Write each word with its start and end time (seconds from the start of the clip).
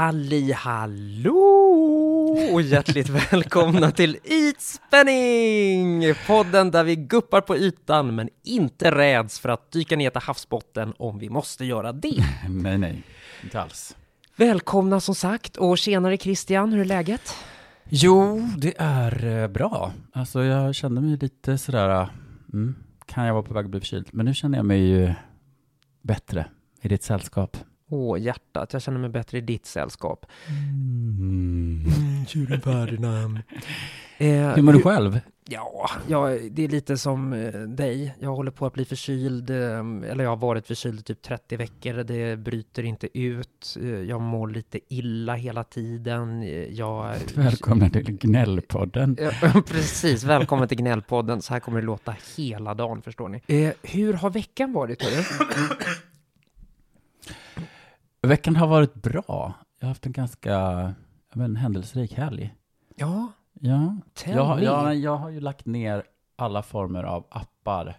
Halli 0.00 0.52
hallå! 0.52 1.79
Och 2.52 2.62
hjärtligt 2.62 3.08
välkomna 3.08 3.90
till 3.90 4.18
Ytspänning! 4.24 6.14
Podden 6.26 6.70
där 6.70 6.84
vi 6.84 6.96
guppar 6.96 7.40
på 7.40 7.56
ytan 7.56 8.14
men 8.14 8.28
inte 8.44 8.90
räds 8.90 9.40
för 9.40 9.48
att 9.48 9.72
dyka 9.72 9.96
ner 9.96 10.10
till 10.10 10.20
havsbotten 10.20 10.94
om 10.98 11.18
vi 11.18 11.30
måste 11.30 11.64
göra 11.64 11.92
det. 11.92 12.24
Nej, 12.48 12.78
nej, 12.78 13.02
inte 13.42 13.60
alls. 13.60 13.96
Välkomna 14.36 15.00
som 15.00 15.14
sagt 15.14 15.56
och 15.56 15.78
tjenare 15.78 16.16
Christian, 16.16 16.72
hur 16.72 16.80
är 16.80 16.84
läget? 16.84 17.34
Jo, 17.88 18.48
det 18.56 18.74
är 18.78 19.26
eh, 19.26 19.48
bra. 19.48 19.92
Alltså 20.12 20.44
jag 20.44 20.74
kände 20.74 21.00
mig 21.00 21.16
lite 21.16 21.58
sådär, 21.58 22.08
mm, 22.52 22.74
kan 23.06 23.24
jag 23.26 23.34
vara 23.34 23.42
på 23.42 23.54
väg 23.54 23.64
att 23.64 23.70
bli 23.70 23.80
förkyld? 23.80 24.08
Men 24.12 24.26
nu 24.26 24.34
känner 24.34 24.58
jag 24.58 24.66
mig 24.66 24.80
ju 24.80 25.12
bättre 26.02 26.46
i 26.82 26.88
ditt 26.88 27.02
sällskap. 27.02 27.56
Åh, 27.92 28.20
hjärtat, 28.20 28.72
jag 28.72 28.82
känner 28.82 28.98
mig 28.98 29.10
bättre 29.10 29.38
i 29.38 29.40
ditt 29.40 29.66
sällskap. 29.66 30.26
Mm. 30.48 31.84
Tjuren 32.26 32.60
Ferdinand. 32.60 33.38
Eh, 34.18 34.54
Hur 34.54 34.62
mår 34.62 34.72
du 34.72 34.82
själv? 34.82 35.20
Ja, 35.52 35.90
ja, 36.08 36.28
det 36.50 36.64
är 36.64 36.68
lite 36.68 36.98
som 36.98 37.32
eh, 37.32 37.60
dig. 37.60 38.14
Jag 38.18 38.30
håller 38.34 38.50
på 38.50 38.66
att 38.66 38.72
bli 38.72 38.84
förkyld, 38.84 39.50
eh, 39.50 39.56
eller 40.10 40.20
jag 40.24 40.30
har 40.30 40.36
varit 40.36 40.66
förkyld 40.66 41.00
i 41.00 41.02
typ 41.02 41.22
30 41.22 41.56
veckor. 41.56 41.92
Det 41.92 42.36
bryter 42.36 42.82
inte 42.82 43.18
ut. 43.18 43.76
Eh, 43.80 43.88
jag 43.88 44.20
mår 44.20 44.48
lite 44.48 44.80
illa 44.88 45.34
hela 45.34 45.64
tiden. 45.64 46.42
Jag... 46.76 47.14
Välkomna 47.34 47.90
till 47.90 48.18
Gnällpodden. 48.18 49.16
Precis, 49.66 50.24
välkommen 50.24 50.68
till 50.68 50.78
Gnällpodden. 50.78 51.42
Så 51.42 51.52
här 51.52 51.60
kommer 51.60 51.80
det 51.80 51.86
låta 51.86 52.16
hela 52.36 52.74
dagen, 52.74 53.02
förstår 53.02 53.28
ni. 53.28 53.72
Hur 53.82 54.12
har 54.12 54.30
veckan 54.30 54.72
varit, 54.72 55.02
hörru? 55.02 55.22
Veckan 58.22 58.56
har 58.56 58.66
varit 58.66 58.94
bra. 58.94 59.52
Jag 59.78 59.86
har 59.86 59.88
haft 59.88 60.06
en 60.06 60.12
ganska 60.12 60.50
jag 61.32 61.38
vet, 61.38 61.44
en 61.44 61.56
händelserik 61.56 62.12
helg. 62.12 62.54
Ja, 62.96 63.32
Ja, 63.62 63.96
tell 64.14 64.36
jag, 64.36 64.56
me. 64.58 64.64
jag, 64.64 64.96
jag 64.96 65.16
har 65.16 65.30
ju 65.30 65.40
lagt 65.40 65.66
ner 65.66 66.04
alla 66.36 66.62
former 66.62 67.02
av 67.04 67.26
appar. 67.30 67.96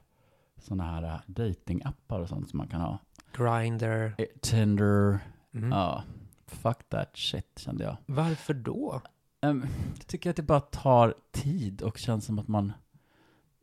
Sådana 0.58 0.84
här 0.84 1.04
uh, 1.04 1.20
datingappar 1.28 2.20
och 2.20 2.30
sånt 2.30 2.50
som 2.50 2.58
man 2.58 2.68
kan 2.68 2.82
ha. 2.82 2.98
Grindr. 3.34 4.14
Eh, 4.18 4.26
Tinder, 4.42 5.20
Mm. 5.54 5.72
ja. 5.72 6.04
Fuck 6.48 6.90
that 6.90 7.10
shit, 7.18 7.60
kände 7.60 7.84
jag. 7.84 7.98
Varför 8.06 8.54
då? 8.54 9.02
Um, 9.42 9.66
jag 9.98 10.08
tycker 10.08 10.30
att 10.30 10.36
det 10.36 10.42
bara 10.44 10.60
tar 10.60 11.14
tid 11.32 11.82
och 11.82 11.98
känns 11.98 12.26
som 12.26 12.40
att 12.40 12.48
man... 12.48 12.74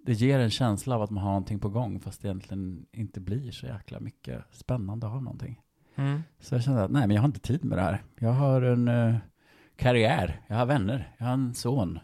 Det 0.07 0.13
ger 0.13 0.39
en 0.39 0.51
känsla 0.51 0.95
av 0.95 1.03
att 1.03 1.11
man 1.11 1.23
har 1.23 1.31
någonting 1.31 1.59
på 1.59 1.69
gång 1.69 2.01
fast 2.01 2.23
det 2.23 2.29
egentligen 2.29 2.87
inte 2.93 3.21
blir 3.21 3.51
så 3.51 3.67
jäkla 3.67 4.01
mycket 4.01 4.45
spännande 4.51 5.07
att 5.07 5.13
ha 5.13 5.21
någonting. 5.21 5.61
Mm. 5.99 6.23
Så 6.41 6.55
jag 6.55 6.63
kände 6.63 6.85
att 6.85 6.91
nej, 6.91 7.07
men 7.07 7.15
jag 7.15 7.23
har 7.23 7.27
inte 7.29 7.41
tid 7.41 7.65
med 7.65 7.79
det 7.79 7.83
här. 7.83 8.03
Jag 8.19 8.33
har 8.33 8.63
en 8.63 8.89
eh, 8.89 9.15
karriär, 9.77 10.41
jag 10.47 10.57
har 10.57 10.67
vänner, 10.67 11.13
jag 11.19 11.27
har 11.27 11.33
en 11.35 11.55
son, 11.55 11.99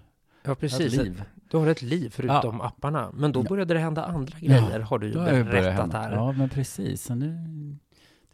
Ja, 0.44 0.54
precis. 0.54 0.94
ett 0.98 1.04
liv. 1.04 1.22
Du 1.50 1.56
har 1.56 1.66
ett 1.66 1.82
liv 1.82 2.10
förutom 2.10 2.60
apparna. 2.60 3.10
Men 3.14 3.32
då 3.32 3.40
Ja. 3.40 3.44
började 3.48 3.74
det 3.74 3.80
hända 3.80 4.04
andra 4.04 4.38
Ja, 4.40 4.48
grejer, 4.60 4.80
har 4.80 4.98
du 4.98 5.06
ju 5.06 5.14
berättat 5.44 5.92
här. 5.92 6.12
Ja, 6.12 6.32
men 6.32 6.48
precis. 6.48 7.02
Så 7.02 7.14
nu, 7.14 7.36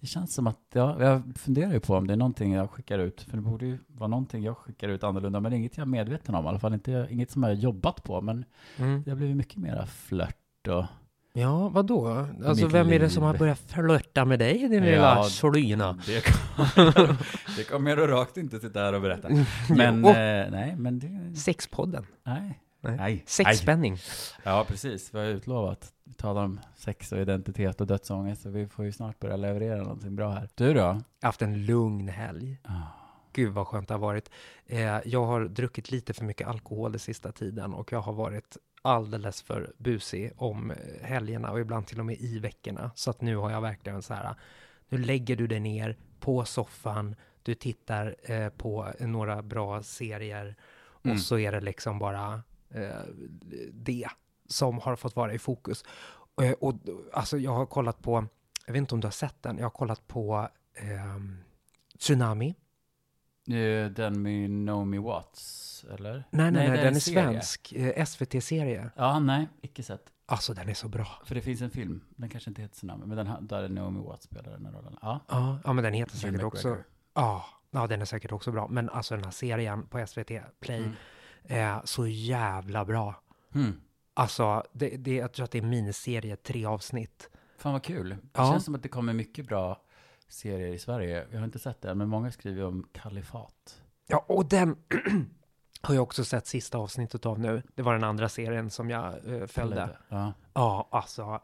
det 0.01 0.07
känns 0.07 0.35
som 0.35 0.47
att, 0.47 0.59
ja, 0.73 1.03
jag 1.03 1.23
funderar 1.37 1.73
ju 1.73 1.81
på 1.81 1.95
om 1.97 2.07
det 2.07 2.13
är 2.13 2.17
någonting 2.17 2.53
jag 2.53 2.71
skickar 2.71 2.99
ut, 2.99 3.21
för 3.23 3.37
det 3.37 3.43
borde 3.43 3.67
ju 3.67 3.79
vara 3.87 4.09
någonting 4.09 4.43
jag 4.45 4.57
skickar 4.57 4.89
ut 4.89 5.05
annorlunda, 5.05 5.41
men 5.41 5.53
inget 5.53 5.77
jag 5.77 5.83
är 5.85 5.89
medveten 5.91 6.35
om, 6.35 6.45
i 6.45 6.49
alla 6.49 6.59
fall 6.59 6.75
inte, 6.75 7.07
inget 7.11 7.31
som 7.31 7.43
jag 7.43 7.51
har 7.51 7.55
jobbat 7.57 8.03
på, 8.05 8.21
men 8.21 8.45
Mm. 8.79 9.03
det 9.03 9.11
har 9.11 9.17
blivit 9.17 9.37
mycket 9.37 9.57
mera 9.57 9.87
flört 9.87 10.69
och 10.69 10.85
Ja, 11.33 11.69
vadå? 11.69 12.27
Alltså, 12.47 12.65
Mitt 12.65 12.75
vem 12.75 12.93
är 12.93 12.99
det 12.99 13.11
som 13.11 13.23
har 13.23 13.39
börjat 13.39 13.59
flörta 13.59 14.25
med 14.25 14.39
dig, 14.39 14.59
din 14.69 14.73
Ja, 14.85 14.91
lilla 14.91 15.25
slyna? 15.25 15.99
Det 16.07 16.25
kommer, 16.25 17.17
det 17.57 17.65
kommer 17.65 17.91
jag 17.97 18.11
rakt 18.11 18.37
inte 18.37 18.61
sitta 18.61 18.81
här 18.81 18.93
och 18.93 19.01
berätta. 19.03 19.29
Men, 19.69 20.01
Jo. 20.03 20.09
eh, 20.09 20.51
nej, 20.51 20.75
men 20.77 20.99
det, 20.99 21.37
Sexpodden. 21.41 22.07
nej. 22.27 22.61
Nej. 22.83 22.97
Nej. 22.97 23.25
Sexspänning. 23.27 23.97
Ja, 24.43 24.65
precis. 24.69 25.15
Vi 25.15 25.19
har 25.19 25.27
utlovat. 25.27 25.93
Vi 26.05 26.15
talar 26.15 26.45
om 26.45 26.61
sex 26.77 27.13
och 27.13 27.19
identitet 27.19 27.81
och 27.81 27.87
dödsångest, 27.87 28.43
så 28.43 28.51
vi 28.51 28.67
får 28.69 28.85
ju 28.85 28.93
snart 28.93 29.19
börja 29.21 29.37
leverera 29.37 29.83
någonting 29.83 30.17
bra 30.17 30.31
här. 30.31 30.49
Du 30.55 30.73
då? 30.75 30.79
Jag 30.81 30.87
har 30.87 31.03
haft 31.23 31.43
en 31.43 31.67
lugn 31.67 32.09
helg. 32.09 32.59
Ah. 32.65 32.73
Gud 33.33 33.53
vad 33.53 33.67
skönt 33.67 33.89
det 33.89 33.95
har 33.95 33.99
varit. 33.99 34.31
Eh, 34.67 34.99
jag 35.05 35.25
har 35.27 35.45
druckit 35.45 35.91
lite 35.91 36.15
för 36.15 36.25
mycket 36.25 36.49
alkohol 36.49 36.93
den 36.93 36.99
sista 36.99 37.33
tiden 37.33 37.75
och 37.75 37.93
jag 37.93 38.01
har 38.01 38.13
varit 38.13 38.57
alldeles 38.83 39.43
för 39.43 39.73
busig 39.79 40.33
om 40.37 40.71
eh, 40.71 40.77
helgerna 41.03 41.51
och 41.51 41.61
ibland 41.61 41.87
till 41.87 41.99
och 42.01 42.07
med 42.07 42.17
i 42.21 42.39
veckorna. 42.39 42.91
Så 42.95 43.11
att 43.11 43.21
nu 43.21 43.37
har 43.37 43.51
jag 43.51 43.61
verkligen 43.61 44.03
så 44.03 44.15
här, 44.15 44.35
nu 44.89 44.99
lägger 44.99 45.37
du 45.37 45.47
dig 45.47 45.61
ner 45.61 45.97
på 46.21 46.45
soffan, 46.45 47.15
du 47.43 47.55
tittar 47.55 48.17
eh, 48.23 48.49
på 48.49 48.93
några 49.01 49.43
bra 49.43 49.83
serier 49.83 50.57
Mm. 51.05 51.15
och 51.15 51.21
så 51.21 51.39
är 51.39 51.53
det 51.53 51.61
liksom 51.61 51.99
bara 51.99 52.43
eh, 52.71 53.01
det 53.73 54.09
som 54.49 54.79
har 54.79 54.97
fått 54.97 55.17
vara 55.17 55.35
i 55.35 55.39
fokus. 55.39 55.85
Eh, 56.43 56.53
och 56.53 56.75
alltså 57.13 57.39
jag 57.39 57.51
har 57.55 57.67
kollat 57.67 58.03
på, 58.03 58.27
jag 58.67 58.73
vet 58.73 58.79
inte 58.81 58.95
om 58.95 59.01
du 59.01 59.07
har 59.07 59.13
sett 59.13 59.43
den, 59.43 59.57
jag 59.59 59.65
har 59.65 59.71
kollat 59.71 60.09
på 60.09 60.49
ehm, 60.75 61.39
Tsunami. 61.99 62.55
Eh, 63.53 63.91
Den 63.91 64.23
med 64.23 64.51
Naomi 64.51 64.99
Watts, 64.99 65.85
eller? 65.95 66.13
Nej, 66.13 66.25
nej, 66.31 66.53
nej, 66.53 66.71
det 66.71 66.77
den 66.77 66.87
en 66.87 66.97
är 66.97 67.01
serie. 67.01 67.23
svensk. 67.33 67.73
Eh, 67.73 68.05
SVT-serie. 68.05 68.91
Ja, 68.97 69.19
nej, 69.19 69.49
icke 69.61 69.83
sett. 69.83 70.03
Alltså 70.27 70.55
den 70.55 70.69
är 70.69 70.75
så 70.75 70.89
bra. 70.89 71.07
För 71.25 71.35
det 71.35 71.41
finns 71.41 71.61
en 71.61 71.71
film, 71.71 72.01
den 72.17 72.29
kanske 72.29 72.51
inte 72.51 72.63
heter 72.63 72.75
Tsunami, 72.75 73.07
men 73.07 73.17
den, 73.17 73.47
där 73.47 73.69
Naomi 73.69 74.01
Watts 74.07 74.25
spelar 74.25 74.53
den 74.53 74.67
här 74.67 74.73
rollen. 74.73 74.97
Ja. 75.03 75.21
Ja, 75.29 75.59
ja 75.65 75.73
men 75.73 75.85
den 75.85 75.93
heter 75.95 76.17
säkert 76.17 76.43
också... 76.43 76.69
McGregor. 76.69 76.85
Ja, 77.15 77.45
ja, 77.71 77.87
den 77.87 78.01
är 78.01 78.05
säkert 78.05 78.33
också 78.33 78.53
bra. 78.53 78.69
Men 78.69 78.89
alltså 78.91 79.15
den 79.15 79.25
här 79.25 79.31
serien 79.31 79.87
på 79.87 80.07
SVT 80.07 80.31
Play 80.61 80.79
Mm. 80.79 80.93
är 81.45 81.81
så 81.85 82.07
jävla 82.07 82.85
bra. 82.85 83.23
Hmm. 83.53 83.81
Alltså, 84.15 84.63
det, 84.73 84.89
det, 84.97 85.15
jag 85.15 85.33
tror 85.33 85.45
att 85.45 85.51
det 85.51 85.59
är 85.59 85.63
miniserie, 85.63 86.37
tre 86.37 86.65
avsnitt. 86.67 87.31
Fan 87.59 87.73
vad 87.73 87.83
kul. 87.83 88.09
Det 88.09 88.17
Ja. 88.33 88.53
känns 88.53 88.65
som 88.65 88.75
att 88.75 88.83
det 88.83 88.89
kommer 88.89 89.13
mycket 89.13 89.47
bra 89.47 89.83
serier 90.31 90.73
i 90.75 90.79
Sverige. 90.79 91.27
Jag 91.31 91.39
har 91.39 91.45
inte 91.45 91.59
sett 91.59 91.81
den, 91.81 91.99
men 91.99 92.09
många 92.09 92.31
skriver 92.31 92.65
om 92.65 92.87
kalifat. 92.93 93.83
Ja, 94.07 94.25
och 94.29 94.49
den 94.49 94.77
har 95.83 95.95
jag 95.95 96.03
också 96.03 96.25
sett 96.25 96.47
sista 96.47 96.79
avsnittet 96.79 97.27
av 97.27 97.39
nu. 97.41 97.63
Det 97.75 97.83
var 97.83 97.93
den 97.93 98.05
andra 98.05 98.29
serien 98.29 98.71
som 98.71 98.91
jag 98.91 99.15
eh, 99.35 99.47
följde. 99.47 99.97
Ja. 100.09 100.33
Ja, 100.53 100.89
alltså, 100.91 101.41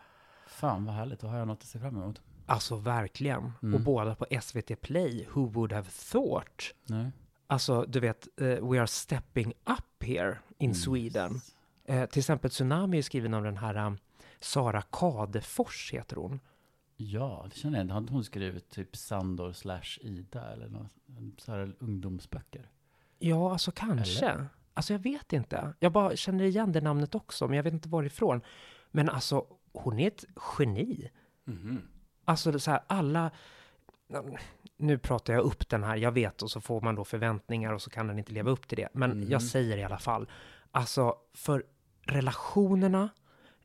Fan 0.47 0.85
vad 0.85 0.95
härligt, 0.95 1.21
då 1.21 1.27
har 1.27 1.39
jag 1.39 1.47
något 1.49 1.59
att 1.63 1.69
se 1.69 1.79
fram 1.79 1.97
emot. 1.97 2.21
alltså 2.47 2.77
verkligen. 2.77 3.53
Mm. 3.63 3.75
Och 3.75 3.81
båda 3.81 4.15
på 4.15 4.27
SVT 4.43 4.81
Play, 4.81 5.27
Who 5.35 5.47
would 5.47 5.73
have 5.73 5.89
thought? 6.13 6.75
Nej. 6.85 7.11
Alltså, 7.47 7.85
du 7.89 8.01
vet, 8.01 8.29
eh, 8.41 8.47
we 8.47 8.79
are 8.79 8.87
stepping 8.87 9.53
up 9.65 10.03
here 10.05 10.39
in 10.59 10.75
Sweden. 10.75 11.33
Yes. 11.35 11.55
Eh, 11.85 12.07
till 12.07 12.21
exempel 12.21 12.51
Tsunami 12.51 12.99
är 12.99 13.03
skriven 13.03 13.35
av 13.35 13.43
den 13.45 13.57
här 13.57 13.77
um, 13.87 13.99
Sara 14.41 14.83
Kadefors, 14.83 15.93
heter 15.93 16.17
hon. 16.17 16.41
Ja, 16.97 17.47
det 17.51 17.57
känner 17.57 17.79
jag. 17.79 17.87
Har 17.93 17.99
inte 18.01 18.13
hon 18.13 18.25
skrivit 18.25 18.69
typ 18.71 18.97
Sandor 18.97 19.53
slash 19.53 19.99
Ida 20.01 20.53
eller 20.53 20.69
något, 20.69 20.93
så 21.39 21.53
här 21.53 21.77
ungdomsböcker? 21.79 22.71
Ja, 23.19 23.53
alltså 23.53 23.73
kanske. 23.73 24.47
Alltså 24.75 24.93
jag 24.93 24.99
vet 25.01 25.33
inte. 25.33 25.75
Jag 25.81 25.93
bara 25.93 26.17
känner 26.17 26.45
igen 26.45 26.73
det 26.73 26.81
namnet 26.81 27.15
också, 27.15 27.49
men 27.49 27.57
jag 27.57 27.63
vet 27.65 27.73
inte 27.73 27.89
varifrån. 27.89 28.41
Men 28.91 29.09
alltså, 29.09 29.47
hon 29.73 29.99
är 29.99 30.07
ett 30.07 30.25
geni. 30.59 31.11
Mhm. 31.45 31.83
Alltså 32.25 32.51
det 32.51 32.57
är 32.57 32.59
så 32.59 32.71
här, 32.71 32.81
alla... 32.87 33.31
Nu 34.77 34.99
pratar 34.99 35.33
jag 35.35 35.43
upp 35.45 35.69
den 35.69 35.85
här, 35.85 35.97
jag 35.97 36.13
vet, 36.13 36.43
och 36.43 36.51
så 36.51 36.61
får 36.61 36.81
man 36.81 36.95
då 36.95 37.05
förväntningar 37.05 37.73
och 37.73 37.83
så 37.83 37.91
kan 37.91 38.07
den 38.07 38.19
inte 38.19 38.33
leva 38.33 38.51
upp 38.51 38.69
till 38.69 38.77
det. 38.77 38.89
Men 38.93 39.11
Mhm. 39.21 39.31
jag 39.31 39.43
säger 39.43 39.77
i 39.79 39.85
alla 39.85 39.99
fall, 39.99 40.31
alltså 40.71 41.15
för 41.35 41.65
relationerna, 42.03 43.09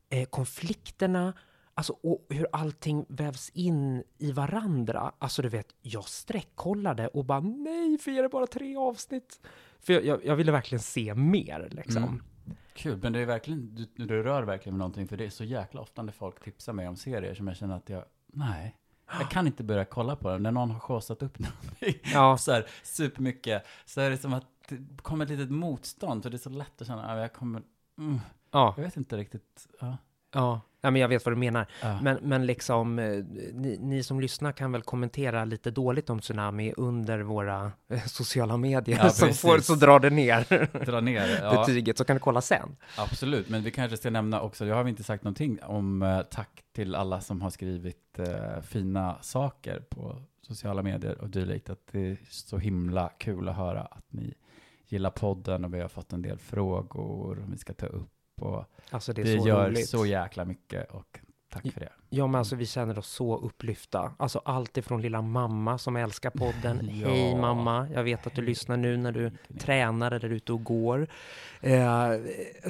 eh, 0.08 0.24
konflikterna, 0.28 1.32
alltså 1.74 1.92
och 1.92 2.26
hur 2.28 2.46
allting 2.52 3.04
vävs 3.08 3.50
in 3.54 4.02
i 4.18 4.32
varandra. 4.32 5.12
Alltså 5.18 5.42
du 5.42 5.48
vet, 5.48 5.74
jag 5.82 6.04
sträckkollade 6.04 7.08
och 7.08 7.24
bara 7.24 7.40
nej, 7.40 7.98
för 7.98 8.10
är 8.10 8.22
det 8.22 8.28
bara 8.28 8.46
tre 8.46 8.76
avsnitt? 8.76 9.40
För 9.80 9.92
jag, 9.92 10.04
jag, 10.04 10.24
jag 10.24 10.36
ville 10.36 10.52
verkligen 10.52 10.82
se 10.82 11.14
mer 11.14 11.68
liksom. 11.70 12.02
Mm. 12.02 12.22
Kul, 12.74 12.98
men 13.02 13.12
det 13.12 13.20
är 13.20 13.26
verkligen, 13.26 13.74
du, 13.74 14.06
du 14.06 14.22
rör 14.22 14.42
verkligen 14.42 14.74
med 14.74 14.78
någonting, 14.78 15.08
för 15.08 15.16
det 15.16 15.24
är 15.24 15.30
så 15.30 15.44
jäkla 15.44 15.80
ofta 15.80 16.02
när 16.02 16.12
folk 16.12 16.44
tipsar 16.44 16.72
mig 16.72 16.88
om 16.88 16.96
serier 16.96 17.34
som 17.34 17.48
jag 17.48 17.56
känner 17.56 17.76
att 17.76 17.88
jag, 17.88 18.04
nej, 18.26 18.76
jag 19.18 19.30
kan 19.30 19.46
inte 19.46 19.64
börja 19.64 19.84
kolla 19.84 20.16
på 20.16 20.30
dem. 20.30 20.42
När 20.42 20.52
någon 20.52 20.70
har 20.70 20.80
showsat 20.80 21.22
upp 21.22 21.38
någonting 21.38 21.94
Ja, 22.12 22.36
så 22.38 22.52
här 22.52 22.66
supermycket, 22.82 23.66
så 23.84 24.00
är 24.00 24.10
det 24.10 24.18
som 24.18 24.32
att 24.32 24.46
det 24.68 25.02
kommer 25.02 25.24
ett 25.24 25.30
litet 25.30 25.50
motstånd, 25.50 26.22
för 26.22 26.30
det 26.30 26.36
är 26.36 26.38
så 26.38 26.50
lätt 26.50 26.80
att 26.80 26.86
känna, 26.86 27.20
jag 27.20 27.32
kommer, 27.32 27.62
mm, 27.98 28.20
ja, 28.50 28.74
jag 28.76 28.84
vet 28.84 28.96
inte 28.96 29.16
riktigt, 29.16 29.68
ja. 29.80 29.96
ja. 30.32 30.60
Ja, 30.84 30.90
men 30.90 31.00
jag 31.00 31.08
vet 31.08 31.24
vad 31.24 31.34
du 31.34 31.38
menar. 31.38 31.66
Ja. 31.82 32.00
Men, 32.02 32.18
men 32.22 32.46
liksom, 32.46 32.98
eh, 32.98 33.24
ni, 33.52 33.78
ni 33.80 34.02
som 34.02 34.20
lyssnar 34.20 34.52
kan 34.52 34.72
väl 34.72 34.82
kommentera 34.82 35.44
lite 35.44 35.70
dåligt 35.70 36.10
om 36.10 36.20
Tsunami 36.20 36.72
under 36.76 37.20
våra 37.20 37.72
eh, 37.88 38.02
sociala 38.06 38.56
medier, 38.56 38.98
Ja, 39.02 39.10
så, 39.10 39.26
får, 39.26 39.58
så 39.58 39.74
drar 39.74 40.00
det 40.00 40.10
ner 40.10 40.68
Dra 40.86 41.00
ner, 41.00 41.38
ja, 41.42 41.60
betyget, 41.60 41.98
så 41.98 42.04
kan 42.04 42.16
du 42.16 42.20
kolla 42.20 42.40
sen. 42.40 42.76
absolut. 42.98 43.48
Men 43.48 43.62
vi 43.62 43.70
kanske 43.70 43.96
ska 43.96 44.10
nämna 44.10 44.40
också, 44.40 44.66
jag 44.66 44.76
har 44.76 44.88
inte 44.88 45.04
sagt 45.04 45.24
någonting 45.24 45.62
om 45.62 46.02
eh, 46.02 46.22
tack 46.22 46.62
till 46.74 46.94
alla 46.94 47.20
som 47.20 47.42
har 47.42 47.50
skrivit 47.50 48.18
eh, 48.18 48.60
fina 48.62 49.18
saker 49.22 49.80
på 49.90 50.22
sociala 50.42 50.82
medier 50.82 51.20
och 51.20 51.30
dylikt. 51.30 51.70
Att 51.70 51.86
det 51.92 52.10
är 52.10 52.16
så 52.30 52.58
himla 52.58 53.08
kul 53.18 53.48
att 53.48 53.56
höra 53.56 53.80
att 53.80 54.06
ni 54.12 54.34
gillar 54.88 55.10
podden 55.10 55.64
och 55.64 55.74
vi 55.74 55.80
har 55.80 55.88
fått 55.88 56.12
en 56.12 56.22
del 56.22 56.38
frågor 56.38 57.44
vi 57.50 57.58
ska 57.58 57.72
ta 57.72 57.86
upp. 57.86 58.10
Och 58.42 58.64
Alltså 58.90 59.12
det 59.12 59.22
det, 59.22 59.40
så 59.40 59.48
gör 59.48 59.68
roligt. 59.70 59.88
så 59.88 60.06
jäkla 60.06 60.44
mycket 60.44 60.90
och 60.90 61.20
tack 61.48 61.72
för 61.72 61.80
det. 61.80 61.92
Ja, 62.10 62.26
men 62.26 62.38
alltså 62.38 62.56
vi 62.56 62.66
känner 62.66 62.98
oss 62.98 63.08
så 63.08 63.36
upplyfta. 63.38 64.12
Alltså 64.18 64.42
allt 64.44 64.76
ifrån 64.76 65.02
lilla 65.02 65.22
mamma 65.22 65.78
som 65.78 65.96
älskar 65.96 66.30
podden. 66.30 66.90
Ja. 67.02 67.08
Hej 67.08 67.36
mamma, 67.36 67.88
jag 67.94 68.04
vet 68.04 68.26
att 68.26 68.34
du 68.34 68.42
lyssnar 68.42 68.76
nu 68.76 68.96
när 68.96 69.12
du 69.12 69.30
tränar 69.58 70.10
eller 70.12 70.28
är 70.28 70.32
ute 70.32 70.52
och 70.52 70.64
går. 70.64 71.08
Eh, 71.60 72.10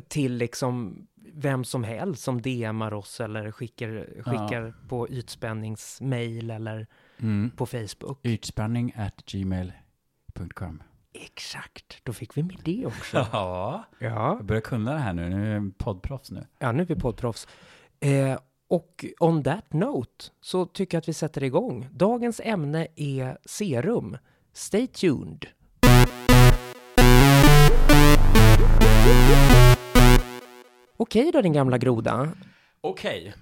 till 0.08 0.36
liksom 0.36 1.06
vem 1.34 1.64
som 1.64 1.84
helst 1.84 2.22
som 2.22 2.42
DMar 2.42 2.92
oss 2.94 3.20
eller 3.20 3.50
skickar, 3.52 4.06
skickar 4.22 4.74
på 4.88 5.08
ytspänningsmail 5.08 6.50
eller 6.50 6.86
Mm. 7.18 7.50
på 7.56 7.66
Facebook. 7.66 8.18
Ytspänning 8.22 8.92
at 8.96 9.16
gmail.com. 9.26 10.82
Exakt, 11.14 11.98
då 12.04 12.12
fick 12.12 12.36
vi 12.36 12.42
med 12.42 12.58
det 12.64 12.86
också. 12.86 13.16
Ja, 13.32 13.84
ja. 13.98 14.08
jag 14.36 14.44
börjar 14.44 14.62
kunna 14.62 14.92
det 14.92 14.98
här 14.98 15.12
nu. 15.12 15.28
Nu 15.28 15.50
är 15.50 15.54
jag 15.54 15.78
poddproffs 15.78 16.30
nu. 16.30 16.46
ja, 16.58 16.72
nu 16.72 16.82
är 16.82 16.86
vi 16.86 16.94
poddproffs. 16.96 17.48
Eh, 18.00 18.38
och 18.68 19.04
on 19.20 19.42
that 19.42 19.72
note 19.72 20.24
så 20.40 20.66
tycker 20.66 20.96
jag 20.96 21.00
att 21.00 21.08
vi 21.08 21.12
sätter 21.12 21.42
igång. 21.42 21.88
Dagens 21.92 22.40
ämne 22.44 22.86
är 22.96 23.38
serum. 23.44 24.16
Stay 24.52 24.86
tuned. 24.86 25.46
Okej 30.96 31.30
då 31.32 31.40
din 31.42 31.52
gamla 31.52 31.78
groda. 31.78 32.28
Okej, 32.80 33.34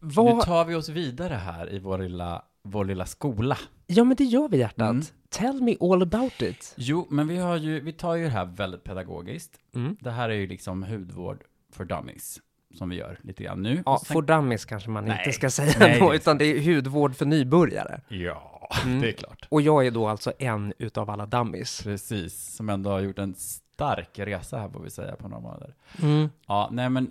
nu 0.00 0.08
Vad... 0.14 0.44
tar 0.44 0.64
vi 0.64 0.74
oss 0.74 0.88
vidare 0.88 1.34
här 1.34 1.72
i 1.72 1.78
vår 1.78 1.98
lilla, 1.98 2.42
vår 2.64 2.84
lilla 2.84 3.06
skola. 3.06 3.58
Ja 3.86 4.04
men 4.04 4.16
det 4.16 4.24
gör 4.24 4.48
vi 4.48 4.58
hjärtat. 4.58 4.90
Mm. 4.90 5.02
Tell 5.28 5.62
me 5.62 5.76
all 5.80 6.02
about 6.02 6.42
it. 6.42 6.74
Jo, 6.76 7.06
men 7.10 7.28
vi, 7.28 7.36
har 7.36 7.56
ju, 7.56 7.80
vi 7.80 7.92
tar 7.92 8.14
ju 8.14 8.24
det 8.24 8.30
här 8.30 8.44
väldigt 8.44 8.84
pedagogiskt. 8.84 9.58
Mm. 9.74 9.96
Det 10.00 10.10
här 10.10 10.28
är 10.28 10.34
ju 10.34 10.46
liksom 10.46 10.82
hudvård 10.82 11.44
för 11.72 11.84
dummies 11.84 12.40
som 12.74 12.88
vi 12.88 12.96
gör 12.96 13.18
lite 13.22 13.42
grann 13.44 13.62
nu. 13.62 13.82
Ja, 13.86 14.00
sen- 14.06 14.14
for 14.14 14.22
dummies 14.22 14.64
kanske 14.64 14.90
man 14.90 15.04
Nej. 15.04 15.18
inte 15.18 15.32
ska 15.32 15.50
säga 15.50 15.74
Nej, 15.80 16.00
då, 16.00 16.10
det- 16.10 16.16
utan 16.16 16.38
det 16.38 16.44
är 16.44 16.74
hudvård 16.74 17.14
för 17.14 17.26
nybörjare. 17.26 18.00
Ja, 18.08 18.50
Mm. 18.84 19.00
det 19.00 19.08
är 19.08 19.12
klart. 19.12 19.46
Och 19.50 19.62
jag 19.62 19.86
är 19.86 19.90
då 19.90 20.08
alltså 20.08 20.32
en 20.38 20.72
utav 20.78 21.10
alla 21.10 21.26
dummies. 21.26 21.82
Precis, 21.82 22.54
som 22.54 22.68
ändå 22.68 22.90
har 22.90 23.00
gjort 23.00 23.18
en 23.18 23.34
stark 23.34 24.18
resa 24.18 24.58
här 24.58 24.68
får 24.68 24.80
vi 24.80 24.90
säga 24.90 25.16
på 25.16 25.28
några 25.28 25.42
månader. 25.42 25.74
Mm. 26.02 26.28
Ja, 26.46 26.68
nej 26.72 26.90
men 26.90 27.10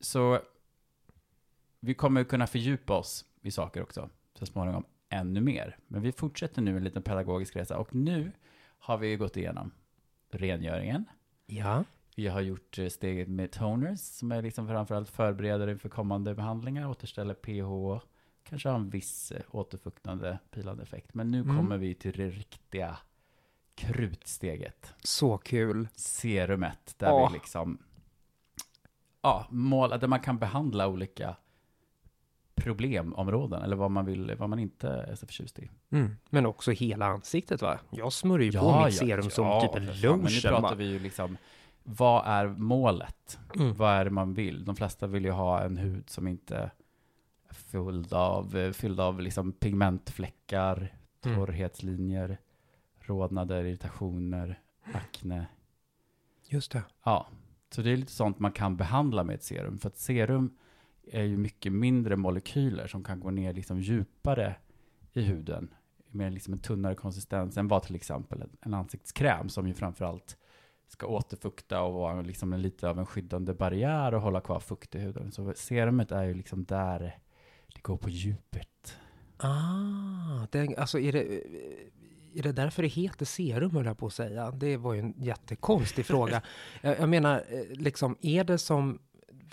så 0.00 0.38
vi 1.80 1.94
kommer 1.94 2.20
ju 2.20 2.24
kunna 2.24 2.46
fördjupa 2.46 2.94
oss 2.98 3.24
i 3.42 3.50
saker 3.50 3.82
också 3.82 4.08
så 4.46 4.52
småningom 4.52 4.84
ännu 5.08 5.40
mer. 5.40 5.76
Men 5.86 6.02
vi 6.02 6.12
fortsätter 6.12 6.62
nu 6.62 6.76
en 6.76 6.84
liten 6.84 7.02
pedagogisk 7.02 7.56
resa 7.56 7.78
och 7.78 7.94
nu 7.94 8.32
har 8.78 8.98
vi 8.98 9.16
gått 9.16 9.36
igenom 9.36 9.70
rengöringen. 10.30 11.04
Ja. 11.46 11.84
Vi 12.16 12.26
har 12.26 12.40
gjort 12.40 12.78
eh, 12.78 12.88
steget 12.88 13.28
med 13.28 13.50
toners 13.52 14.00
som 14.00 14.32
är 14.32 14.42
liksom 14.42 14.68
framförallt 14.68 15.08
förbereder 15.08 15.68
inför 15.68 15.88
kommande 15.88 16.34
behandlingar, 16.34 16.88
återställer 16.88 17.34
pH, 17.34 18.04
kanske 18.44 18.68
har 18.68 18.76
en 18.76 18.90
viss 18.90 19.32
eh, 19.32 19.42
återfuktande 19.50 20.38
pilande 20.50 20.82
effekt. 20.82 21.14
Men 21.14 21.30
nu 21.30 21.40
Mm. 21.40 21.56
kommer 21.56 21.78
vi 21.78 21.94
till 21.94 22.12
det 22.16 22.28
riktiga 22.30 22.98
krutsteget 23.74 24.94
Så 25.04 25.38
kul. 25.38 25.88
serumet 25.94 26.94
där 26.98 27.12
Åh. 27.12 27.28
vi 27.28 27.32
liksom 27.34 27.78
ja, 29.22 29.46
mål, 29.50 29.90
där 29.90 30.08
man 30.08 30.20
kan 30.20 30.38
behandla 30.38 30.88
olika 30.88 31.36
problemområden 32.54 33.62
eller 33.62 33.76
vad 33.76 33.90
man 33.90 34.04
vill, 34.04 34.34
vad 34.38 34.48
man 34.48 34.58
inte 34.58 34.88
är 34.88 35.14
så 35.14 35.26
förtjust 35.26 35.58
i. 35.58 35.70
Mm. 35.90 36.16
Men 36.30 36.46
också 36.46 36.70
hela 36.70 37.06
ansiktet 37.06 37.62
va? 37.62 37.78
Jag 37.90 38.12
smörjer 38.12 38.52
ju 38.52 38.58
på 38.58 38.84
mitt 38.84 38.94
serum 38.94 39.30
som 39.30 39.60
typ 39.60 39.74
en 39.74 39.86
fan. 39.94 40.18
Men 40.20 40.32
nu 40.32 40.40
pratar 40.40 40.76
vi 40.76 40.84
ju 40.84 40.98
liksom, 40.98 41.36
vad 41.82 42.26
är 42.26 42.46
målet? 42.46 43.38
Mm. 43.54 43.74
Vad 43.74 43.92
är 43.92 44.04
det 44.04 44.10
man 44.10 44.34
vill? 44.34 44.64
De 44.64 44.76
flesta 44.76 45.06
vill 45.06 45.24
ju 45.24 45.30
ha 45.30 45.60
en 45.62 45.76
hud 45.76 46.10
som 46.10 46.28
inte 46.28 46.70
är 47.48 47.54
fylld 47.54 48.12
av, 48.12 48.72
fylld 48.72 49.00
av 49.00 49.20
liksom 49.20 49.52
pigmentfläckar, 49.52 50.96
Mm. 51.24 51.36
torrhetslinjer, 51.36 52.38
rodnader, 53.00 53.64
irritationer, 53.64 54.60
akne. 54.94 55.46
Just 56.48 56.72
det. 56.72 56.82
Ja, 57.04 57.26
så 57.70 57.82
det 57.82 57.90
är 57.90 57.96
lite 57.96 58.12
sånt 58.12 58.38
man 58.38 58.52
kan 58.52 58.76
behandla 58.76 59.24
med 59.24 59.34
ett 59.34 59.42
serum. 59.42 59.78
För 59.78 59.88
att 59.88 59.96
serum 59.98 60.56
är 61.06 61.22
ju 61.22 61.36
mycket 61.36 61.72
mindre 61.72 62.16
molekyler 62.16 62.86
som 62.86 63.04
kan 63.04 63.20
gå 63.20 63.30
ner 63.30 63.52
liksom 63.52 63.80
djupare 63.80 64.54
i 65.12 65.22
huden. 65.22 65.74
Med 66.10 66.32
liksom 66.32 66.52
en 66.52 66.58
tunnare 66.60 66.94
konsistens 66.94 67.56
än 67.56 67.68
vad 67.68 67.82
till 67.82 67.94
exempel 67.94 68.44
en- 68.60 68.74
ansiktskräm 68.74 69.48
som 69.48 69.68
ju 69.68 69.74
framförallt 69.74 70.36
ska 70.88 71.06
återfukta 71.06 71.82
och 71.82 71.94
vara 71.94 72.22
liksom 72.22 72.52
en, 72.52 72.62
lite 72.62 72.88
av 72.88 72.98
en 72.98 73.06
skyddande 73.06 73.54
barriär 73.54 74.14
och 74.14 74.20
hålla 74.22 74.40
kvar 74.40 74.60
fukt 74.60 74.94
i 74.94 74.98
huden. 74.98 75.32
Så 75.32 75.52
serumet 75.56 76.12
är 76.12 76.22
ju 76.24 76.34
liksom 76.34 76.64
där 76.64 77.18
det 77.74 77.82
går 77.82 77.96
på 77.96 78.10
djupet. 78.10 78.96
Ah, 79.36 80.46
det, 80.50 80.76
alltså 80.76 80.98
är 81.00 81.12
det, 81.12 81.42
är 82.34 82.42
det 82.42 82.52
därför 82.52 82.82
det 82.82 82.88
heter 82.88 83.24
serum 83.26 83.70
höll 83.70 83.86
jag 83.86 83.98
på 83.98 84.06
att 84.06 84.12
säga? 84.12 84.50
Det 84.50 84.76
var 84.76 84.94
ju 84.94 85.00
en 85.00 85.14
jättekonstig 85.16 86.06
fråga. 86.06 86.42
Jag, 86.82 87.00
jag 87.00 87.08
menar, 87.08 87.44
eh, 87.48 87.60
liksom, 87.80 88.16
är 88.20 88.44
det 88.44 88.58
som, 88.58 88.98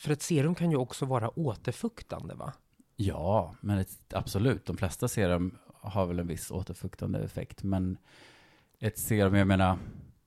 för 0.02 0.12
ett 0.12 0.22
serum 0.22 0.56
kan 0.56 0.72
ju 0.72 0.78
också 0.78 1.06
vara 1.06 1.40
återfuktande 1.40 2.36
va? 2.36 2.54
Ja, 2.96 3.56
men 3.62 3.78
ett, 3.78 4.14
absolut. 4.14 4.66
De 4.66 4.78
flesta 4.78 5.08
serum 5.08 5.58
har 5.74 6.06
väl 6.06 6.20
en 6.20 6.28
viss 6.28 6.52
återfuktande 6.52 7.20
effekt. 7.20 7.64
Men 7.64 7.98
ett 8.80 8.98
serum, 8.98 9.36
jag 9.36 9.48
menar, 9.48 9.78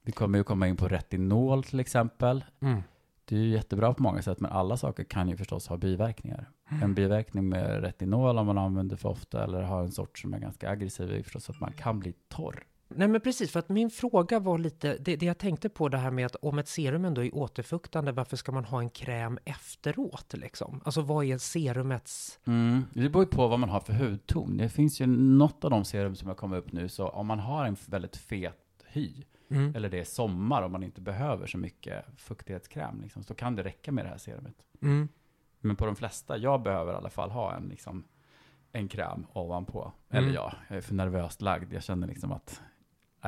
vi 0.03 0.13
kommer 0.13 0.39
ju 0.39 0.45
komma 0.45 0.69
in 0.69 0.77
på 0.77 0.89
retinol 0.89 1.65
till 1.65 1.81
exempel. 1.81 2.45
Mm. 2.61 2.83
Det 3.25 3.37
är 3.37 3.41
ju 3.41 3.49
jättebra 3.49 3.95
på 3.95 4.03
många 4.03 4.23
sätt, 4.23 4.41
men 4.41 4.51
alla 4.51 4.77
saker 4.77 5.05
kan 5.05 5.29
ju 5.29 5.37
förstås 5.37 5.67
ha 5.69 5.77
biverkningar. 5.77 6.51
En 6.83 6.95
biverkning 6.95 7.49
med 7.49 7.81
retinol 7.81 8.39
om 8.39 8.47
man 8.47 8.59
använder 8.59 8.97
för 8.97 9.09
ofta 9.09 9.45
eller 9.45 9.63
har 9.63 9.83
en 9.83 9.93
sort 9.93 10.19
som 10.19 10.35
är 10.35 10.39
ganska 10.39 10.71
aggressiv 10.71 11.13
är 11.13 11.23
förstås 11.23 11.51
att 11.51 11.61
man 11.61 11.73
kan 11.73 12.01
bli 12.01 12.15
torr. 12.29 12.65
Nej 12.97 13.09
men 13.09 13.21
precis, 13.21 13.53
för 13.53 13.59
att 13.59 13.69
min 13.69 13.91
fråga 13.91 14.39
var 14.39 14.59
lite, 14.59 14.97
det, 15.01 15.17
det 15.17 15.27
jag 15.27 15.39
tänkte 15.39 15.69
på 15.69 15.89
det 15.89 15.99
här 15.99 16.11
med 16.11 16.27
att 16.27 16.37
om 16.37 16.59
ett 16.59 16.69
serum 16.69 17.05
ändå 17.05 17.25
är 17.25 17.35
återfuktande, 17.35 18.13
varför 18.13 18.37
ska 18.37 18.53
man 18.53 18.65
ha 18.65 18.81
en 18.81 18.91
kräm 18.91 19.39
efteråt 19.45 20.35
liksom? 20.35 20.81
Alltså 20.85 21.01
vad 21.01 21.25
är 21.25 21.39
serumets... 21.39 22.41
Mm. 22.45 22.85
Det 22.93 23.09
beror 23.09 23.25
ju 23.25 23.31
på 23.31 23.49
vad 23.49 23.61
man 23.61 23.69
har 23.69 23.81
för 23.81 23.93
hudton. 23.93 24.57
Det 24.57 24.69
finns 24.69 25.01
ju 25.01 25.07
något 25.07 25.65
av 25.65 25.71
de 25.71 25.85
serum 25.85 26.15
som 26.15 26.29
har 26.29 26.35
kommit 26.35 26.59
upp 26.59 26.73
nu, 26.73 26.89
så 26.89 27.09
om 27.09 27.27
man 27.27 27.39
har 27.39 27.65
en 27.65 27.77
väldigt 27.87 28.17
fet 28.17 28.59
hy, 28.87 29.25
Mm. 29.51 29.77
eller 29.77 29.89
det 29.89 30.01
är 30.01 30.05
sommar 30.05 30.63
och 30.63 30.71
man 30.71 30.83
inte 30.83 31.01
behöver 31.01 31.47
så 31.47 31.59
mycket 31.59 32.05
fuktighetskräm, 32.17 33.01
liksom, 33.01 33.23
så 33.23 33.35
kan 33.35 33.57
det 33.57 33.63
räcka 33.63 33.93
med 33.93 34.05
det 34.05 34.09
här 34.09 34.19
serumet. 34.19 34.55
Mm. 34.83 35.09
Men 35.61 35.77
på 35.77 35.87
de 35.87 35.97
flesta, 35.97 36.37
jag 36.37 36.63
behöver 36.63 36.93
i 36.93 36.97
alla 36.97 37.11
fall 37.11 37.31
ha 37.31 37.55
en, 37.55 37.69
liksom, 37.69 38.05
en 38.73 38.89
kräm 38.89 39.27
ovanpå. 39.33 39.93
Mm. 40.11 40.25
Eller 40.25 40.35
ja, 40.35 40.53
jag 40.69 40.77
är 40.77 40.81
för 40.81 40.95
nervöst 40.95 41.43
lagd. 41.43 41.73
Jag 41.73 41.83
känner 41.83 42.07
liksom 42.07 42.33
att 42.33 42.63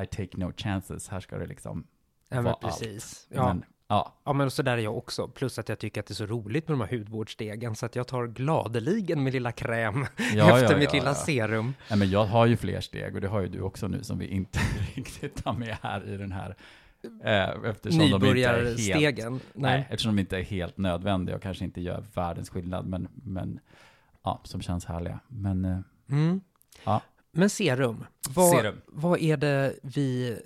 I 0.02 0.06
take 0.06 0.36
no 0.36 0.52
chances. 0.56 1.08
Här 1.08 1.20
ska 1.20 1.38
det 1.38 1.46
liksom 1.46 1.86
Ja 2.28 2.42
vara 2.42 2.54
precis. 2.54 3.26
allt. 3.30 3.38
Ja. 3.38 3.48
Men, 3.48 3.64
ja, 3.88 4.14
Ja, 4.24 4.32
men 4.32 4.50
så 4.50 4.62
där 4.62 4.72
är 4.72 4.82
jag 4.82 4.96
också. 4.96 5.28
Plus 5.28 5.58
att 5.58 5.68
jag 5.68 5.78
tycker 5.78 6.00
att 6.00 6.06
det 6.06 6.12
är 6.12 6.14
så 6.14 6.26
roligt 6.26 6.68
med 6.68 6.78
de 6.78 6.80
här 6.80 6.98
hudvårdsstegen, 6.98 7.76
så 7.76 7.86
att 7.86 7.96
jag 7.96 8.06
tar 8.06 8.26
gladeligen 8.26 9.22
min 9.22 9.32
lilla 9.32 9.52
kräm 9.52 10.06
ja, 10.34 10.60
efter 10.60 10.72
ja, 10.72 10.78
mitt 10.78 10.88
ja, 10.88 10.98
lilla 10.98 11.10
ja. 11.10 11.14
serum. 11.14 11.74
Nej, 11.90 11.98
men 11.98 12.10
jag 12.10 12.24
har 12.24 12.46
ju 12.46 12.56
fler 12.56 12.80
steg 12.80 13.14
och 13.14 13.20
det 13.20 13.28
har 13.28 13.40
ju 13.40 13.48
du 13.48 13.60
också 13.60 13.88
nu 13.88 14.02
som 14.02 14.18
vi 14.18 14.26
inte 14.26 14.58
riktigt 14.94 15.44
tar 15.44 15.52
med 15.52 15.76
här 15.82 16.08
i 16.08 16.16
den 16.16 16.32
här. 16.32 16.56
Eh, 17.24 17.70
eftersom 17.70 18.00
är 18.00 18.04
helt, 18.04 18.22
Nybörjarstegen. 18.22 19.40
nej, 19.52 19.86
eftersom 19.90 20.16
de 20.16 20.20
inte 20.20 20.38
är 20.38 20.42
helt 20.42 20.78
nödvändiga 20.78 21.36
och 21.36 21.42
kanske 21.42 21.64
inte 21.64 21.80
gör 21.80 22.04
världens 22.14 22.50
skillnad, 22.50 22.86
men, 22.86 23.08
men 23.14 23.60
ja, 24.22 24.40
som 24.44 24.62
känns 24.62 24.84
härliga. 24.84 25.20
Men 25.28 25.64
eh, 25.64 25.78
Mm. 26.10 26.40
Ja. 26.84 27.00
Men 27.34 27.50
serum, 27.50 28.04
vad, 28.28 28.50
Serum. 28.50 28.80
vad 28.86 29.20
är 29.20 29.36
det 29.36 29.74
vi... 29.82 30.38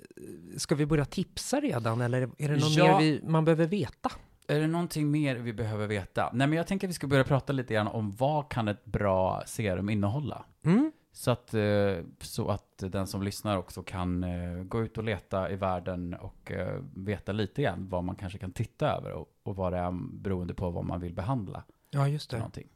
Ska 0.57 0.75
vi 0.75 0.85
börja 0.85 1.05
tipsa 1.05 1.59
redan, 1.59 2.01
eller 2.01 2.21
är 2.37 2.49
det 2.49 2.55
något 2.55 2.69
Ja. 2.75 2.85
mer 2.85 2.99
vi, 3.05 3.21
man 3.27 3.45
behöver 3.45 3.67
veta? 3.67 4.11
Är 4.47 4.59
det 4.59 4.67
någonting 4.67 5.11
mer 5.11 5.35
vi 5.35 5.53
behöver 5.53 5.87
veta? 5.87 6.29
Nej, 6.33 6.47
men 6.47 6.57
jag 6.57 6.67
tänker 6.67 6.87
att 6.87 6.89
vi 6.89 6.93
ska 6.93 7.07
börja 7.07 7.23
prata 7.23 7.53
lite 7.53 7.73
grann 7.73 7.87
om 7.87 8.11
vad 8.11 8.49
kan 8.51 8.67
ett 8.67 8.85
bra 8.85 9.43
serum 9.45 9.89
innehålla? 9.89 10.45
Mm? 10.65 10.91
Så 11.11 11.31
att, 11.31 11.53
eh, 11.53 11.97
så 12.21 12.49
att 12.49 12.77
den 12.77 13.07
som 13.07 13.23
lyssnar 13.23 13.57
också 13.57 13.83
kan 13.83 14.23
eh, 14.23 14.63
gå 14.63 14.83
ut 14.83 14.97
och 14.97 15.03
leta 15.03 15.51
i 15.51 15.55
världen 15.55 16.13
och 16.13 16.51
eh, 16.51 16.81
veta 16.95 17.31
lite 17.31 17.61
grann 17.61 17.89
vad 17.89 18.03
man 18.03 18.15
kanske 18.15 18.39
kan 18.39 18.51
titta 18.51 18.89
över 18.97 19.11
och, 19.11 19.27
och 19.43 19.55
vad 19.55 19.73
det 19.73 19.77
är 19.79 19.91
beroende 20.13 20.53
på 20.53 20.69
vad 20.69 20.85
man 20.85 20.99
vill 21.01 21.13
behandla. 21.13 21.63
Ja, 21.89 22.07
just 22.07 22.29
det. 22.29 22.37
Någonting. 22.37 22.67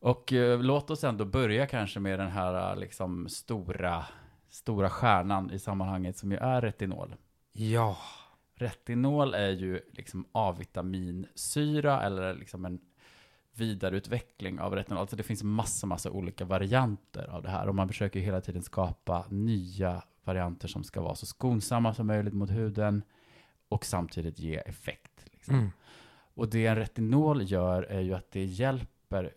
Och 0.00 0.32
eh, 0.32 0.60
låt 0.60 0.90
oss 0.90 1.04
ändå 1.04 1.24
börja 1.24 1.66
kanske 1.66 2.00
med 2.00 2.18
den 2.18 2.30
här 2.30 2.72
eh, 2.72 2.80
liksom 2.80 3.28
stora, 3.28 4.04
stora 4.48 4.90
stjärnan 4.90 5.50
i 5.50 5.58
sammanhanget 5.58 6.18
som 6.18 6.32
ju 6.32 6.38
är 6.38 6.60
retinol. 6.60 7.14
Ja. 7.52 7.96
Retinol 8.54 9.34
är 9.34 9.50
ju 9.50 9.80
liksom 9.92 10.26
A-vitaminsyra 10.32 12.02
eller 12.02 12.34
liksom 12.34 12.64
en 12.64 12.80
vidareutveckling 13.54 14.60
av 14.60 14.74
retinol. 14.74 15.00
Alltså 15.00 15.16
det 15.16 15.22
finns 15.22 15.42
massa, 15.42 15.86
massa 15.86 16.10
olika 16.10 16.44
varianter 16.44 17.30
av 17.30 17.42
det 17.42 17.50
här 17.50 17.68
och 17.68 17.74
man 17.74 17.88
försöker 17.88 18.20
hela 18.20 18.40
tiden 18.40 18.62
skapa 18.62 19.24
nya 19.28 20.02
varianter 20.24 20.68
som 20.68 20.84
ska 20.84 21.00
vara 21.00 21.14
så 21.14 21.26
skonsamma 21.26 21.94
som 21.94 22.06
möjligt 22.06 22.34
mot 22.34 22.50
huden 22.50 23.02
och 23.68 23.84
samtidigt 23.84 24.38
ge 24.38 24.56
effekt. 24.56 25.24
Liksom. 25.32 25.54
Mm. 25.54 25.70
Och 26.34 26.48
det 26.48 26.66
en 26.66 26.76
retinol 26.76 27.42
gör 27.42 27.82
är 27.82 28.00
ju 28.00 28.14
att 28.14 28.30
det 28.30 28.44
hjälper 28.44 29.32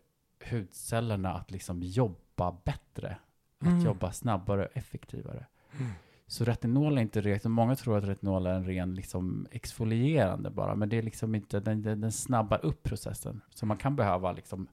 hudcellerna 0.51 1.33
att 1.33 1.51
liksom 1.51 1.83
jobba 1.83 2.57
bättre, 2.65 3.17
att 3.59 3.67
Mm. 3.67 3.79
jobba 3.85 4.11
snabbare 4.11 4.65
och 4.65 4.77
effektivare. 4.77 5.45
Mm. 5.79 5.91
Så 6.27 6.45
retinol 6.45 6.97
är 6.97 7.01
inte 7.01 7.21
rent, 7.21 7.43
många 7.43 7.75
tror 7.75 7.97
att 7.97 8.03
retinol 8.03 8.45
är 8.45 8.53
en 8.53 8.65
ren 8.65 8.95
liksom 8.95 9.47
exfolierande 9.51 10.49
bara, 10.49 10.75
men 10.75 10.89
det 10.89 10.97
är 10.97 11.01
liksom 11.01 11.35
inte, 11.35 11.59
den, 11.59 11.81
den, 11.81 12.01
den 12.01 12.11
snabbar 12.11 12.65
upp 12.65 12.83
processen. 12.83 13.41
Så 13.49 13.65
man 13.65 13.77
kan 13.77 13.95
behöva 13.95 14.31
liksom 14.31 14.67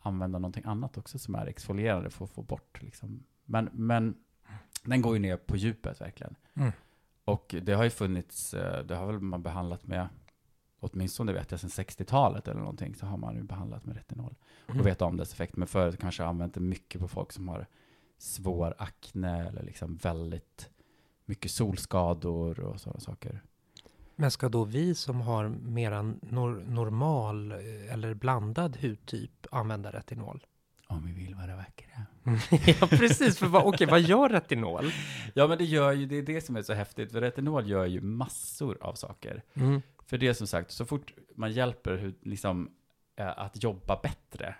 använda 0.00 0.38
någonting 0.38 0.64
annat 0.66 0.98
också 0.98 1.18
som 1.18 1.34
är 1.34 1.46
exfolierande 1.46 2.10
för 2.10 2.24
att 2.24 2.30
få 2.30 2.42
bort 2.42 2.82
liksom. 2.82 3.24
Men, 3.44 3.70
men 3.72 4.14
den 4.84 5.02
går 5.02 5.14
ju 5.14 5.20
ner 5.20 5.36
på 5.36 5.56
djupet 5.56 6.00
verkligen. 6.00 6.34
Mm. 6.54 6.72
Och 7.24 7.54
det 7.62 7.72
har 7.72 7.84
ju 7.84 7.90
funnits, 7.90 8.54
eh, 8.54 8.84
det 8.84 8.94
har 8.96 9.06
väl 9.06 9.20
man 9.20 9.42
behandlat 9.42 9.86
med, 9.86 10.08
åtminstone 10.82 11.32
vet 11.32 11.50
jag 11.50 11.60
sedan 11.60 11.70
60-talet 11.70 12.48
eller 12.48 12.60
någonting, 12.60 12.94
så 12.94 13.06
har 13.06 13.16
man 13.16 13.34
ju 13.36 13.42
behandlat 13.42 13.84
med 13.86 13.96
retinol 13.96 14.34
Mm. 14.66 14.80
och 14.80 14.86
vet 14.86 15.02
om 15.02 15.16
dess 15.16 15.32
effekt. 15.32 15.56
Men 15.56 15.68
förut 15.68 16.00
kanske 16.00 16.22
jag 16.22 16.28
använt 16.28 16.54
det 16.54 16.60
mycket 16.60 17.00
på 17.00 17.08
folk 17.08 17.32
som 17.32 17.48
har 17.48 17.66
svår 18.18 18.74
akne 18.78 19.46
eller 19.48 19.62
liksom 19.62 19.96
väldigt 19.96 20.70
mycket 21.24 21.50
solskador 21.50 22.60
och 22.60 22.80
sådana 22.80 23.00
saker. 23.00 23.42
Men 24.16 24.30
ska 24.30 24.48
då 24.48 24.64
vi 24.64 24.94
som 24.94 25.20
har 25.20 25.48
mera 25.48 26.02
nor 26.02 26.64
normal 26.66 27.52
eh, 27.52 27.92
eller 27.92 28.14
blandad 28.14 28.76
hudtyp 28.76 29.46
använda 29.50 29.90
retinol? 29.90 30.46
Om 30.86 31.06
vi 31.06 31.12
vill 31.12 31.34
vara 31.34 31.56
vackra. 31.56 32.06
ja, 32.80 32.86
precis. 32.86 33.38
För 33.38 33.46
vad, 33.46 33.64
okej, 33.66 33.86
vad 33.86 34.00
gör 34.00 34.28
retinol? 34.28 34.90
Ja, 35.34 35.46
men 35.46 35.58
det 35.58 35.64
gör 35.64 35.92
ju, 35.92 36.06
det 36.06 36.16
är 36.16 36.22
det 36.22 36.40
som 36.40 36.56
är 36.56 36.62
så 36.62 36.72
häftigt, 36.72 37.12
för 37.12 37.20
retinol 37.20 37.68
gör 37.68 37.86
ju 37.86 38.00
massor 38.00 38.78
av 38.80 38.94
saker. 38.94 39.42
Mm. 39.54 39.82
För 40.06 40.18
det 40.18 40.28
är 40.28 40.32
som 40.32 40.46
sagt, 40.46 40.70
så 40.70 40.84
fort 40.84 41.14
man 41.34 41.52
hjälper 41.52 41.96
hud, 41.96 42.14
liksom, 42.22 42.70
eh, 43.16 43.38
att 43.38 43.62
jobba 43.62 44.00
bättre, 44.02 44.54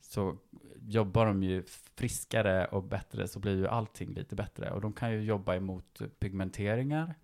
så 0.00 0.36
jobbar 0.80 1.26
de 1.26 1.42
ju 1.42 1.62
friskare 1.94 2.66
och 2.66 2.82
bättre, 2.82 3.28
så 3.28 3.38
blir 3.38 3.56
ju 3.56 3.68
allting 3.68 4.14
lite 4.14 4.36
bättre. 4.36 4.70
Och 4.70 4.80
de 4.80 4.92
kan 4.92 5.12
ju 5.12 5.22
jobba 5.22 5.54
emot 5.54 6.00
pigmenteringar, 6.18 7.14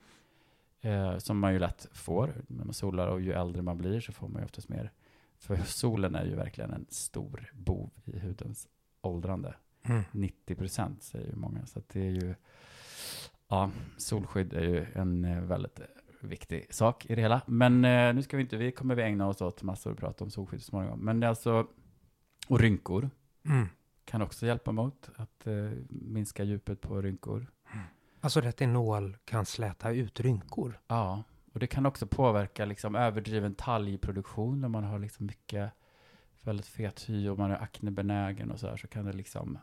eh, 0.81 1.19
som 1.19 1.39
man 1.39 1.53
ju 1.53 1.59
lätt 1.59 1.89
får 1.93 2.35
när 2.49 2.65
man 2.65 2.75
solar, 2.75 3.09
och 3.09 3.21
ju 3.21 3.33
äldre 3.33 3.63
man 3.63 3.79
blir 3.79 4.01
så 4.01 4.13
får 4.13 4.29
man 4.29 4.43
ju 4.43 4.45
oftast 4.45 4.69
mer. 4.69 4.93
För 5.39 5.57
solen 5.57 6.15
är 6.15 6.25
ju 6.25 6.35
verkligen 6.35 6.71
en 6.71 6.87
stor 6.89 7.53
bov 7.53 7.91
i 8.05 8.19
hudens 8.19 8.69
åldrande. 9.01 9.55
Mm. 9.83 10.03
90 10.13 10.55
procent 10.55 11.03
säger 11.03 11.27
ju 11.27 11.37
många. 11.37 11.67
Så 11.67 11.79
att 11.79 11.89
det 11.89 12.01
är 12.01 12.11
ju, 12.11 12.35
ja, 13.49 13.71
solskydd 13.97 14.53
är 14.53 14.63
ju 14.63 14.87
en 14.95 15.25
eh, 15.25 15.41
väldigt 15.41 15.81
viktig 16.29 16.75
sak 16.75 17.07
i 17.07 17.15
det 17.15 17.21
hela. 17.23 17.41
Men 17.47 17.85
eh, 17.85 18.15
nu 18.15 18.23
ska 18.23 18.37
vi 18.37 18.43
inte, 18.43 18.57
vi 18.57 18.73
kommer 18.73 18.95
vi 18.95 19.03
ägna 19.03 19.29
oss 19.29 19.41
åt 19.41 19.63
massor 19.63 19.93
och 19.93 19.99
prata 19.99 20.25
om 20.25 20.31
solskydd 20.31 20.61
så 20.63 20.67
småningom. 20.69 21.01
Men 21.01 21.21
det 21.21 21.27
är 21.27 21.29
alltså, 21.29 21.67
och 22.49 22.61
rynkor 22.61 23.11
Mm. 23.45 23.67
kan 24.05 24.23
också 24.23 24.47
hjälpa 24.47 24.73
mot 24.73 25.11
att 25.17 25.47
eh, 25.47 25.71
minska 25.89 26.45
djupet 26.45 26.81
på 26.81 27.03
rynkor. 27.03 27.47
Alltså 28.21 28.41
retinol 28.41 29.17
kan 29.25 29.47
släta 29.47 29.91
ut 29.91 30.21
rynkor. 30.21 30.81
Ja, 30.89 31.23
och 31.53 31.61
det 31.61 31.67
kan 31.67 31.87
också 31.87 32.07
påverka 32.07 32.65
liksom 32.65 32.95
överdriven 32.95 33.55
talgproduktion 33.55 34.61
när 34.61 34.69
man 34.69 34.85
har 34.85 34.99
liksom 34.99 35.27
mycket 35.27 35.73
väldigt 36.43 36.67
fet 36.67 37.09
hy 37.09 37.29
och 37.29 37.39
man 37.39 37.51
är 37.51 37.63
aknebenägen 37.63 38.51
och 38.51 38.61
så 38.61 38.69
här 38.69 38.77
så 38.77 38.87
kan 38.89 39.05
det 39.05 39.13
liksom 39.13 39.59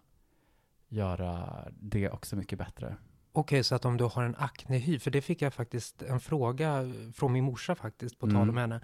göra 0.88 1.64
det 1.80 2.10
också 2.10 2.36
mycket 2.36 2.60
bättre. 2.60 2.96
Okej, 3.36 3.64
så 3.64 3.76
att 3.76 3.86
om 3.86 3.98
du 3.98 4.04
har 4.04 4.24
en 4.24 4.36
aknehy, 4.36 5.00
för 5.00 5.12
det 5.12 5.22
fick 5.22 5.42
jag 5.42 5.54
faktiskt 5.54 6.02
en 6.02 6.20
fråga 6.20 6.92
från 7.14 7.32
min 7.34 7.44
morsa 7.44 7.76
faktiskt, 7.76 8.20
på 8.20 8.26
tal 8.28 8.36
Mm. 8.36 8.50
om 8.50 8.58
henne. 8.58 8.82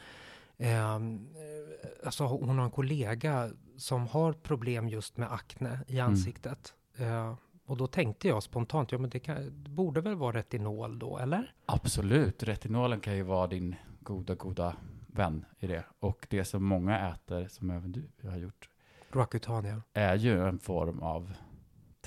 Ehm, 0.58 1.28
eh, 1.36 2.06
alltså 2.06 2.24
hon 2.26 2.58
har 2.58 2.66
en 2.66 2.72
kollega 2.72 3.50
som 3.78 4.08
har 4.08 4.34
problem 4.34 4.90
just 4.90 5.18
med 5.18 5.32
akne 5.34 5.80
i 5.88 6.00
Mm. 6.00 6.12
ansiktet. 6.12 6.74
Eh, 6.98 7.34
och 7.66 7.78
då 7.78 7.88
tänkte 7.88 8.28
jag 8.28 8.44
spontant, 8.44 8.92
ja 8.92 8.98
men 8.98 9.10
det, 9.10 9.20
kan, 9.20 9.64
det 9.64 9.70
borde 9.70 10.02
väl 10.02 10.16
vara 10.16 10.38
retinol 10.38 11.00
då, 11.00 11.18
eller? 11.18 11.54
Absolut, 11.66 12.44
retinolen 12.44 13.00
kan 13.00 13.16
ju 13.16 13.24
vara 13.24 13.48
din 13.48 13.76
goda, 14.00 14.36
goda 14.36 14.76
vän 15.08 15.46
i 15.60 15.68
det. 15.68 15.84
Och 16.00 16.28
det 16.30 16.46
som 16.46 16.64
många 16.66 17.10
äter, 17.10 17.48
som 17.48 17.70
även 17.70 17.92
du 17.92 18.30
har 18.30 18.38
gjort, 18.38 18.70
Roaccutania. 19.12 19.82
är 19.94 20.16
ju 20.16 20.48
en 20.48 20.60
form 20.60 21.00
av 21.00 21.34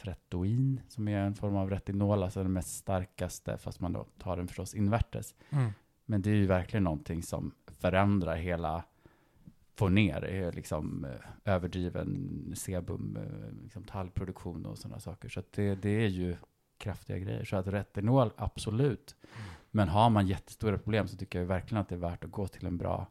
tretoin, 0.02 0.80
som 0.88 1.08
är 1.08 1.18
en 1.18 1.34
form 1.34 1.56
av 1.56 1.70
retinol, 1.70 2.22
alltså 2.22 2.42
den 2.42 2.52
mest 2.52 2.76
starkaste, 2.76 3.58
fast 3.58 3.80
man 3.80 3.92
då 3.92 4.04
tar 4.18 4.36
den 4.36 4.48
förstås 4.48 4.74
invärtes. 4.74 5.34
Mm. 5.50 5.70
Men 6.04 6.22
det 6.22 6.30
är 6.30 6.34
ju 6.34 6.46
verkligen 6.46 6.84
någonting 6.84 7.22
som 7.22 7.54
förändrar 7.66 8.36
hela, 8.36 8.84
får 9.74 9.90
ner 9.90 10.24
eh, 10.24 10.52
liksom 10.52 11.04
eh, 11.04 11.52
överdriven 11.54 12.52
sebum, 12.56 13.16
eh, 13.16 13.62
liksom 13.62 13.84
talgproduktion 13.84 14.66
och 14.66 14.78
sådana 14.78 15.00
saker. 15.00 15.28
Så 15.28 15.42
det, 15.50 15.74
det 15.74 16.04
är 16.04 16.08
ju 16.08 16.36
kraftiga 16.78 17.18
grejer. 17.18 17.44
Så 17.44 17.56
att 17.56 17.66
retinol, 17.66 18.30
absolut. 18.36 19.16
Men 19.70 19.88
har 19.88 20.10
man 20.10 20.26
jättestora 20.26 20.78
problem 20.78 21.08
så 21.08 21.16
tycker 21.16 21.38
jag 21.38 21.46
verkligen 21.46 21.80
att 21.80 21.88
det 21.88 21.94
är 21.94 21.98
värt 21.98 22.24
att 22.24 22.30
gå 22.30 22.46
till 22.48 22.66
en 22.66 22.78
bra 22.78 23.06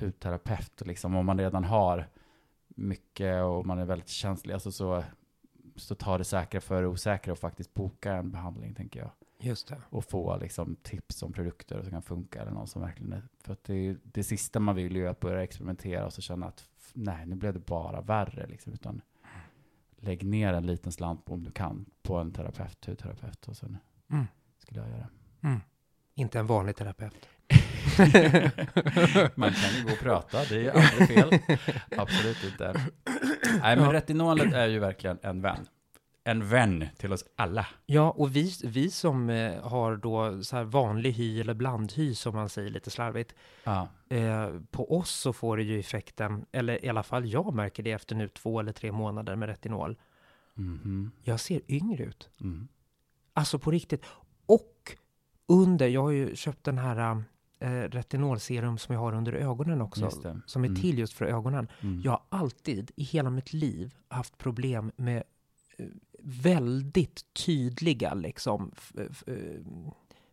hudterapeut. 0.00 0.80
Och 0.80 0.86
liksom, 0.86 1.16
om 1.16 1.26
man 1.26 1.38
redan 1.38 1.64
har 1.64 2.08
mycket 2.68 3.42
och 3.42 3.66
man 3.66 3.78
är 3.78 3.84
väldigt 3.84 4.08
känslig, 4.08 4.54
alltså 4.54 4.72
så, 4.72 5.04
så 5.78 5.94
tar 5.94 6.18
det 6.18 6.24
säkra 6.24 6.60
för 6.60 6.82
det 6.82 6.88
osäkra 6.88 7.32
och 7.32 7.38
faktiskt 7.38 7.74
boka 7.74 8.12
en 8.12 8.30
behandling, 8.30 8.74
tänker 8.74 9.00
jag 9.00 9.10
Just 9.40 9.68
det. 9.68 9.82
och 9.90 10.04
få 10.04 10.36
liksom 10.36 10.76
tips 10.82 11.22
om 11.22 11.32
produkter 11.32 11.82
som 11.82 11.90
kan 11.90 12.02
funka 12.02 12.42
eller 12.42 12.52
någon 12.52 12.66
som 12.68 12.82
verkligen 12.82 13.12
är, 13.12 13.22
för 13.40 13.52
att 13.52 13.64
det, 13.64 13.96
det 14.02 14.24
sista 14.24 14.60
man 14.60 14.74
vill 14.76 14.96
ju 14.96 15.06
är 15.06 15.10
att 15.10 15.20
börja 15.20 15.42
experimentera 15.42 16.06
och 16.06 16.12
så 16.12 16.20
känna 16.22 16.46
att 16.46 16.68
nej, 16.92 17.26
nu 17.26 17.36
blev 17.36 17.52
det 17.54 17.60
bara 17.66 18.00
värre 18.00 18.46
liksom, 18.46 18.72
utan 18.72 19.00
lägg 19.96 20.24
ner 20.26 20.52
en 20.52 20.66
liten 20.66 20.92
slant 20.92 21.28
om 21.28 21.44
du 21.44 21.50
kan 21.50 21.84
på 22.02 22.16
en 22.16 22.32
terapeut, 22.32 22.86
hudterapeut 22.86 23.48
och 23.48 23.56
sen 23.56 23.78
Mm. 24.10 24.26
skulle 24.58 24.80
jag 24.80 24.90
göra. 24.90 25.08
Mm. 25.42 25.60
Inte 26.14 26.38
en 26.38 26.46
vanlig 26.46 26.76
terapeut. 26.76 27.28
Man 29.34 29.52
kan 29.52 29.70
ju 29.78 29.84
gå 29.84 29.92
och 29.92 29.98
prata, 29.98 30.44
det 30.44 30.54
är 30.54 30.60
ju 30.60 30.70
aldrig 30.70 31.08
fel. 31.08 31.38
Absolut 31.96 32.44
inte. 32.44 32.72
Nej, 33.62 33.76
men 33.76 33.84
Ja. 33.84 33.92
retinolet 33.92 34.52
är 34.52 34.66
ju 34.66 34.78
verkligen 34.78 35.18
en 35.22 35.42
vän. 35.42 35.66
En 36.24 36.48
vän 36.48 36.84
till 36.96 37.12
oss 37.12 37.24
alla. 37.36 37.66
Ja, 37.86 38.10
och 38.10 38.36
vi, 38.36 38.52
vi 38.64 38.90
som 38.90 39.30
eh, 39.30 39.62
har 39.62 39.96
då 39.96 40.42
så 40.42 40.56
här 40.56 40.64
vanlig 40.64 41.12
hy 41.12 41.40
eller 41.40 41.54
blandhy 41.54 42.14
som 42.14 42.34
man 42.34 42.48
säger 42.48 42.70
lite 42.70 42.90
slarvigt. 42.90 43.34
Ja. 43.64 43.88
Eh, 44.08 44.48
på 44.70 44.98
oss 44.98 45.10
så 45.10 45.32
får 45.32 45.56
det 45.56 45.62
ju 45.62 45.80
effekten, 45.80 46.44
eller 46.52 46.84
i 46.84 46.88
alla 46.88 47.02
fall 47.02 47.26
jag 47.26 47.54
märker 47.54 47.82
det 47.82 47.92
efter 47.92 48.14
nu 48.14 48.28
två 48.28 48.60
eller 48.60 48.72
tre 48.72 48.92
månader 48.92 49.36
med 49.36 49.48
retinol. 49.48 49.96
Mhm. 50.54 51.10
Jag 51.22 51.40
ser 51.40 51.60
yngre 51.68 52.04
ut. 52.04 52.28
Mm. 52.40 52.68
Alltså 53.34 53.58
på 53.58 53.70
riktigt. 53.70 54.04
Och 54.46 54.96
under, 55.46 55.88
jag 55.88 56.02
har 56.02 56.10
ju 56.10 56.36
köpt 56.36 56.64
den 56.64 56.78
här 56.78 57.22
eh, 57.60 57.70
retinolserum 57.70 58.78
som 58.78 58.92
jag 58.94 59.00
har 59.00 59.12
under 59.14 59.32
ögonen 59.32 59.80
också. 59.80 60.10
Som 60.46 60.64
är 60.64 60.68
Mm. 60.68 60.80
till 60.80 60.98
just 60.98 61.12
för 61.12 61.24
ögonen. 61.24 61.68
Mm. 61.80 62.00
Jag 62.04 62.10
har 62.12 62.22
alltid 62.28 62.90
i 62.96 63.02
hela 63.04 63.30
mitt 63.30 63.52
liv 63.52 63.94
haft 64.08 64.38
problem 64.38 64.92
med 64.96 65.22
eh, 65.78 65.86
väldigt 66.22 67.24
tydliga 67.46 68.14
liksom 68.14 68.72
eh, 68.98 69.34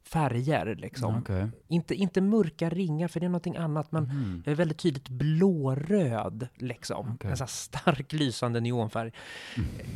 färger 0.03 0.75
liksom. 0.75 1.15
Okej. 1.17 1.47
Inte, 1.67 1.95
inte 1.95 2.21
mörka 2.21 2.69
ringar 2.69 3.07
för 3.07 3.19
det 3.19 3.25
är 3.25 3.29
någonting 3.29 3.55
annat 3.57 3.91
men 3.91 4.03
Mhm. 4.03 4.43
jag 4.45 4.51
är 4.51 4.55
väldigt 4.55 4.77
tydligt 4.77 5.09
blåröd 5.09 6.47
liksom. 6.55 7.11
Okej. 7.15 7.31
En 7.31 7.37
sån 7.37 7.47
stark 7.47 8.13
lysande 8.13 8.59
neonfärg. 8.61 9.11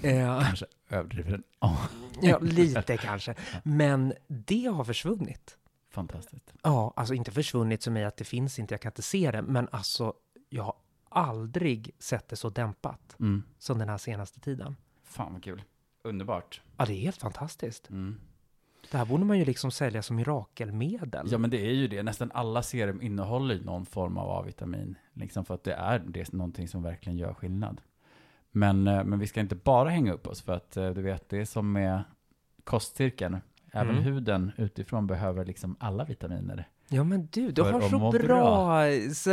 Eh, 0.03 0.41
Kanske 0.43 0.65
överdriven. 0.89 1.43
Oh. 1.61 1.85
ja, 2.21 2.39
lite 2.41 2.97
kanske. 2.97 3.35
Men 3.63 4.13
det 4.27 4.65
har 4.65 4.83
försvunnit. 4.83 5.55
Fantastiskt. 5.89 6.53
Ja, 6.63 6.93
alltså 6.95 7.13
inte 7.13 7.31
försvunnit 7.31 7.81
som 7.83 7.97
i 7.97 8.05
att 8.05 8.17
det 8.17 8.23
finns 8.25 8.59
inte, 8.59 8.73
jag 8.73 8.81
kan 8.81 8.89
inte 8.89 9.01
se 9.01 9.31
det. 9.31 9.41
Men 9.41 9.67
alltså, 9.71 10.13
jag 10.49 10.63
har 10.63 10.75
aldrig 11.09 11.91
sett 11.99 12.27
det 12.29 12.35
så 12.35 12.49
dämpat 12.49 13.15
Mm. 13.19 13.43
som 13.57 13.79
den 13.79 13.89
här 13.89 13.97
senaste 13.97 14.39
tiden. 14.39 14.75
Fan 15.03 15.33
vad 15.33 15.43
kul. 15.43 15.63
Underbart. 16.03 16.61
Ja, 16.77 16.85
det 16.85 16.93
är 16.93 16.99
helt 17.01 17.21
fantastiskt. 17.21 17.89
Mm. 17.89 18.19
Det 18.91 18.97
här 18.97 19.05
borde 19.05 19.25
man 19.25 19.39
ju 19.39 19.45
liksom 19.45 19.71
sälja 19.71 20.01
som 20.03 20.15
mirakelmedel. 20.15 21.27
Ja 21.31 21.37
men 21.37 21.49
det 21.49 21.65
är 21.65 21.71
ju 21.73 21.87
det. 21.87 22.03
Nästan 22.03 22.31
alla 22.33 22.63
serum 22.63 23.01
innehåller 23.01 23.59
någon 23.59 23.85
form 23.85 24.17
av 24.17 24.29
A-vitamin. 24.29 24.95
Liksom 25.13 25.45
för 25.45 25.53
att 25.55 25.63
det 25.63 25.73
är 25.73 25.99
det 25.99 26.21
är 26.21 26.35
någonting 26.35 26.67
som 26.67 26.83
verkligen 26.83 27.17
gör 27.17 27.33
skillnad. 27.33 27.81
Men, 28.51 28.87
eh, 28.87 29.03
men 29.03 29.19
vi 29.19 29.27
ska 29.27 29.39
inte 29.39 29.55
bara 29.55 29.89
hänga 29.89 30.13
upp 30.13 30.27
oss 30.27 30.41
för 30.41 30.53
att 30.53 30.77
eh, 30.77 30.89
du 30.89 31.01
vet, 31.01 31.29
det 31.29 31.37
är 31.37 31.45
som 31.45 31.71
med 31.71 32.03
kostcirkeln. 32.63 33.37
Även 33.73 33.89
Mm. 33.91 34.03
huden 34.03 34.51
utifrån 34.57 35.07
behöver 35.07 35.45
liksom 35.45 35.75
alla 35.79 36.03
vitaminer. 36.05 36.67
Ja 36.89 37.03
men 37.03 37.27
du, 37.31 37.51
du 37.51 37.61
har 37.61 37.81
så 37.81 37.99
bra... 38.11 38.11
bra. 38.11 38.83
Så, 39.13 39.29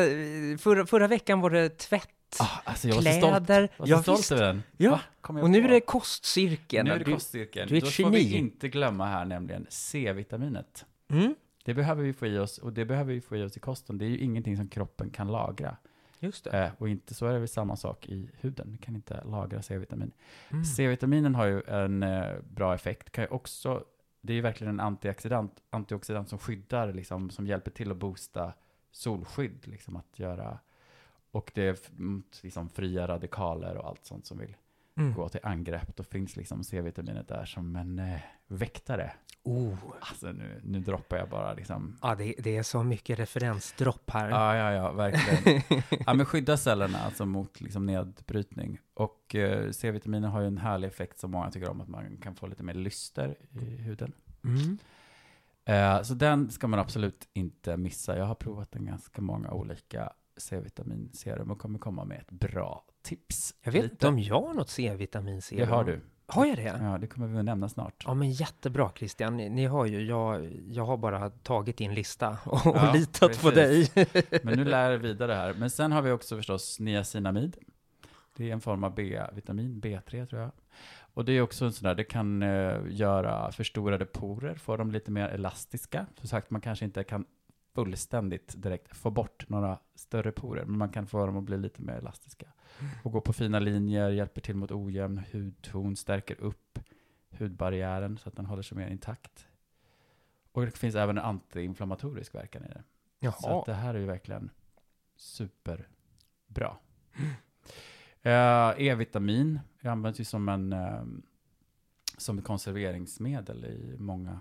förra, 0.58 0.86
förra 0.86 1.08
veckan 1.08 1.40
var 1.40 1.50
det 1.50 1.68
tvätt, 1.78 2.08
Ah, 2.40 2.46
alltså 2.64 2.88
jag 2.88 2.94
var 2.94 3.02
så 3.02 3.10
stolt, 3.12 3.46
kläder. 3.46 3.68
jag 3.76 3.96
var 3.96 4.02
så 4.02 4.10
Ja, 4.10 4.16
stolt 4.16 4.32
över 4.40 4.46
den. 4.52 4.62
Ja, 4.76 5.00
Och 5.22 5.50
nu 5.50 5.58
är 5.64 5.68
det 5.68 5.80
kostcirkeln. 5.80 6.84
nu 6.88 6.92
är 6.94 6.98
det 6.98 7.04
Du- 7.04 7.12
kostcirkeln. 7.12 7.68
du 7.68 7.74
är 7.74 7.78
ett 7.78 7.84
Då 7.84 7.90
får 8.04 8.10
vi 8.10 8.34
inte 8.36 8.68
glömma 8.68 9.06
här 9.06 9.24
nämligen 9.24 9.66
C-vitaminet. 9.68 10.84
Mm, 11.10 11.34
Det 11.64 11.74
behöver 11.74 12.02
vi 12.02 12.12
få 12.12 12.26
i 12.26 12.38
oss 12.38 12.58
och 12.58 12.72
det 12.72 12.84
behöver 12.84 13.14
vi 13.14 13.20
få 13.20 13.36
i 13.36 13.42
oss 13.42 13.56
i 13.56 13.60
kosten. 13.60 13.98
Det 13.98 14.04
är 14.04 14.08
ju 14.08 14.18
ingenting 14.18 14.56
som 14.56 14.68
kroppen 14.68 15.10
kan 15.10 15.28
lagra. 15.32 15.76
just 16.20 16.44
det. 16.44 16.64
Eh, 16.64 16.70
och 16.78 16.88
inte 16.88 17.14
så 17.14 17.26
är 17.26 17.32
det 17.32 17.38
väl 17.38 17.48
samma 17.48 17.76
sak 17.76 18.08
i 18.08 18.30
huden. 18.40 18.68
Vi 18.72 18.78
kan 18.78 18.94
inte 18.96 19.24
lagra 19.24 19.62
C-vitamin. 19.62 20.12
Mm. 20.50 20.64
C-vitaminen 20.64 21.34
har 21.34 21.46
ju 21.46 21.62
en 21.66 22.02
eh, 22.02 22.26
bra 22.50 22.74
effekt. 22.74 23.10
Kan 23.12 23.24
ju 23.24 23.28
också, 23.28 23.82
det 24.26 24.32
är 24.32 24.34
ju 24.34 24.40
verkligen 24.40 24.72
en 24.72 24.80
antioxidant, 24.80 25.62
antioxidant 25.70 26.28
som 26.28 26.38
skyddar, 26.38 26.92
liksom, 26.92 27.30
som 27.30 27.46
hjälper 27.46 27.70
till 27.70 27.90
att 27.90 27.96
boosta 27.96 28.52
solskydd. 28.90 29.68
Liksom, 29.68 29.96
att 29.96 30.18
göra, 30.18 30.58
och 31.30 31.52
det 31.54 31.62
är 31.62 31.78
mot 32.00 32.40
liksom, 32.42 32.68
fria 32.68 33.08
radikaler 33.08 33.76
och 33.76 33.88
allt 33.88 34.04
sånt 34.04 34.26
som 34.26 34.38
vill 34.38 34.56
Mm. 34.96 35.14
gå 35.14 35.28
till 35.28 35.40
angrepp. 35.42 35.96
Då 35.96 36.02
finns 36.02 36.36
liksom 36.36 36.64
C-vitaminet 36.64 37.28
där 37.28 37.44
som 37.44 37.76
en 37.76 37.98
eh, 37.98 38.20
väktare. 38.46 39.12
Oh. 39.42 39.74
Alltså 40.00 40.32
nu, 40.32 40.60
nu 40.64 40.80
droppar 40.80 41.16
jag 41.16 41.28
bara 41.28 41.54
liksom. 41.54 41.98
Ja, 42.02 42.14
det, 42.14 42.34
det 42.38 42.56
är 42.56 42.62
så 42.62 42.82
mycket 42.82 43.18
referensdropp 43.18 44.10
här. 44.10 44.28
Ja, 44.28 44.56
ja, 44.56 44.72
ja, 44.72 44.92
verkligen. 44.92 45.62
Ja, 46.06 46.14
men 46.14 46.26
skydda 46.26 46.56
cellerna 46.56 46.98
alltså 46.98 47.26
mot 47.26 47.60
liksom 47.60 47.86
nedbrytning. 47.86 48.80
Och 48.94 49.34
eh, 49.34 49.70
C-vitaminer 49.70 50.28
har 50.28 50.40
ju 50.40 50.46
en 50.46 50.58
härlig 50.58 50.88
effekt 50.88 51.18
som 51.18 51.30
många 51.30 51.50
tycker 51.50 51.70
om, 51.70 51.80
att 51.80 51.88
man 51.88 52.16
kan 52.16 52.34
få 52.34 52.46
lite 52.46 52.62
mer 52.62 52.74
lyster 52.74 53.36
i 53.50 53.76
huden. 53.76 54.12
Mm. 54.44 54.78
Eh, 55.64 56.02
så 56.02 56.14
den 56.14 56.50
ska 56.50 56.66
man 56.66 56.80
absolut 56.80 57.28
inte 57.32 57.76
missa. 57.76 58.18
Jag 58.18 58.24
har 58.24 58.34
provat 58.34 58.76
en 58.76 58.84
ganska 58.84 59.22
många 59.22 59.50
olika 59.50 60.12
C-vitaminserum 60.36 61.50
och 61.50 61.58
kommer 61.58 61.78
komma 61.78 62.04
med 62.04 62.18
ett 62.18 62.30
bra 62.30 62.84
tips. 63.06 63.54
Jag 63.62 63.72
vet 63.72 63.84
inte 63.84 64.08
om 64.08 64.18
jag 64.18 64.40
har 64.40 64.54
något 64.54 64.70
C-vitaminserum. 64.70 65.60
Det 65.60 65.66
har 65.66 65.84
du. 65.84 66.00
Har 66.28 66.46
jag 66.46 66.56
det? 66.56 66.78
Ja, 66.82 66.98
det 66.98 67.06
kommer 67.06 67.26
vi 67.26 67.38
att 67.38 67.44
nämna 67.44 67.68
snart. 67.68 68.02
Ja, 68.06 68.14
men 68.14 68.30
jättebra 68.32 68.90
Christian. 68.96 69.36
Ni, 69.36 69.48
ni 69.48 69.64
har 69.66 69.86
ju, 69.86 70.06
jag, 70.06 70.52
jag 70.68 70.84
har 70.86 70.96
bara 70.96 71.30
tagit 71.30 71.76
din 71.76 71.94
lista 71.94 72.38
och, 72.44 72.60
Ja, 72.64 72.88
och 72.88 72.94
litat 72.96 73.42
på 73.42 73.50
dig. 73.50 73.86
precis. 73.94 74.24
Men 74.44 74.58
nu 74.58 74.64
lär 74.64 74.90
jag 74.90 74.98
vidare 74.98 75.32
här. 75.32 75.54
Men 75.54 75.70
sen 75.70 75.92
har 75.92 76.02
vi 76.02 76.10
också 76.10 76.36
förstås 76.36 76.80
niacinamid. 76.80 77.56
Det 78.36 78.48
är 78.48 78.52
en 78.52 78.60
form 78.60 78.84
av 78.84 78.94
B-vitamin, 78.94 79.80
B3 79.80 80.26
tror 80.26 80.42
jag. 80.42 80.50
Och 81.14 81.24
det 81.24 81.32
är 81.32 81.40
också 81.42 81.64
en 81.64 81.72
sån 81.72 81.88
där, 81.88 81.94
det 81.94 82.04
kan 82.04 82.42
eh, 82.42 82.76
göra 82.88 83.52
förstorade 83.52 84.06
porer, 84.06 84.54
få 84.54 84.76
dem 84.76 84.90
lite 84.90 85.10
mer 85.10 85.28
elastiska. 85.28 86.06
Som 86.18 86.28
sagt, 86.28 86.50
man 86.50 86.60
kanske 86.60 86.84
inte 86.84 87.04
kan 87.04 87.24
fullständigt 87.76 88.54
direkt 88.62 88.96
få 88.96 89.10
bort 89.10 89.48
några 89.48 89.78
större 89.94 90.32
porer, 90.32 90.64
men 90.64 90.78
man 90.78 90.88
kan 90.88 91.06
få 91.06 91.26
dem 91.26 91.36
att 91.36 91.44
bli 91.44 91.58
lite 91.58 91.82
mer 91.82 91.92
elastiska. 91.92 92.46
Och 93.02 93.12
gå 93.12 93.20
på 93.20 93.32
fina 93.32 93.58
linjer, 93.58 94.10
hjälper 94.10 94.40
till 94.40 94.56
mot 94.56 94.70
ojämn 94.70 95.22
hudton, 95.32 95.96
stärker 95.96 96.40
upp 96.40 96.78
hudbarriären 97.30 98.18
så 98.18 98.28
att 98.28 98.36
den 98.36 98.46
håller 98.46 98.62
sig 98.62 98.78
mer 98.78 98.88
intakt. 98.88 99.46
Och 100.52 100.64
det 100.64 100.70
finns 100.70 100.94
även 100.94 101.18
en 101.18 101.24
antiinflammatorisk 101.24 102.34
verkan 102.34 102.64
i 102.64 102.68
det. 102.68 102.82
Så 103.20 103.48
Jaha. 103.48 103.60
att 103.60 103.66
det 103.66 103.74
här 103.74 103.94
är 103.94 103.98
ju 103.98 104.06
verkligen 104.06 104.50
superbra. 105.16 106.76
Eh, 108.22 108.74
E-vitamin 108.78 109.60
används 109.82 110.20
ju 110.20 110.24
som 110.24 110.48
en 110.48 110.72
eh, 110.72 111.04
som 112.16 112.38
ett 112.38 112.44
konserveringsmedel 112.44 113.64
i 113.64 113.96
många 113.98 114.40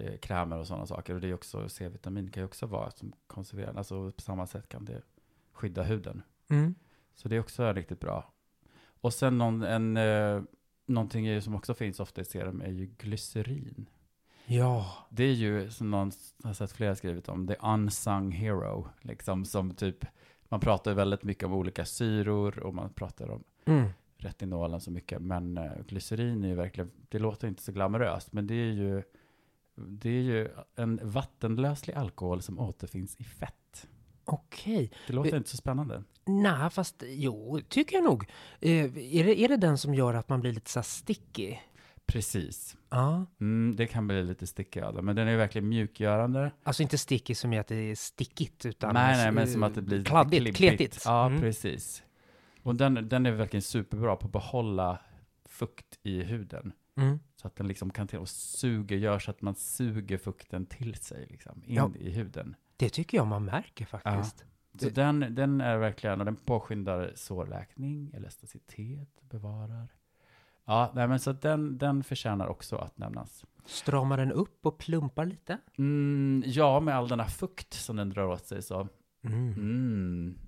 eh, 0.00 0.18
krämer 0.18 0.58
och 0.58 0.66
sådana 0.66 0.86
saker. 0.86 1.14
Och 1.14 1.20
det 1.20 1.28
är 1.28 1.34
också 1.34 1.68
C-vitamin 1.68 2.30
kan 2.30 2.40
ju 2.40 2.44
också 2.44 2.66
vara 2.66 2.90
som 2.90 3.12
konserverande. 3.26 3.78
Alltså 3.78 4.12
på 4.12 4.20
samma 4.20 4.46
sätt 4.46 4.68
kan 4.68 4.84
det 4.84 5.02
skydda 5.52 5.82
huden. 5.82 6.22
Mm. 6.48 6.74
Så 7.14 7.28
det 7.28 7.36
är 7.36 7.40
också 7.40 7.72
riktigt 7.72 8.00
bra. 8.00 8.32
Och 9.00 9.14
sen 9.14 9.38
någon, 9.38 9.62
en, 9.62 9.96
eh, 9.96 10.42
någonting 10.86 11.42
som 11.42 11.54
också 11.54 11.74
finns 11.74 12.00
ofta 12.00 12.20
i 12.20 12.24
serum 12.24 12.60
är 12.60 12.70
ju 12.70 12.86
glycerin. 12.98 13.86
Ja. 14.46 14.92
Det 15.10 15.24
är 15.24 15.32
ju 15.32 15.70
som 15.70 15.90
någon 15.90 16.12
har 16.44 16.52
sett 16.52 16.72
flera 16.72 16.96
skrivit 16.96 17.28
om, 17.28 17.46
the 17.46 17.56
unsung 17.62 18.32
hero. 18.32 18.88
Liksom 19.00 19.44
som 19.44 19.74
typ, 19.74 20.06
man 20.48 20.60
pratar 20.60 20.94
väldigt 20.94 21.22
mycket 21.22 21.44
om 21.44 21.52
olika 21.52 21.84
syror 21.84 22.58
och 22.58 22.74
man 22.74 22.92
pratar 22.92 23.30
om 23.30 23.44
Mm. 23.64 23.88
retinolen 24.16 24.80
så 24.80 24.90
mycket. 24.90 25.22
Men 25.22 25.58
eh, 25.58 25.72
glycerin 25.88 26.44
är 26.44 26.48
ju 26.48 26.54
verkligen, 26.54 26.90
det 27.08 27.18
låter 27.18 27.48
inte 27.48 27.62
så 27.62 27.72
glamoröst, 27.72 28.32
men 28.32 28.46
det 28.46 28.54
är 28.54 28.72
ju, 28.72 29.02
det 29.76 30.08
är 30.10 30.22
ju 30.22 30.48
en 30.76 31.00
vattenlöslig 31.02 31.94
alkohol 31.94 32.42
som 32.42 32.58
återfinns 32.58 33.16
i 33.18 33.24
fett. 33.24 33.86
Okej. 34.24 34.92
Det 35.06 35.12
låter 35.12 35.30
Vi- 35.30 35.36
inte 35.36 35.50
så 35.50 35.56
spännande. 35.56 36.02
Nej, 36.26 36.70
fast 36.70 37.02
jo, 37.06 37.60
tycker 37.68 37.96
jag 37.96 38.04
nog. 38.04 38.26
Eh, 38.60 38.70
är, 38.84 39.24
det, 39.24 39.40
är 39.40 39.48
det 39.48 39.56
den 39.56 39.78
som 39.78 39.94
gör 39.94 40.14
att 40.14 40.28
man 40.28 40.40
blir 40.40 40.52
lite 40.52 40.70
så 40.70 40.82
sticky? 40.82 41.56
Precis. 42.06 42.76
Ja. 42.88 43.26
Mm, 43.40 43.76
det 43.76 43.86
kan 43.86 44.06
bli 44.06 44.22
lite 44.22 44.46
stickig 44.46 44.80
av 44.80 45.04
men 45.04 45.16
den 45.16 45.26
är 45.28 45.32
ju 45.32 45.36
verkligen 45.36 45.68
mjukgörande. 45.68 46.52
Alltså 46.62 46.82
inte 46.82 46.98
sticky 46.98 47.34
som 47.34 47.52
i 47.52 47.58
att 47.58 47.66
det 47.68 47.74
är 47.76 47.94
stickigt, 47.94 48.66
utan... 48.66 48.94
nej, 48.94 49.16
nej, 49.16 49.32
men 49.32 49.44
eh, 49.44 49.52
som 49.52 49.62
att 49.62 49.74
det 49.74 49.82
blir 49.82 49.98
lite 49.98 50.10
Kladdigt, 50.10 50.36
klibbigt. 50.56 50.56
kletigt. 50.56 51.02
Ja, 51.04 51.26
Mm. 51.26 51.40
precis. 51.40 52.02
Och 52.62 52.74
den, 52.74 53.08
den 53.08 53.26
är 53.26 53.32
verkligen 53.32 53.62
superbra 53.62 54.16
på 54.16 54.26
att 54.26 54.32
behålla 54.32 54.98
fukt 55.48 55.98
i 56.02 56.22
huden. 56.22 56.72
Mm. 56.96 57.20
Så 57.40 57.46
att 57.46 57.56
den 57.56 57.68
liksom 57.68 57.90
kan 57.90 58.08
till 58.08 58.18
och 58.18 58.28
suger, 58.28 58.96
gör 58.96 59.18
så 59.18 59.30
att 59.30 59.42
man 59.42 59.54
suger 59.54 60.18
fukten 60.18 60.66
till 60.66 60.94
sig, 60.94 61.26
liksom, 61.30 61.62
in 61.66 61.74
Ja. 61.74 61.90
i 61.98 62.10
huden. 62.10 62.56
Det 62.76 62.88
tycker 62.88 63.16
jag 63.18 63.26
man 63.26 63.44
märker 63.44 63.84
faktiskt. 63.84 64.38
Så 64.78 64.84
Det- 64.84 64.90
den, 64.94 65.26
den 65.34 65.60
är 65.60 65.76
verkligen, 65.78 66.18
och 66.20 66.24
den 66.26 66.36
påskyndar 66.36 67.12
sårläkning, 67.14 68.10
elasticitet, 68.14 69.20
bevarar. 69.30 69.88
Ja, 70.64 70.92
nej, 70.94 71.08
men 71.08 71.20
så 71.20 71.32
den, 71.32 71.78
den 71.78 72.04
förtjänar 72.04 72.46
också 72.46 72.76
att 72.76 72.98
nämnas. 72.98 73.44
Stramar 73.66 74.16
den 74.16 74.32
upp 74.32 74.66
och 74.66 74.78
plumpar 74.78 75.24
lite? 75.26 75.58
Mm, 75.78 76.42
ja, 76.46 76.80
med 76.80 76.94
all 76.96 77.08
denna 77.08 77.24
fukt 77.26 77.74
som 77.74 77.96
den 77.96 78.10
drar 78.10 78.24
åt 78.26 78.46
sig 78.46 78.62
så. 78.62 78.88
Mm. 79.24 79.48
Mm. 79.52 80.38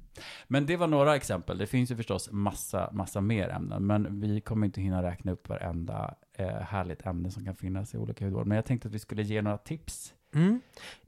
Men 0.49 0.67
det 0.67 0.77
var 0.77 0.87
några 0.87 1.17
exempel. 1.17 1.59
Det 1.59 1.67
finns 1.67 1.91
ju 1.91 1.97
förstås 1.97 2.31
massa, 2.31 2.91
massa 2.93 3.21
mer 3.21 3.49
ämnen, 3.49 3.87
men 3.87 4.21
vi 4.21 4.41
kommer 4.41 4.67
inte 4.67 4.81
hinna 4.81 5.03
räkna 5.03 5.33
upp 5.33 5.49
varenda 5.49 6.15
eh, 6.33 6.49
härligt 6.49 7.07
ämne 7.07 7.31
som 7.31 7.45
kan 7.45 7.55
finnas 7.55 7.95
i 7.95 7.99
olika 7.99 8.25
hudvård. 8.25 8.47
Men 8.47 8.57
jag 8.57 8.65
tänkte 8.65 8.89
att 8.89 8.95
vi 8.95 8.99
skulle 8.99 9.23
ge 9.23 9.43
några 9.43 9.59
tips. 9.59 10.15
Mm. 10.35 10.61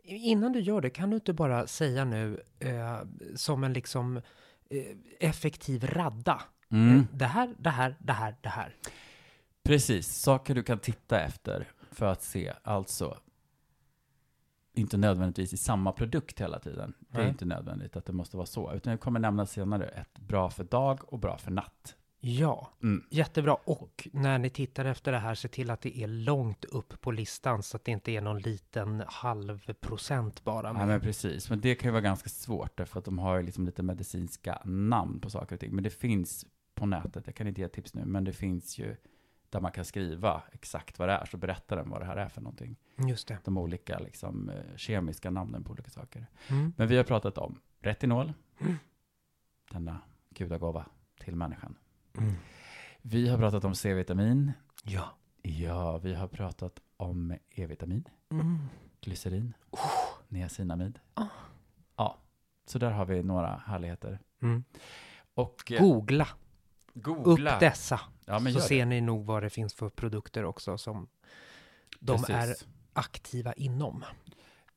Innan 0.03 0.53
du 0.53 0.61
gör 0.61 0.81
det, 0.81 0.91
kan 0.91 1.11
du 1.11 1.15
inte 1.17 1.33
bara 1.33 1.67
säga 1.67 2.05
nu 2.05 2.43
eh, 2.59 2.99
som 3.35 3.65
en 3.65 3.73
liksom 3.73 4.17
eh, 4.71 4.83
effektiv 5.21 5.85
radda? 5.87 6.43
Mm. 6.71 6.97
Eh, 6.99 7.05
Det 7.13 7.25
här, 7.27 7.55
det 7.59 7.71
här, 7.71 7.97
det 7.99 8.13
här, 8.13 8.37
det 8.41 8.49
här. 8.49 8.75
Precis, 9.63 10.09
saker 10.09 10.55
du 10.55 10.63
kan 10.63 10.79
titta 10.79 11.21
efter 11.21 11.69
för 11.91 12.07
att 12.07 12.23
se. 12.23 12.53
Alltså, 12.63 13.19
inte 14.75 14.97
nödvändigtvis 14.97 15.53
i 15.53 15.57
samma 15.57 15.93
produkt 15.93 16.41
hela 16.41 16.59
tiden. 16.59 16.95
Det 17.09 17.17
är 17.19 17.23
Nej. 17.23 17.29
inte 17.31 17.45
nödvändigt 17.45 17.97
att 17.97 18.05
det 18.07 18.13
måste 18.13 18.37
vara 18.37 18.47
så. 18.47 18.73
Utan 18.73 18.91
jag 18.91 19.01
kommer 19.01 19.21
nämna 19.21 19.47
senare 19.47 19.89
ett 19.89 20.19
bra 20.19 20.51
för 20.51 20.65
dag 20.65 21.01
och 21.13 21.19
bra 21.19 21.39
för 21.39 21.51
natt. 21.51 21.97
Ja, 22.21 22.71
Mm. 22.83 23.05
jättebra. 23.11 23.55
Och 23.65 24.09
när 24.13 24.39
ni 24.39 24.51
tittar 24.51 24.85
efter 24.85 25.13
det 25.13 25.19
här, 25.19 25.35
se 25.35 25.49
till 25.49 25.71
att 25.71 25.81
det 25.81 25.99
är 25.99 26.07
långt 26.07 26.65
upp 26.65 27.01
på 27.01 27.11
listan 27.11 27.63
så 27.63 27.77
att 27.77 27.85
det 27.85 27.93
inte 27.93 28.13
är 28.13 28.21
någon 28.21 28.39
liten 28.39 29.03
halv 29.07 29.73
procent 29.73 30.45
bara. 30.45 30.67
Ja, 30.69 30.87
men 30.87 31.01
precis. 31.01 31.51
Men 31.51 31.61
det 31.61 31.75
kan 31.75 31.89
ju 31.89 31.93
vara 31.93 32.01
ganska 32.03 32.29
svårt 32.29 32.77
därför 32.77 32.99
att 32.99 33.05
de 33.05 33.19
har 33.19 33.43
liksom 33.43 33.67
lite 33.67 33.83
medicinska 33.83 34.63
namn 34.65 35.21
på 35.21 35.31
saker 35.31 35.57
och 35.57 35.61
ting. 35.61 35.75
Men 35.75 35.85
det 35.85 35.91
finns 35.91 36.47
på 36.75 36.87
nätet, 36.87 37.23
jag 37.27 37.35
kan 37.35 37.47
inte 37.47 37.61
ge 37.61 37.69
tips 37.69 37.95
nu, 37.95 38.05
men 38.05 38.25
det 38.25 38.33
finns 38.33 38.79
ju 38.79 38.97
där 39.55 39.61
man 39.61 39.73
kan 39.73 39.85
skriva 39.85 40.43
exakt 40.53 40.99
vad 40.99 41.09
det 41.09 41.13
är, 41.13 41.25
så 41.25 41.37
berättar 41.37 41.77
den 41.77 41.91
vad 41.91 42.01
det 42.01 42.05
här 42.05 42.17
är 42.17 42.29
för 42.29 42.41
någonting. 42.41 42.77
Just 42.97 43.29
det. 43.29 43.39
De 43.45 43.59
olika 43.59 43.99
liksom, 43.99 44.49
eh, 44.49 44.77
kemiska 44.77 45.31
namnen 45.31 45.65
på 45.65 45.73
olika 45.73 45.91
saker. 45.91 46.27
Mm. 46.49 46.73
Men 46.77 46.89
vi 46.89 46.97
har 46.97 47.05
pratat 47.05 47.39
om 47.39 47.61
retinol, 47.81 48.33
Mm. 48.61 48.75
denna 49.71 50.01
gudagåva 50.31 50.87
till 51.21 51.37
människan. 51.37 51.77
Mm. 52.19 52.33
Vi 53.03 53.29
har 53.29 53.39
pratat 53.39 53.65
om 53.65 53.75
C-vitamin. 53.75 54.53
Ja. 54.83 55.05
Ja, 55.43 55.99
vi 55.99 56.15
har 56.15 56.29
pratat 56.29 56.81
om 56.97 57.35
E-vitamin, 57.51 58.09
Mm. 58.31 58.59
glycerin, 59.01 59.55
niacinamid. 60.29 60.99
Ah. 61.15 61.27
Ja, 61.97 62.19
så 62.67 62.79
där 62.79 62.91
har 62.91 63.05
vi 63.05 63.23
några 63.23 63.57
härligheter. 63.67 64.19
Mm. 64.43 64.65
Och 65.35 65.73
eh, 65.73 65.81
Googla 65.81 66.29
googla. 66.95 67.55
upp 67.55 67.61
dessa, 67.61 68.01
Ja, 68.25 68.41
så 68.53 68.61
ser 68.61 68.87
ni 68.87 69.01
nog 69.01 69.25
vad 69.27 69.43
det 69.43 69.51
finns 69.51 69.75
för 69.75 69.89
produkter 69.89 70.45
också 70.45 70.79
som 70.79 71.09
de 72.01 72.19
Precis. 72.23 72.63
är 72.63 72.69
aktiva 72.93 73.53
inom. 73.53 74.05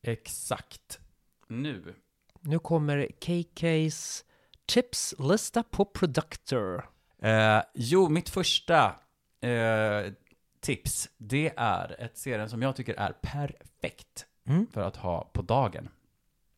Exakt. 0.01 0.99
Nu. 1.47 1.93
Nu 2.41 2.60
kommer 2.60 3.07
KKs 3.07 4.25
tipslista 4.65 5.63
på 5.63 5.86
produkter. 5.86 6.86
Eh, 7.19 7.62
jo, 7.73 8.10
mitt 8.10 8.29
första 8.29 8.95
eh, 9.41 10.13
tips, 10.60 11.10
det 11.17 11.53
är 11.57 12.01
ett 12.01 12.17
serum 12.17 12.49
som 12.49 12.62
jag 12.62 12.75
tycker 12.75 12.93
är 12.93 13.12
perfekt 13.12 14.25
Mm. 14.45 14.67
för 14.67 14.81
att 14.81 14.95
ha 14.95 15.29
på 15.33 15.41
dagen. 15.41 15.89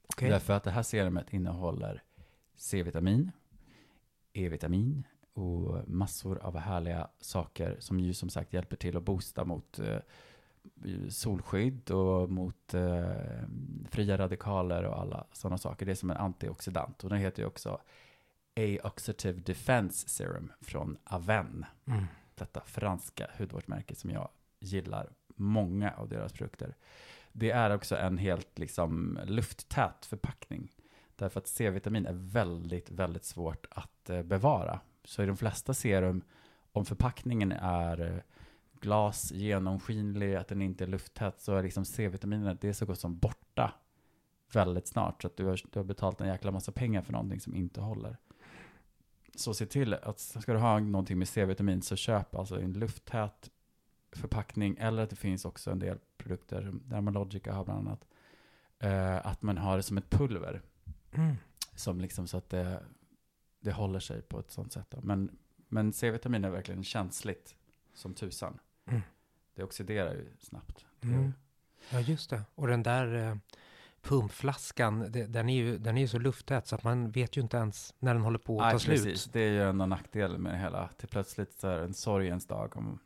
Okej. 0.08 0.30
Därför 0.30 0.54
att 0.54 0.64
det 0.64 0.72
här 0.72 0.84
serumet 0.84 1.34
innehåller 1.34 2.04
C-vitamin, 2.58 3.32
E-vitamin 4.34 5.04
och 5.34 5.90
massor 5.90 6.40
av 6.40 6.58
härliga 6.58 7.10
saker 7.20 7.76
som 7.80 8.00
ju 8.00 8.14
som 8.14 8.30
sagt 8.30 8.54
hjälper 8.54 8.76
till 8.76 8.98
att 8.98 9.04
boosta 9.04 9.46
mot 9.46 9.80
eh, 9.80 9.98
solskydd 11.10 11.92
och 11.92 12.30
mot 12.30 12.74
eh, 12.74 13.12
fria 13.90 14.18
radikaler 14.18 14.84
och 14.84 15.00
alla 15.00 15.28
sådana 15.32 15.58
saker. 15.58 15.86
Det 15.86 15.92
är 15.92 15.96
som 15.96 16.10
en 16.10 16.18
antioxidant 16.18 17.04
och 17.04 17.10
den 17.10 17.20
heter 17.20 17.42
ju 17.42 17.48
också 17.48 17.80
A-Oxidative 18.56 19.42
Defense 19.42 20.10
Serum 20.10 20.52
från 20.62 20.98
Aven. 21.04 21.66
Mm. 21.86 22.06
Detta 22.36 22.62
franska 22.66 23.28
hudvårdsmärke 23.38 23.96
som 23.96 24.10
jag 24.10 24.30
gillar 24.60 25.10
många 25.36 25.92
av 25.92 26.10
deras 26.10 26.34
produkter. 26.34 26.76
Det 27.32 27.52
är 27.52 27.76
också 27.76 27.98
en 27.98 28.18
helt 28.18 28.60
liksom 28.60 29.20
lufttät 29.26 30.06
förpackning. 30.06 30.72
Därför 31.16 31.40
att 31.40 31.48
C-vitamin 31.48 32.06
är 32.06 32.14
väldigt, 32.14 32.92
väldigt 32.92 33.24
svårt 33.24 33.66
att 33.72 34.10
eh, 34.10 34.22
bevara. 34.24 34.80
Så 35.04 35.24
i 35.24 35.26
de 35.26 35.38
flesta 35.38 35.74
serum, 35.74 36.22
om 36.72 36.86
förpackningen 36.86 37.52
är 37.52 38.02
eh, 38.02 38.22
glas, 38.80 39.32
genomskinlig, 39.32 40.36
att 40.36 40.48
den 40.48 40.62
inte 40.62 40.84
är 40.84 40.88
lufttät, 40.88 41.42
så 41.42 41.56
är 41.56 41.64
liksom 41.64 41.86
C-vitaminet, 41.86 42.62
det 42.62 42.70
är 42.70 42.74
så 42.74 42.86
gott 42.86 43.00
som 43.00 43.18
borta 43.18 43.74
väldigt 44.54 44.88
snart. 44.88 45.22
Så 45.22 45.28
att 45.28 45.38
du 45.38 45.46
har, 45.46 45.60
du 45.72 45.80
har 45.80 45.84
betalt 45.84 46.22
en 46.22 46.28
jäkla 46.28 46.52
massa 46.52 46.72
pengar 46.72 47.02
för 47.02 47.12
någonting 47.12 47.40
som 47.40 47.56
inte 47.56 47.82
håller. 47.82 48.18
Så 49.36 49.54
se 49.54 49.66
till 49.66 49.94
att 49.94 50.20
ska 50.20 50.54
du 50.54 50.60
ha 50.60 50.80
någonting 50.80 51.18
med 51.18 51.28
C-vitamin 51.28 51.82
så 51.82 51.96
köp 51.96 52.36
alltså 52.36 52.62
en 52.62 52.74
lufttät 52.74 53.50
förpackning 54.12 54.78
eller 54.80 55.04
att 55.04 55.10
det 55.10 55.16
finns 55.16 55.46
också 55.46 55.72
en 55.72 55.80
del 55.80 55.98
produkter, 56.18 56.72
Dermalogica 56.74 57.54
har 57.54 57.66
bland 57.66 57.88
annat, 57.88 58.06
eh, 58.80 59.26
att 59.28 59.42
man 59.42 59.58
har 59.58 59.78
det 59.78 59.84
som 59.84 59.98
ett 59.98 60.10
pulver. 60.10 60.62
Mm. 61.12 61.36
Som 61.76 62.02
liksom 62.02 62.28
så 62.28 62.38
att 62.38 62.50
det, 62.50 62.84
det 63.60 63.72
håller 63.72 64.00
sig 64.00 64.22
på 64.22 64.40
ett 64.40 64.52
sånt 64.52 64.74
sätt. 64.74 64.88
Då. 64.90 65.00
Men, 65.02 65.38
men 65.68 65.94
C-vitamin 65.94 66.46
är 66.46 66.50
verkligen 66.50 66.84
känsligt 66.84 67.56
som 67.94 68.14
tusan. 68.14 68.60
Mm. 68.86 69.02
Det 69.56 69.64
oxiderar 69.64 70.14
ju 70.14 70.28
snabbt. 70.40 70.86
Mm. 71.02 71.34
Ja, 71.90 72.00
just 72.00 72.30
det. 72.30 72.42
Och 72.56 72.68
den 72.68 72.84
där 72.84 73.30
eh, 73.30 73.36
pumpflaskan, 74.02 75.12
det, 75.12 75.26
den, 75.26 75.50
är 75.50 75.56
ju, 75.56 75.78
den 75.78 75.98
är 75.98 76.02
ju 76.02 76.08
så 76.08 76.20
lufttät 76.20 76.68
så 76.68 76.76
att 76.76 76.84
man 76.84 77.12
vet 77.12 77.38
ju 77.38 77.42
inte 77.42 77.58
ens 77.58 77.94
när 78.00 78.14
den 78.14 78.24
håller 78.24 78.40
på 78.40 78.60
att 78.60 78.66
Nej, 78.66 78.72
ta 78.72 78.80
slut. 78.80 79.04
precis. 79.04 79.26
Det 79.26 79.40
är 79.40 79.52
ju 79.52 79.64
en 79.64 79.82
av 79.82 79.88
nackdelen 79.88 80.42
med 80.42 80.54
det 80.54 80.58
hela. 80.58 80.90
Till 80.98 81.08
plötsligt 81.08 81.60
så 81.60 81.68
är 81.68 81.78
det 81.78 81.84
en 81.86 81.94
sorgens 81.94 82.46
dag. 82.46 82.78
Om... 82.78 83.00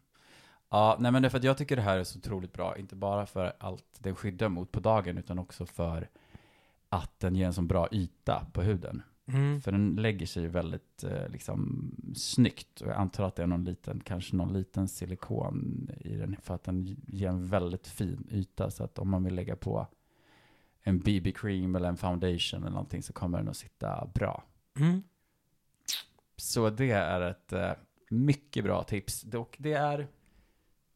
Ja, 0.69 0.97
nej 0.99 1.11
men 1.11 1.21
det 1.21 1.27
är 1.27 1.29
för 1.29 1.37
att 1.37 1.43
jag 1.43 1.57
tycker 1.57 1.75
det 1.75 1.81
här 1.81 1.97
är 1.97 2.03
så 2.03 2.19
otroligt 2.19 2.53
bra. 2.53 2.77
Inte 2.77 2.95
bara 2.95 3.25
för 3.25 3.53
allt 3.59 3.85
den 3.99 4.15
skyddar 4.15 4.49
mot 4.49 4.71
på 4.71 4.79
dagen, 4.79 5.17
utan 5.17 5.39
också 5.39 5.65
för 5.65 6.09
att 6.89 7.19
den 7.19 7.35
ger 7.35 7.45
en 7.47 7.53
så 7.53 7.61
bra 7.61 7.87
yta 7.91 8.45
på 8.53 8.61
huden. 8.61 9.03
Mm. 9.25 9.61
För 9.61 9.71
den 9.71 9.95
lägger 9.95 10.25
sig 10.25 10.47
väldigt 10.47 11.03
eh, 11.03 11.29
liksom 11.29 11.91
snyggt. 12.15 12.81
Och 12.81 12.87
jag 12.87 12.97
antar 12.97 13.27
att 13.27 13.35
det 13.35 13.43
är 13.43 13.47
någon 13.47 13.63
liten, 13.63 13.99
kanske 13.99 14.35
någon 14.35 14.53
liten 14.53 14.87
silikon 14.87 15.89
i 15.99 16.15
den. 16.15 16.35
För 16.41 16.55
att 16.55 16.63
den 16.63 16.85
ger 17.07 17.29
en 17.29 17.47
väldigt 17.47 17.87
fin 17.87 18.27
yta. 18.31 18.71
Så 18.71 18.83
att 18.83 18.99
om 18.99 19.09
man 19.09 19.23
vill 19.23 19.35
lägga 19.35 19.55
på 19.55 19.87
en 20.83 20.99
BB-cream 20.99 21.75
eller 21.75 21.89
en 21.89 21.97
foundation 21.97 22.61
eller 22.61 22.71
någonting 22.71 23.03
så 23.03 23.13
kommer 23.13 23.37
den 23.37 23.49
att 23.49 23.57
sitta 23.57 24.11
bra. 24.13 24.43
Mm. 24.79 25.03
Så 26.35 26.69
det 26.69 26.91
är 26.91 27.21
ett 27.21 27.53
eh, 27.53 27.71
mycket 28.09 28.63
bra 28.63 28.83
tips. 28.83 29.23
Och 29.23 29.55
det 29.59 29.73
är, 29.73 30.07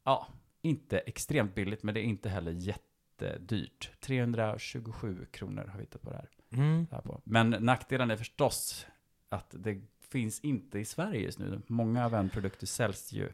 ja, 0.04 0.26
inte 0.62 0.98
extremt 0.98 1.54
billigt, 1.54 1.82
men 1.82 1.94
det 1.94 2.00
är 2.00 2.04
inte 2.04 2.28
heller 2.28 2.52
jättedyrt. 2.52 3.90
327 4.00 5.26
kronor 5.30 5.64
har 5.66 5.78
vi 5.78 5.84
hittat 5.84 6.02
på 6.02 6.10
det 6.10 6.16
här. 6.16 6.28
Mm. 6.50 6.86
Men 7.24 7.50
nackdelen 7.50 8.10
är 8.10 8.16
förstås 8.16 8.86
att 9.28 9.54
det 9.58 9.80
finns 10.00 10.40
inte 10.40 10.78
i 10.78 10.84
Sverige 10.84 11.20
just 11.20 11.38
nu. 11.38 11.62
Många 11.66 12.04
av 12.04 12.14
en 12.14 12.28
produkter 12.28 12.66
säljs 12.66 13.12
ju, 13.12 13.32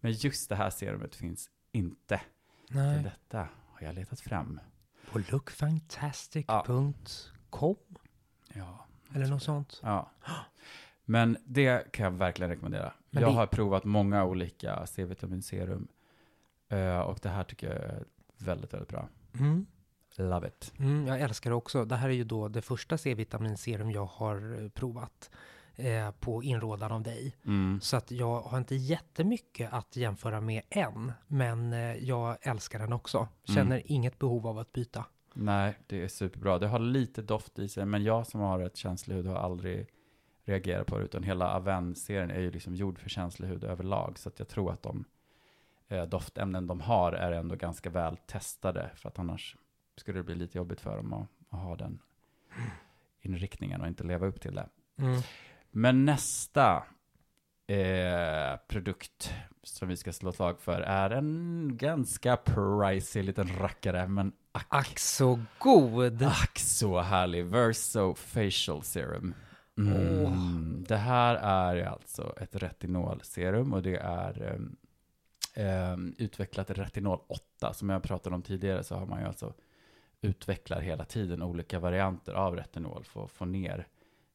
men 0.00 0.12
just 0.12 0.48
det 0.48 0.56
här 0.56 0.70
serumet 0.70 1.14
finns 1.14 1.50
inte. 1.72 2.20
Nej. 2.68 3.02
detta 3.02 3.48
har 3.72 3.86
jag 3.86 3.94
letat 3.94 4.20
fram. 4.20 4.60
På 5.12 5.18
lookfantastic.com 5.30 6.94
Ja. 8.54 8.86
eller 9.14 9.26
något 9.26 9.42
sånt. 9.42 9.80
Ja. 9.82 10.10
Men 11.04 11.36
det 11.44 11.92
kan 11.92 12.04
jag 12.04 12.10
verkligen 12.10 12.50
rekommendera. 12.50 12.92
Men 13.10 13.22
jag 13.22 13.32
det- 13.32 13.36
har 13.36 13.46
provat 13.46 13.84
många 13.84 14.24
olika 14.24 14.86
C-vitaminserum. 14.86 15.88
eh, 16.68 16.98
Och 17.00 17.18
det 17.22 17.28
här 17.28 17.44
tycker 17.44 17.66
jag 17.66 17.76
är 17.76 18.04
väldigt, 18.38 18.72
väldigt 18.74 18.88
bra. 18.88 19.08
Mm. 19.38 19.66
Love 20.16 20.48
it. 20.48 20.72
Mm, 20.78 21.06
jag 21.06 21.20
älskar 21.20 21.50
det 21.50 21.56
också. 21.56 21.84
Det 21.84 21.96
här 21.96 22.08
är 22.08 22.12
ju 22.12 22.24
då 22.24 22.48
det 22.48 22.62
första 22.62 22.98
C-vitaminserum 22.98 23.90
jag 23.90 24.06
har 24.06 24.62
eh, 24.62 24.68
provat 24.68 25.30
eh, 25.76 26.10
på 26.10 26.42
inrådan 26.42 26.92
av 26.92 27.02
dig. 27.02 27.36
Mm. 27.46 27.80
Så 27.80 27.96
att 27.96 28.10
jag 28.10 28.40
har 28.40 28.58
inte 28.58 28.74
jättemycket 28.74 29.72
att 29.72 29.96
jämföra 29.96 30.40
med 30.40 30.62
än, 30.70 31.12
men 31.26 31.72
eh, 31.72 31.94
jag 31.94 32.36
älskar 32.40 32.78
den 32.78 32.92
också. 32.92 33.28
Känner 33.44 33.82
inget 33.84 34.18
behov 34.18 34.46
av 34.46 34.58
att 34.58 34.72
byta. 34.72 35.04
Nej, 35.34 35.78
det 35.86 36.02
är 36.02 36.08
superbra. 36.08 36.58
Det 36.58 36.68
har 36.68 36.78
lite 36.78 37.22
doft 37.22 37.58
i 37.58 37.68
sig, 37.68 37.86
men 37.86 38.04
jag 38.04 38.26
som 38.26 38.40
har 38.40 38.60
ett 38.60 38.76
känslig 38.76 39.14
hud 39.14 39.26
har 39.26 39.36
aldrig 39.36 39.88
reagerat 40.44 40.86
på 40.86 40.98
det, 40.98 41.04
utan 41.04 41.22
hela 41.22 41.54
Aven-serien 41.56 42.30
är 42.30 42.40
ju 42.40 42.50
liksom 42.50 42.74
gjord 42.74 42.98
för 42.98 43.08
känslig 43.08 43.48
hud 43.48 43.64
överlag, 43.64 44.18
så 44.18 44.28
att 44.28 44.38
jag 44.38 44.48
tror 44.48 44.72
att 44.72 44.82
de 44.82 45.04
eh, 45.88 46.04
doftämnen 46.04 46.66
de 46.66 46.80
har 46.80 47.12
är 47.12 47.32
ändå 47.32 47.56
ganska 47.56 47.90
väl 47.90 48.16
testade, 48.16 48.90
för 48.94 49.08
att 49.08 49.18
annars 49.18 49.56
skulle 49.96 50.18
det 50.18 50.24
bli 50.24 50.34
lite 50.34 50.58
jobbigt 50.58 50.80
för 50.80 50.96
dem 50.96 51.12
att, 51.12 51.28
att 51.48 51.60
ha 51.60 51.76
den 51.76 51.98
inriktningen 53.20 53.80
och 53.80 53.86
inte 53.86 54.04
leva 54.04 54.26
upp 54.26 54.40
till 54.40 54.54
det. 54.54 54.68
Mm. 54.98 55.22
Men 55.70 56.04
nästa 56.04 56.84
eh, 57.66 58.58
produkt 58.68 59.34
som 59.62 59.88
vi 59.88 59.96
ska 59.96 60.12
slå 60.12 60.32
slag 60.32 60.60
för 60.60 60.80
är 60.80 61.10
en 61.10 61.70
ganska 61.76 62.36
pricey 62.36 63.22
liten 63.22 63.48
rackare, 63.58 64.08
men 64.08 64.32
ack, 64.52 64.66
Ack 64.68 64.98
så 64.98 65.40
god! 65.58 66.22
ack 66.22 66.58
så 66.58 67.00
härlig. 67.00 67.44
Verso 67.44 68.14
Facial 68.14 68.82
Serum. 68.82 69.34
Mm. 69.78 70.24
Åh. 70.24 70.32
Det 70.88 70.96
här 70.96 71.34
är 71.34 71.84
alltså 71.84 72.34
ett 72.40 72.56
retinolserum 72.56 73.72
och 73.72 73.82
det 73.82 73.96
är 73.96 74.42
ehm, 74.42 74.76
ehm, 75.54 76.14
utvecklat 76.18 76.70
retinol 76.70 77.18
8. 77.26 77.74
Som 77.74 77.90
jag 77.90 78.02
pratade 78.02 78.36
om 78.36 78.42
tidigare 78.42 78.84
så 78.84 78.96
har 78.96 79.06
man 79.06 79.20
ju 79.20 79.26
alltså 79.26 79.54
utvecklar 80.24 80.80
hela 80.80 81.04
tiden 81.04 81.42
olika 81.42 81.78
varianter 81.78 82.32
av 82.32 82.56
retinol 82.56 83.04
för 83.04 83.24
att 83.24 83.30
få 83.30 83.44
ner 83.44 83.86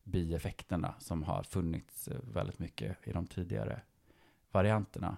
bieffekterna 0.04 0.94
som 1.00 1.24
har 1.24 1.44
funnits 1.44 2.08
eh, 2.08 2.18
väldigt 2.34 2.60
mycket 2.60 2.98
i 3.08 3.12
de 3.12 3.28
tidigare 3.28 3.82
varianterna. 4.52 5.18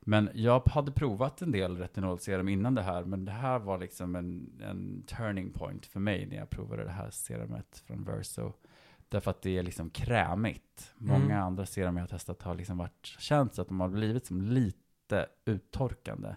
Men 0.00 0.30
jag 0.34 0.62
hade 0.66 0.92
provat 0.92 1.42
en 1.42 1.52
del 1.52 1.76
retinolserum 1.76 2.48
innan 2.48 2.74
det 2.74 2.82
här, 2.82 3.04
men 3.04 3.24
det 3.24 3.32
här 3.32 3.58
var 3.58 3.78
liksom 3.78 4.16
en, 4.16 4.60
en 4.62 5.02
turning 5.06 5.52
point 5.52 5.86
för 5.86 6.00
mig 6.00 6.26
när 6.26 6.36
jag 6.36 6.50
provade 6.50 6.84
det 6.84 6.90
här 6.90 7.10
serumet 7.10 7.82
från 7.86 8.04
Verso. 8.04 8.52
Därför 9.08 9.30
att 9.30 9.42
det 9.42 9.58
är 9.58 9.62
liksom 9.62 9.90
krämigt. 9.90 10.92
Många 10.96 11.24
Mm. 11.24 11.42
andra 11.42 11.66
serum 11.66 11.96
jag 11.96 12.02
har 12.02 12.08
testat 12.08 12.42
har 12.42 12.54
liksom 12.54 12.78
varit, 12.78 13.06
känts 13.06 13.58
att 13.58 13.68
de 13.68 13.80
har 13.80 13.88
blivit 13.88 14.26
som 14.26 14.42
lite 14.42 15.26
uttorkande. 15.44 16.34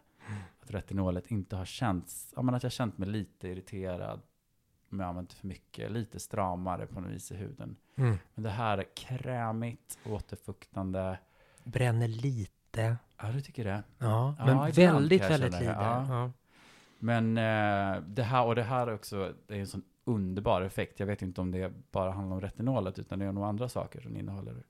Att 0.61 0.71
retinolet 0.71 1.31
inte 1.31 1.55
har 1.55 1.65
känts, 1.65 2.33
ja 2.35 2.41
men 2.41 2.55
att 2.55 2.63
jag 2.63 2.71
känt 2.71 2.97
mig 2.97 3.09
lite 3.09 3.47
irriterad 3.47 4.21
om 4.91 4.99
jag 4.99 5.09
använt 5.09 5.33
för 5.33 5.47
mycket, 5.47 5.91
lite 5.91 6.19
stramare 6.19 6.87
på 6.87 6.99
något 7.01 7.11
vis 7.11 7.31
i 7.31 7.35
huden. 7.35 7.75
Mm. 7.95 8.17
Men 8.33 8.43
det 8.43 8.49
här 8.49 8.77
är 8.77 8.85
krämigt, 8.95 9.99
återfuktande. 10.05 11.19
Bränner 11.63 12.07
lite. 12.07 12.97
Ja, 13.17 13.31
du 13.31 13.41
tycker 13.41 13.63
det? 13.63 13.83
Ja, 13.97 14.35
Ja, 14.39 14.45
men 14.45 14.69
ibland 14.69 14.75
väldigt, 14.75 15.21
väldigt 15.21 15.51
lite. 15.53 15.63
Ja. 15.63 16.05
Ja. 16.09 16.31
Men 16.99 17.37
eh, 17.37 18.01
det 18.01 18.23
här, 18.23 18.45
och 18.45 18.55
det 18.55 18.63
här 18.63 18.87
är 18.87 18.93
också, 18.93 19.33
det 19.47 19.55
är 19.55 19.59
en 19.59 19.67
sån 19.67 19.83
underbar 20.03 20.61
effekt. 20.61 20.99
Jag 20.99 21.07
vet 21.07 21.21
inte 21.21 21.41
om 21.41 21.51
det 21.51 21.73
bara 21.91 22.11
handlar 22.11 22.35
om 22.35 22.41
retinolet, 22.41 22.99
utan 22.99 23.19
det 23.19 23.25
är 23.25 23.31
nog 23.31 23.43
andra 23.43 23.69
saker 23.69 24.01
som 24.01 24.17
innehåller 24.17 24.63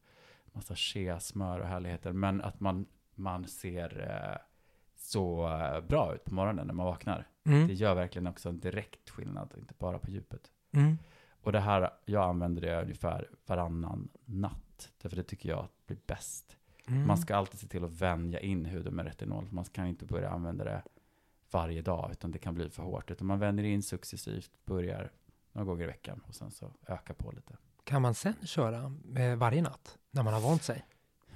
massa 0.54 0.76
shea-smör 0.76 1.60
och 1.60 1.68
härligheter. 1.68 2.12
Men 2.12 2.42
att 2.42 2.60
man, 2.60 2.86
man 3.16 3.48
ser 3.48 4.10
eh, 4.10 4.38
så 5.02 5.48
eh, 5.48 5.82
bra 5.82 6.16
ut 6.16 6.24
på 6.26 6.34
morgonen 6.34 6.68
när 6.68 6.74
man 6.74 6.86
vaknar. 6.86 7.28
Det 7.44 7.52
Mm. 7.52 7.74
gör 7.74 7.96
verkligen 7.96 8.28
också 8.28 8.50
en 8.50 8.60
direkt 8.60 9.10
skillnad, 9.10 9.54
inte 9.58 9.74
bara 9.80 10.00
på 10.00 10.12
djupet. 10.12 10.52
Mm. 10.72 10.98
Och 11.44 11.52
det 11.52 11.60
här, 11.60 11.90
jag 12.06 12.24
använder 12.30 12.62
det 12.62 12.82
ungefär 12.82 13.30
varannan 13.46 14.10
natt. 14.26 14.92
Därför 15.02 15.18
det 15.18 15.24
tycker 15.24 15.50
jag 15.50 15.68
blir 15.88 15.98
bäst. 16.08 16.58
Mm. 16.88 17.08
Man 17.08 17.18
ska 17.18 17.36
alltid 17.36 17.60
se 17.60 17.68
till 17.68 17.84
att 17.84 17.92
vänja 18.02 18.40
in 18.40 18.66
huden 18.66 18.94
med 18.96 19.06
retinol. 19.06 19.48
Man 19.52 19.66
kan 19.66 19.86
inte 19.88 20.06
börja 20.06 20.30
använda 20.30 20.64
det 20.64 20.82
varje 21.52 21.82
dag, 21.82 22.10
utan 22.12 22.32
det 22.32 22.40
kan 22.40 22.54
bli 22.54 22.70
för 22.70 22.84
hårt. 22.84 23.12
Utan 23.12 23.28
man 23.28 23.40
vänjer 23.40 23.66
in 23.66 23.84
successivt, 23.84 24.52
börjar 24.66 25.12
några 25.52 25.66
gånger 25.66 25.84
i 25.84 25.88
veckan 25.88 26.22
och 26.28 26.36
sen 26.36 26.52
så 26.52 26.72
ökar 26.88 27.14
på 27.14 27.32
lite. 27.32 27.58
Kan 27.84 28.02
man 28.02 28.14
sen 28.14 28.34
köra 28.44 28.94
eh, 29.18 29.36
varje 29.36 29.62
natt 29.62 29.98
när 30.12 30.24
man 30.24 30.34
har 30.34 30.42
vant 30.42 30.64
sig? 30.64 30.86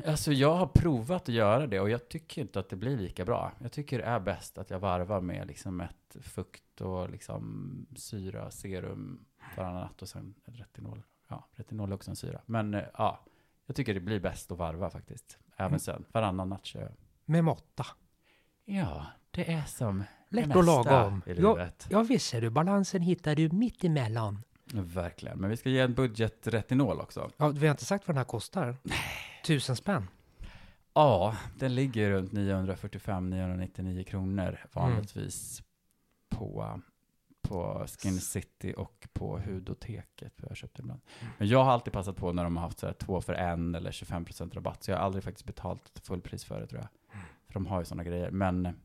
Alltså 0.05 0.31
jag 0.31 0.55
har 0.55 0.67
provat 0.67 1.21
att 1.21 1.35
göra 1.35 1.67
det 1.67 1.79
och 1.79 1.89
jag 1.89 2.09
tycker 2.09 2.41
inte 2.41 2.59
att 2.59 2.69
det 2.69 2.75
blir 2.75 2.97
lika 2.97 3.25
bra. 3.25 3.51
Jag 3.59 3.71
tycker 3.71 3.97
det 3.97 4.03
är 4.03 4.19
bäst 4.19 4.57
att 4.57 4.69
jag 4.69 4.79
varvar 4.79 5.21
med 5.21 5.47
liksom 5.47 5.81
ett 5.81 6.15
fukt 6.21 6.81
och 6.81 7.09
liksom 7.09 7.85
syra, 7.95 8.51
serum 8.51 9.25
varannan 9.57 9.81
natt 9.81 10.01
och 10.01 10.09
sen 10.09 10.33
retinol. 10.45 11.03
Ja, 11.27 11.47
retinol 11.51 11.91
är 11.91 11.95
också 11.95 12.09
en 12.11 12.15
syra. 12.15 12.41
Men 12.45 12.73
eh, 12.73 12.83
ja, 12.97 13.19
jag 13.65 13.75
tycker 13.75 13.93
det 13.93 13.99
blir 13.99 14.19
bäst 14.19 14.51
att 14.51 14.57
varva 14.57 14.89
faktiskt. 14.89 15.37
Även 15.57 15.67
Mm. 15.67 15.79
sen, 15.79 16.05
varannan 16.11 16.49
natt 16.49 16.65
kör 16.65 16.81
jag. 16.81 16.91
Med 17.25 17.43
måtta. 17.43 17.85
Ja, 18.65 19.05
det 19.31 19.51
är 19.53 19.63
som 19.63 20.03
Lätt 20.29 20.49
det 20.53 20.55
och 20.59 20.65
mesta 20.65 20.91
lagom. 20.91 21.21
i 21.25 21.29
Ja, 21.29 21.53
livet. 21.55 21.87
ja, 21.89 22.03
visst 22.03 22.29
ser 22.29 22.41
du. 22.41 22.49
Balansen 22.49 23.01
hittar 23.01 23.35
du 23.35 23.49
mitt 23.49 23.83
emellan. 23.83 24.41
Verkligen. 24.73 25.39
Men 25.39 25.49
vi 25.49 25.57
ska 25.57 25.69
ge 25.69 25.79
en 25.79 25.93
budgetretinol 25.93 26.99
också. 26.99 27.31
Ja, 27.37 27.47
vi 27.47 27.67
har 27.67 27.71
inte 27.71 27.85
sagt 27.85 28.07
vad 28.07 28.15
den 28.15 28.17
här 28.17 28.25
kostar. 28.25 28.75
Tusen 29.45 29.75
spänn. 29.75 30.07
Ja, 30.93 31.35
den 31.59 31.75
ligger 31.75 32.11
runt 32.11 32.31
945-999 32.31 34.03
kronor 34.03 34.59
vanligtvis 34.73 35.63
på, 36.29 36.81
på 37.41 37.85
Skin 37.87 38.19
City 38.19 38.73
och 38.77 39.07
på 39.13 39.39
Hudoteket. 39.39 40.33
För 40.37 40.47
jag 40.47 40.57
köpt 40.57 40.79
ibland. 40.79 41.01
Men 41.37 41.47
jag 41.47 41.63
har 41.63 41.71
alltid 41.71 41.93
passat 41.93 42.15
på 42.15 42.33
när 42.33 42.43
de 42.43 42.57
har 42.57 42.63
haft 42.63 42.79
så 42.79 42.85
här 42.85 42.93
två 42.93 43.21
för 43.21 43.33
en 43.33 43.75
eller 43.75 43.91
25% 43.91 44.53
rabatt. 44.53 44.83
Så 44.83 44.91
jag 44.91 44.97
har 44.97 45.05
aldrig 45.05 45.23
faktiskt 45.23 45.45
betalt 45.45 46.01
fullpris 46.03 46.43
för 46.43 46.59
det 46.59 46.67
tror 46.67 46.81
jag. 46.81 46.89
För 47.47 47.53
de 47.53 47.65
har 47.65 47.79
ju 47.79 47.85
sådana 47.85 48.03
grejer. 48.03 48.31
Men 48.31 48.79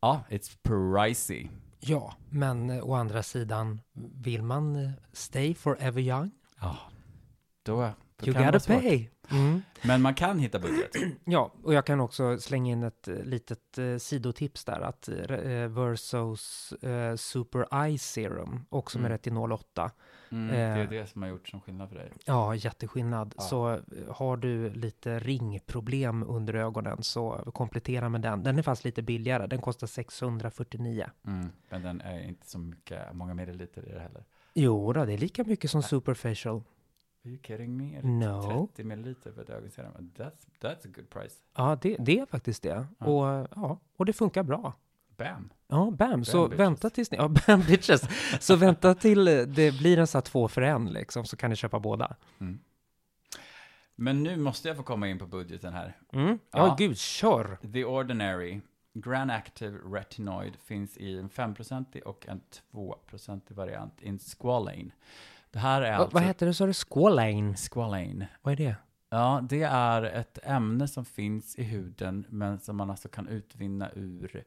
ja, 0.00 0.24
it's 0.28 0.58
pricey. 0.62 1.48
Ja, 1.80 2.14
men 2.30 2.70
eh, 2.70 2.84
å 2.84 2.94
andra 2.94 3.22
sidan, 3.22 3.80
vill 4.22 4.42
man 4.42 4.76
eh, 4.76 4.90
stay 5.12 5.54
forever 5.54 6.00
young? 6.00 6.30
Ja, 6.60 6.78
då 7.62 7.90
You 8.22 8.44
gotta 8.44 8.58
pay. 8.60 9.08
Mm. 9.30 9.62
Men 9.82 10.02
man 10.02 10.14
kan 10.14 10.38
hitta 10.38 10.58
budget. 10.58 10.90
Ja, 11.24 11.52
och 11.62 11.74
jag 11.74 11.86
kan 11.86 12.00
också 12.00 12.38
slänga 12.38 12.72
in 12.72 12.82
ett 12.82 13.08
eh, 13.08 13.14
litet 13.16 13.78
eh, 13.78 13.96
sidotips 13.96 14.64
där 14.64 14.80
att 14.80 15.08
eh, 15.08 15.68
Versos 15.68 16.72
eh, 16.82 17.16
Super 17.16 17.84
Eye 17.86 17.98
Serum, 17.98 18.64
också 18.68 18.98
med 18.98 19.06
Mm. 19.06 19.12
retinol 19.12 19.52
8. 19.52 19.90
Mm, 20.30 20.50
Eh. 20.50 20.54
det 20.76 20.82
är 20.82 20.86
det 21.00 21.06
som 21.06 21.22
har 21.22 21.28
gjort 21.28 21.48
som 21.48 21.60
skillnad 21.60 21.88
för 21.88 21.96
dig. 21.96 22.12
Ja, 22.24 22.54
jätteskillnad. 22.54 23.34
Ja. 23.36 23.42
Så 23.42 23.70
eh, 23.72 23.80
har 24.10 24.36
du 24.36 24.70
lite 24.70 25.18
ringproblem 25.18 26.22
under 26.22 26.54
ögonen 26.54 27.02
så 27.02 27.50
komplettera 27.54 28.08
med 28.08 28.20
den. 28.20 28.42
Den 28.42 28.58
är 28.58 28.62
fast 28.62 28.84
lite 28.84 29.02
billigare, 29.02 29.46
den 29.46 29.60
kostar 29.60 29.86
649. 29.86 31.06
Mm, 31.26 31.48
men 31.70 31.82
den 31.82 32.00
är 32.00 32.20
inte 32.28 32.46
så 32.46 32.58
mycket, 32.58 33.14
många 33.14 33.34
milliliter 33.34 33.88
i 33.88 33.92
det 33.92 34.00
heller. 34.00 34.24
Jo 34.54 34.92
då, 34.92 35.04
det 35.04 35.12
är 35.12 35.18
lika 35.18 35.44
mycket 35.44 35.70
som 35.70 35.82
Superfacial. 35.82 36.62
Are 37.24 37.30
you 37.30 37.38
kidding 37.42 37.76
me? 37.76 37.96
Är 37.98 38.02
det 38.02 38.08
No. 38.08 38.66
30 38.68 38.84
milliliter 38.84 39.32
för 39.32 39.42
ett 39.42 39.50
ögonserum? 39.50 40.12
That's, 40.16 40.46
that's 40.60 40.86
a 40.86 40.90
good 40.94 41.10
price. 41.10 41.36
Ja, 41.56 41.78
det, 41.82 41.96
det 41.98 42.18
är 42.18 42.26
faktiskt 42.26 42.62
det. 42.62 42.86
Ja. 42.98 43.06
Och, 43.06 43.48
ja, 43.56 43.78
och 43.96 44.06
det 44.06 44.12
funkar 44.12 44.42
bra. 44.42 44.72
Bam! 45.16 45.52
Ja, 45.68 45.90
bam. 45.90 46.24
Så 46.24 46.44
bitches. 46.48 46.60
vänta 46.60 46.90
tills 46.90 47.10
ni... 47.10 47.16
Ja, 47.16 47.28
bam 47.46 47.60
bitches. 47.60 48.02
Så 48.40 48.56
vänta 48.56 48.94
till 48.94 49.24
det 49.24 49.78
blir 49.78 49.98
en 49.98 50.06
sån 50.06 50.18
här 50.18 50.22
två 50.22 50.48
för 50.48 50.62
en 50.62 50.86
liksom, 50.86 51.24
så 51.24 51.36
kan 51.36 51.50
ni 51.50 51.56
köpa 51.56 51.80
båda. 51.80 52.16
Mm. 52.40 52.58
Men 53.96 54.22
nu 54.22 54.36
måste 54.36 54.68
jag 54.68 54.76
få 54.76 54.82
komma 54.82 55.08
in 55.08 55.18
på 55.18 55.26
budgeten 55.26 55.72
här. 55.72 55.96
Mm. 56.12 56.28
Ja, 56.28 56.38
Ja. 56.50 56.74
gud, 56.78 56.98
kör! 56.98 57.58
The 57.72 57.84
Ordinary 57.84 58.60
Grand 58.94 59.30
Active 59.30 59.78
Retinoid 59.78 60.56
finns 60.56 60.96
i 60.96 61.18
en 61.18 61.30
5% 61.30 62.00
och 62.00 62.26
en 62.28 62.40
2% 62.72 63.40
variant 63.54 64.02
in 64.02 64.18
Squalane. 64.18 64.90
Det 65.52 65.58
här 65.58 65.82
är 65.82 65.90
Va, 65.90 65.96
alltså... 65.96 66.14
vad 66.14 66.22
heter 66.22 66.46
det, 66.46 66.54
sa 66.54 66.66
du? 66.66 66.72
Squalane? 66.72 67.56
Squalane. 67.56 68.28
Vad 68.42 68.52
är 68.52 68.56
det? 68.56 68.76
Ja, 69.08 69.44
det 69.48 69.62
är 69.62 70.02
ett 70.02 70.38
ämne 70.42 70.88
som 70.88 71.04
finns 71.04 71.56
i 71.56 71.62
huden, 71.62 72.26
men 72.28 72.60
som 72.60 72.76
man 72.76 72.90
alltså 72.90 73.08
kan 73.08 73.28
utvinna 73.28 73.90
ur 73.94 74.44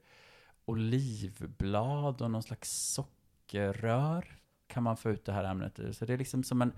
olivblad 0.65 2.21
och 2.21 2.31
någon 2.31 2.43
slags 2.43 2.93
sockerrör 2.93 4.39
kan 4.67 4.83
man 4.83 4.97
få 4.97 5.09
ut 5.09 5.25
det 5.25 5.31
här 5.31 5.43
ämnet 5.43 5.79
ur. 5.79 5.91
Så 5.91 6.05
det 6.05 6.13
är 6.13 6.17
liksom 6.17 6.43
som 6.43 6.61
en, 6.61 6.71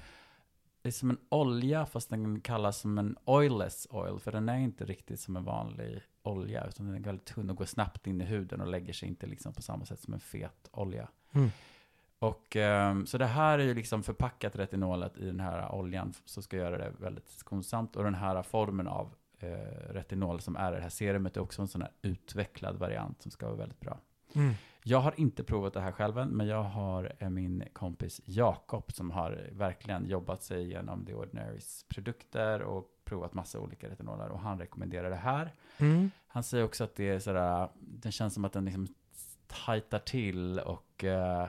det 0.81 0.89
är 0.89 0.91
som 0.91 1.09
en 1.09 1.19
olja, 1.29 1.85
fast 1.85 2.09
den 2.09 2.41
kallas 2.41 2.77
som 2.79 2.97
en 2.97 3.17
oilless 3.25 3.87
oil, 3.89 4.19
för 4.19 4.31
den 4.31 4.49
är 4.49 4.57
inte 4.57 4.85
riktigt 4.85 5.19
som 5.19 5.35
en 5.35 5.43
vanlig 5.43 6.01
olja, 6.23 6.65
utan 6.67 6.85
den 6.85 6.95
är 6.95 6.99
väldigt 6.99 7.25
tunn 7.25 7.49
och 7.49 7.55
går 7.55 7.65
snabbt 7.65 8.07
in 8.07 8.21
i 8.21 8.25
huden 8.25 8.61
och 8.61 8.67
lägger 8.67 8.93
sig 8.93 9.09
inte 9.09 9.27
liksom 9.27 9.53
på 9.53 9.61
samma 9.61 9.85
sätt 9.85 9.99
som 9.99 10.13
en 10.13 10.19
fet 10.19 10.69
olja. 10.71 11.07
Mm. 11.31 11.49
Och 12.19 12.55
ehm, 12.55 13.05
så 13.05 13.17
det 13.17 13.25
här 13.25 13.59
är 13.59 13.63
ju 13.63 13.73
liksom 13.73 14.03
förpackat 14.03 14.55
retinolet 14.55 15.17
i 15.17 15.25
den 15.25 15.39
här 15.39 15.71
oljan 15.71 16.13
som 16.25 16.43
ska 16.43 16.57
göra 16.57 16.77
det 16.77 16.91
väldigt 16.99 17.29
skonsamt. 17.29 17.95
Och 17.95 18.03
den 18.03 18.15
här 18.15 18.43
formen 18.43 18.87
av 18.87 19.15
eh, 19.39 19.93
retinol 19.93 20.41
som 20.41 20.55
är 20.55 20.71
det 20.71 20.81
här 20.81 20.89
serumet 20.89 21.37
är 21.37 21.41
också 21.41 21.61
en 21.61 21.67
sån 21.67 21.81
här 21.81 21.91
utvecklad 22.01 22.75
variant 22.75 23.21
som 23.21 23.31
ska 23.31 23.45
vara 23.45 23.57
väldigt 23.57 23.79
bra. 23.79 23.97
Mm. 24.33 24.53
Jag 24.83 24.99
har 24.99 25.13
inte 25.17 25.43
provat 25.43 25.73
det 25.73 25.81
här 25.81 25.91
själv 25.91 26.17
än, 26.17 26.29
men 26.29 26.47
jag 26.47 26.63
har 26.63 27.13
eh, 27.19 27.29
min 27.29 27.63
kompis 27.73 28.21
Jakob 28.25 28.91
som 28.91 29.11
har 29.11 29.49
verkligen 29.51 30.05
jobbat 30.05 30.43
sig 30.43 30.63
igenom 30.63 31.05
The 31.05 31.13
Ordinarys 31.13 31.85
produkter 31.89 32.61
och 32.61 32.85
provat 33.03 33.33
massa 33.33 33.59
olika 33.59 33.89
retinoler 33.89 34.29
och 34.29 34.39
han 34.39 34.59
rekommenderar 34.59 35.09
det 35.09 35.15
här. 35.15 35.51
Mm. 35.77 36.11
Han 36.27 36.43
säger 36.43 36.63
också 36.63 36.83
att 36.83 36.95
det 36.95 37.09
är 37.09 37.19
sådär, 37.19 37.69
den 37.79 38.11
känns 38.11 38.33
som 38.33 38.45
att 38.45 38.53
den 38.53 38.65
liksom 38.65 38.87
tajtar 39.47 39.99
till 39.99 40.59
och 40.59 41.03
eh, 41.03 41.47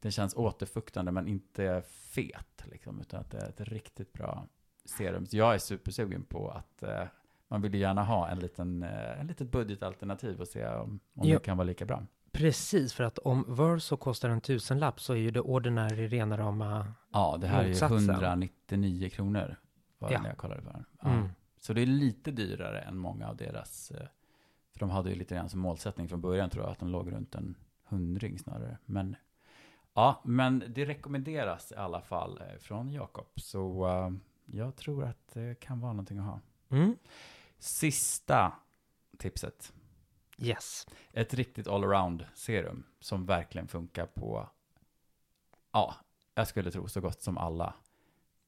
den 0.00 0.12
känns 0.12 0.34
återfuktande 0.36 1.12
men 1.12 1.28
inte 1.28 1.82
fet 1.86 2.64
liksom, 2.64 3.00
utan 3.00 3.20
att 3.20 3.30
det 3.30 3.38
är 3.38 3.48
ett 3.48 3.60
riktigt 3.60 4.12
bra 4.12 4.46
serum. 4.84 5.26
Så 5.26 5.36
jag 5.36 5.54
är 5.54 5.58
supersugen 5.58 6.24
på 6.24 6.50
att 6.50 6.82
eh, 6.82 7.02
man 7.48 7.62
vill 7.62 7.74
ju 7.74 7.80
gärna 7.80 8.04
ha 8.04 8.28
en 8.28 8.38
liten, 8.38 8.82
eh, 8.82 9.20
en 9.20 9.26
litet 9.26 9.50
budgetalternativ 9.50 10.40
och 10.40 10.48
se 10.48 10.66
om, 10.66 11.00
om 11.14 11.28
det 11.28 11.44
kan 11.44 11.56
vara 11.56 11.66
lika 11.66 11.84
bra. 11.84 12.02
Precis, 12.32 12.92
för 12.92 13.04
att 13.04 13.18
om 13.18 13.44
Verso 13.48 13.96
kostar 13.96 14.28
en 14.28 14.40
tusenlapp 14.40 15.00
så 15.00 15.12
är 15.12 15.16
ju 15.16 15.30
det 15.30 15.40
ordinära 15.40 15.88
rena 15.96 16.36
rama... 16.38 16.92
Ja, 17.12 17.36
det 17.40 17.46
här 17.46 17.64
är 17.64 17.68
Motsatsen. 17.68 17.98
ju 18.00 18.10
199 18.12 19.08
kronor 19.08 19.56
var 19.98 20.12
Ja. 20.12 20.22
när 20.22 20.28
jag 20.28 20.38
kollade 20.38 20.62
den. 20.62 20.84
Ja. 21.02 21.08
Mm. 21.10 21.28
Så 21.60 21.72
det 21.72 21.82
är 21.82 21.86
lite 21.86 22.30
dyrare 22.30 22.80
än 22.80 22.96
många 22.96 23.28
av 23.28 23.36
deras, 23.36 23.90
eh, 23.90 24.06
för 24.72 24.78
de 24.80 24.90
hade 24.90 25.10
ju 25.10 25.16
lite 25.16 25.34
grann 25.34 25.48
som 25.48 25.60
målsättning 25.60 26.08
från 26.08 26.20
början 26.20 26.50
tror 26.50 26.64
jag, 26.64 26.72
att 26.72 26.78
de 26.78 26.88
låg 26.88 27.12
runt 27.12 27.34
en 27.34 27.54
hundring 27.84 28.38
snarare. 28.38 28.78
Men 28.84 29.16
ja, 29.96 30.20
men 30.24 30.64
det 30.68 30.84
rekommenderas 30.84 31.72
i 31.72 31.74
alla 31.74 32.00
fall 32.00 32.40
eh, 32.40 32.58
från 32.58 32.92
Jakob. 32.92 33.26
Så 33.36 33.86
eh, 33.86 34.10
jag 34.56 34.76
tror 34.76 35.04
att 35.04 35.28
det 35.32 35.60
kan 35.60 35.80
vara 35.80 35.92
någonting 35.92 36.18
att 36.18 36.24
ha. 36.24 36.40
Mm. 36.70 36.96
Sista 37.58 38.52
tipset. 39.18 39.72
Yes. 40.38 40.86
Ett 41.12 41.34
riktigt 41.34 41.68
allround 41.68 42.26
serum 42.34 42.84
som 43.00 43.26
verkligen 43.26 43.68
funkar 43.68 44.06
på, 44.06 44.48
ja, 45.72 45.94
jag 46.34 46.48
skulle 46.48 46.70
tro 46.70 46.88
så 46.88 47.00
gott 47.00 47.22
som 47.22 47.38
alla. 47.38 47.74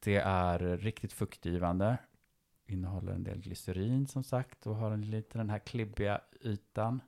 Det 0.01 0.17
är 0.17 0.59
riktigt 0.59 1.13
fuktgivande, 1.13 1.99
innehåller 2.67 3.13
en 3.13 3.25
del 3.25 3.41
glycerin 3.41 4.07
som 4.07 4.23
sagt 4.23 4.67
och 4.67 4.77
har 4.77 4.91
en 4.91 5.11
lite 5.11 5.39
den 5.39 5.51
här 5.51 5.59
klibbiga 5.59 6.21
ytan. 6.41 7.01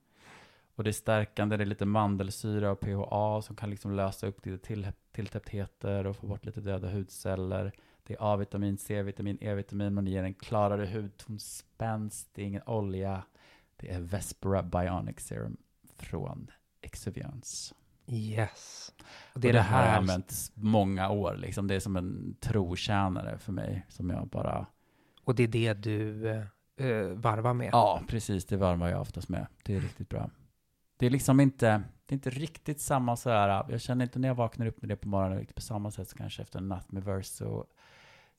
Och 0.81 0.85
det 0.85 0.91
är 0.91 0.93
stärkande, 0.93 1.57
det 1.57 1.65
är 1.65 1.67
lite 1.67 1.85
mandelsyra 1.85 2.71
och 2.71 2.81
PHA 2.81 3.43
som 3.43 3.57
kan 3.57 3.71
liksom 3.71 3.93
lösa 3.93 4.27
upp 4.27 4.47
lite 4.47 4.67
till, 4.67 4.87
tilltäpptheter 5.13 6.07
och 6.07 6.17
få 6.17 6.27
bort 6.27 6.47
lite 6.47 6.61
döda 6.61 6.91
hudceller. 6.91 7.73
Det 8.07 8.15
är 8.15 8.19
A-vitamin, 8.21 8.79
C-vitamin, 8.79 9.39
E-vitamin, 9.41 10.05
det 10.05 10.11
ger 10.11 10.23
en 10.23 10.35
klarare 10.35 10.87
hudton, 10.87 11.39
spänst, 11.39 12.29
det 12.35 12.43
är 12.43 12.47
ingen 12.47 12.63
olja. 12.67 13.23
Det 13.77 13.91
är 13.91 14.01
Vespera 14.01 14.63
Bionic 14.63 15.21
Serum 15.21 15.57
från 15.97 16.51
Exuviance. 16.81 17.75
Yes. 18.07 18.93
Och 18.99 19.35
Och 19.35 19.41
det 19.41 19.53
det 19.53 19.61
har 19.61 19.81
jag 19.81 19.87
här... 19.89 19.99
använt 19.99 20.51
många 20.55 21.11
år, 21.11 21.37
liksom. 21.37 21.67
det 21.67 21.75
är 21.75 21.81
som 21.81 21.97
en 21.97 22.37
trotjänare 22.41 23.39
för 23.39 23.53
mig, 23.53 23.87
som 23.89 24.11
jag 24.11 24.29
bara... 24.29 24.67
Och 25.25 25.35
det 25.35 25.43
är 25.43 25.49
det 25.49 25.75
du 25.75 26.29
eh, 26.77 27.07
varvar 27.15 27.55
med. 27.55 27.71
Ja, 27.73 28.03
precis, 28.09 28.45
det 28.45 28.57
varvar 28.57 28.89
jag 28.89 29.01
oftast 29.01 29.29
med. 29.29 29.47
Det 29.65 29.77
är 29.77 29.81
riktigt 29.81 30.09
bra. 30.09 30.31
Det 31.01 31.07
är 31.07 31.11
liksom 31.11 31.41
inte, 31.41 31.83
det 32.07 32.13
är 32.13 32.17
inte 32.17 32.31
riktigt 32.31 32.81
samma 32.81 33.17
så 33.17 33.31
här, 33.31 33.65
jag 33.69 33.81
känner 33.81 34.05
inte 34.05 34.19
när 34.19 34.29
jag 34.29 34.35
vaknar 34.35 34.67
upp 34.67 34.83
med 34.83 34.89
det 34.89 34.97
på 34.97 35.09
morgonen 35.09 35.39
riktigt 35.39 35.57
på 35.57 35.63
samma 35.63 35.91
sätt 35.91 36.09
som 36.09 36.19
kanske 36.19 36.43
efter 36.43 36.59
en 36.59 36.69
natt 36.69 36.93
med 36.93 37.05
Verso 37.05 37.65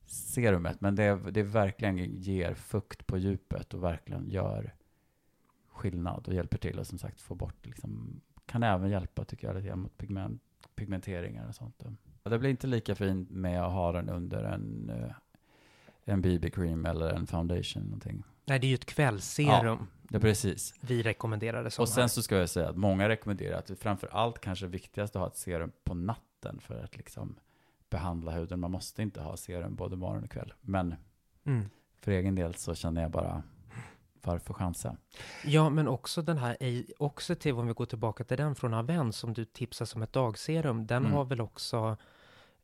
serumet, 0.06 0.80
men 0.80 0.94
det, 0.94 1.30
det 1.30 1.42
verkligen 1.42 1.98
ger 1.98 2.54
fukt 2.54 3.06
på 3.06 3.18
djupet 3.18 3.74
och 3.74 3.82
verkligen 3.82 4.30
gör 4.30 4.74
skillnad 5.68 6.28
och 6.28 6.34
hjälper 6.34 6.58
till 6.58 6.78
och 6.78 6.86
som 6.86 6.98
sagt 6.98 7.20
få 7.20 7.34
bort, 7.34 7.66
liksom, 7.66 8.20
kan 8.46 8.62
även 8.62 8.90
hjälpa 8.90 9.24
tycker 9.24 9.46
jag 9.46 9.56
lite 9.56 9.68
grann 9.68 9.80
mot 9.80 9.96
pigment, 9.96 10.42
pigmenteringar 10.74 11.48
och 11.48 11.54
sånt. 11.54 11.84
Det 12.22 12.38
blir 12.38 12.50
inte 12.50 12.66
lika 12.66 12.94
fint 12.94 13.30
med 13.30 13.62
att 13.62 13.72
ha 13.72 13.92
den 13.92 14.08
under 14.08 14.44
en, 14.44 14.90
eh, 14.90 15.14
en 16.04 16.22
BB-cream 16.22 16.86
eller 16.86 17.10
en 17.10 17.26
foundation 17.26 17.82
någonting. 17.82 18.22
Nej, 18.44 18.58
det 18.58 18.66
är 18.66 18.68
ju 18.68 18.74
ett 18.74 18.86
kvällsserum 18.86 19.78
Det 19.78 20.01
är 20.16 20.20
precis. 20.20 20.74
vi 20.80 21.02
rekommenderade 21.02 21.70
som 21.70 21.82
Och 21.82 21.88
sen 21.88 22.00
här. 22.00 22.08
så 22.08 22.22
ska 22.22 22.36
jag 22.36 22.48
säga 22.50 22.68
att 22.68 22.76
många 22.76 23.08
rekommenderar 23.08 23.58
att 23.58 23.66
det 23.66 23.76
framför 23.76 24.08
allt 24.12 24.38
kanske 24.38 24.66
viktigast 24.66 25.16
att 25.16 25.20
ha 25.20 25.26
ett 25.28 25.36
serum 25.36 25.72
på 25.84 25.94
natten 25.94 26.60
för 26.60 26.84
att 26.84 26.96
liksom 26.96 27.38
behandla 27.90 28.32
huden. 28.32 28.60
Man 28.60 28.70
måste 28.70 29.02
inte 29.02 29.20
ha 29.20 29.36
serum 29.36 29.74
både 29.74 29.96
morgon 29.96 30.24
och 30.24 30.30
kväll. 30.30 30.52
Men 30.60 30.94
Mm. 31.46 31.68
för 32.00 32.12
egen 32.12 32.34
del 32.34 32.54
så 32.54 32.74
känner 32.74 33.02
jag 33.02 33.10
bara, 33.10 33.42
varför 34.22 34.54
chansa? 34.54 34.96
Ja, 35.44 35.70
men 35.70 35.88
också 35.88 36.22
den 36.22 36.38
här, 36.38 36.56
också 36.98 37.34
till 37.34 37.54
om 37.54 37.66
vi 37.66 37.72
går 37.72 37.86
tillbaka 37.86 38.24
till 38.24 38.36
den 38.36 38.54
från 38.54 38.74
Aven 38.74 39.12
som 39.12 39.32
du 39.32 39.44
tipsar 39.44 39.84
som 39.84 40.02
ett 40.02 40.12
dagserum, 40.12 40.86
den 40.86 41.02
Mm. 41.02 41.12
har 41.12 41.24
väl 41.24 41.40
också 41.40 41.96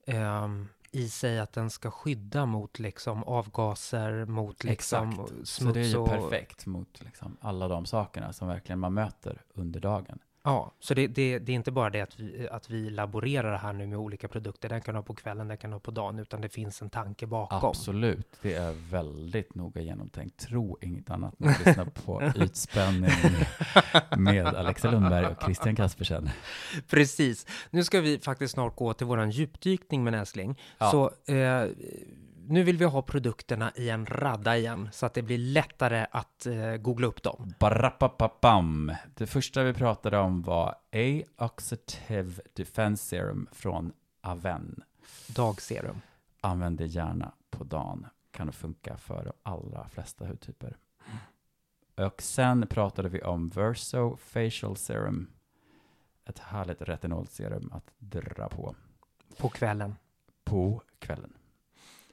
ehm, 0.07 0.69
i 0.93 1.09
sig 1.09 1.39
att 1.39 1.53
den 1.53 1.71
ska 1.71 1.91
skydda 1.91 2.47
mot 2.47 2.79
liksom 2.79 3.25
avgaser, 3.25 4.25
mot 4.25 4.65
liksom 4.65 5.11
Exakt. 5.11 5.29
smuts 5.29 5.51
Så 5.51 5.65
det 5.65 5.81
är 5.81 5.85
ju 5.85 5.97
och... 5.97 6.09
perfekt 6.09 6.67
mot 6.67 7.01
liksom 7.01 7.37
alla 7.41 7.69
de 7.69 7.87
sakerna 7.87 8.33
som 8.33 8.49
verkligen 8.49 8.79
man 8.79 8.95
möter 8.95 9.43
under 9.55 9.81
dagen. 9.81 10.19
Ja, 10.49 10.73
så 10.81 10.95
det, 10.95 11.07
det, 11.07 11.39
det 11.39 11.53
är 11.53 11.57
inte 11.57 11.71
bara 11.71 11.91
det 11.91 12.01
att 12.01 12.21
vi, 12.21 12.49
att 12.51 12.71
vi 12.71 12.91
laborerar 12.91 13.59
här 13.59 13.73
nu 13.73 13.87
med 13.87 13.99
olika 13.99 14.29
produkter, 14.29 14.69
den 14.69 14.81
kan 14.81 14.95
ha 14.95 15.03
på 15.03 15.15
kvällen, 15.15 15.49
den 15.49 15.57
kan 15.57 15.73
ha 15.73 15.81
på 15.81 15.91
dagen, 15.91 16.19
utan 16.19 16.41
det 16.41 16.49
finns 16.49 16.83
en 16.83 16.91
tanke 16.91 17.27
bakom. 17.27 17.69
Absolut, 17.71 18.39
det 18.43 18.55
är 18.55 18.91
väldigt 18.91 19.55
noga 19.55 19.81
genomtänkt. 19.81 20.41
Tro 20.41 20.79
inget 20.81 21.11
annat 21.11 21.39
när 21.39 21.59
du 21.59 21.65
lyssnar 21.65 21.85
på 21.85 22.23
Ytspänning 22.45 23.11
med 24.17 24.47
Alexa 24.47 24.91
Lundberg 24.91 25.27
och 25.27 25.43
Christian 25.43 25.77
Kaspersen. 25.77 26.31
Precis. 26.91 27.47
Nu 27.71 27.85
ska 27.85 28.01
vi 28.01 28.19
faktiskt 28.19 28.55
snart 28.55 28.77
gå 28.77 28.93
till 28.93 29.07
våran 29.07 29.31
djupdykning 29.31 30.05
med 30.05 30.13
Näsling. 30.13 30.61
Ja. 30.79 30.91
Så 30.91 31.33
eh, 31.33 31.69
nu 32.49 32.63
vill 32.63 32.77
vi 32.79 32.85
ha 32.85 33.03
produkterna 33.03 33.73
i 33.75 33.91
en 33.91 34.07
radda 34.07 34.57
igen, 34.57 34.89
så 34.93 35.07
att 35.07 35.15
det 35.15 35.23
blir 35.23 35.39
lättare 35.39 36.07
att 36.11 36.47
eh, 36.47 36.77
googla 36.77 37.07
upp 37.07 37.23
dem. 37.23 37.53
Barapapapam. 37.59 38.93
Det 39.15 39.27
första 39.27 39.63
vi 39.63 39.73
pratade 39.75 40.19
om 40.19 40.43
var 40.43 40.69
A-Oxidative 40.93 42.33
Defense 42.53 43.05
Serum 43.05 43.49
från 43.53 43.93
Aven. 44.21 44.83
Dagserum. 45.27 46.01
Använd 46.41 46.79
det 46.79 46.87
gärna 46.87 47.33
på 47.51 47.65
dagen. 47.65 48.07
Kan 48.31 48.47
det 48.47 48.53
funka 48.53 48.97
för 48.97 49.25
de 49.25 49.33
allra 49.43 49.89
flesta 49.89 50.27
hudtyper. 50.27 50.77
Och 51.97 52.23
sen 52.23 52.67
pratade 52.67 53.09
vi 53.09 53.23
om 53.23 53.49
Verso 53.49 54.17
Facial 54.17 54.77
Serum. 54.77 55.31
Ett 56.25 56.39
härligt 56.39 56.83
retinolserum 56.83 57.73
att 57.73 57.91
dra 57.99 58.49
på 58.49 58.75
På 59.39 59.49
kvällen. 59.49 59.95
på 60.45 60.83
kvällen. 60.99 61.33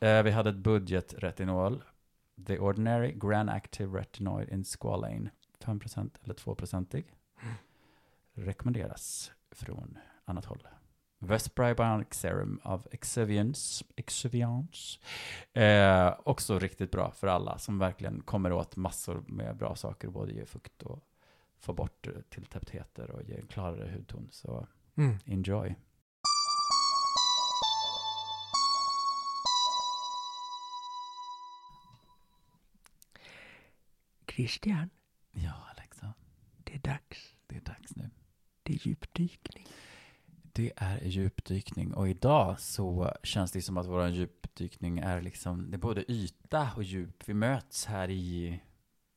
Eh, 0.02 0.24
vi 0.24 0.32
hade 0.32 0.50
ett 0.50 0.56
budgetretinol. 0.56 1.84
The 2.48 2.60
Ordinary 2.60 3.12
Grand 3.12 3.50
Active 3.50 4.00
Retinoid 4.00 4.50
in 4.50 4.64
Squalane. 4.64 5.30
5% 5.60 6.10
eller 6.24 6.34
2%ig. 6.34 7.06
Rekommenderas 8.34 9.32
från 9.52 9.98
annat 10.26 10.46
håll. 10.46 10.68
Vespri 11.20 11.74
Bionic 11.74 12.08
Serum 12.14 12.60
av 12.64 12.88
Exuviance. 12.92 13.86
Exuviance. 13.96 15.00
Eh, 15.54 16.14
också 16.24 16.60
riktigt 16.60 16.92
bra 16.92 17.12
för 17.12 17.28
alla 17.28 17.58
som 17.58 17.80
verkligen 17.80 18.22
kommer 18.22 18.52
åt 18.52 18.76
massor 18.76 19.24
med 19.28 19.56
bra 19.58 19.76
saker. 19.76 20.08
Både 20.08 20.32
ge 20.34 20.46
fukt 20.46 20.82
och 20.84 21.04
få 21.58 21.74
bort 21.74 22.08
eh, 22.08 22.14
tilltäpptheter 22.30 23.12
och 23.12 23.24
ge 23.24 23.36
en 23.36 23.48
klarare 23.48 23.92
hudton. 23.92 24.28
Så 24.32 24.68
Mm. 24.98 25.16
enjoy. 25.26 25.76
Christian, 34.36 34.89
Ja, 35.32 35.54
Alexa. 35.78 36.13
det 36.63 36.74
är 36.76 36.80
dags. 36.80 37.34
Det 37.48 37.56
är 37.56 37.62
dags 37.62 37.95
nu. 37.95 38.10
Det 38.63 38.74
är 38.74 38.88
djupdykning. 38.88 39.67
Det 40.54 40.71
är 40.76 41.04
djupdykning 41.06 41.93
och 41.93 42.10
idag 42.10 42.60
så 42.60 43.13
känns 43.24 43.52
det 43.52 43.62
som 43.62 43.78
att 43.78 43.86
vår 43.88 44.08
djupdykning 44.08 44.98
är 45.00 45.21
liksom, 45.21 45.71
det 45.71 45.76
är 45.76 45.80
både 45.80 46.12
yta 46.12 46.69
och 46.76 46.84
djup. 46.84 47.24
Vi 47.30 47.34
möts 47.34 47.86
här 47.86 48.10
i 48.10 48.60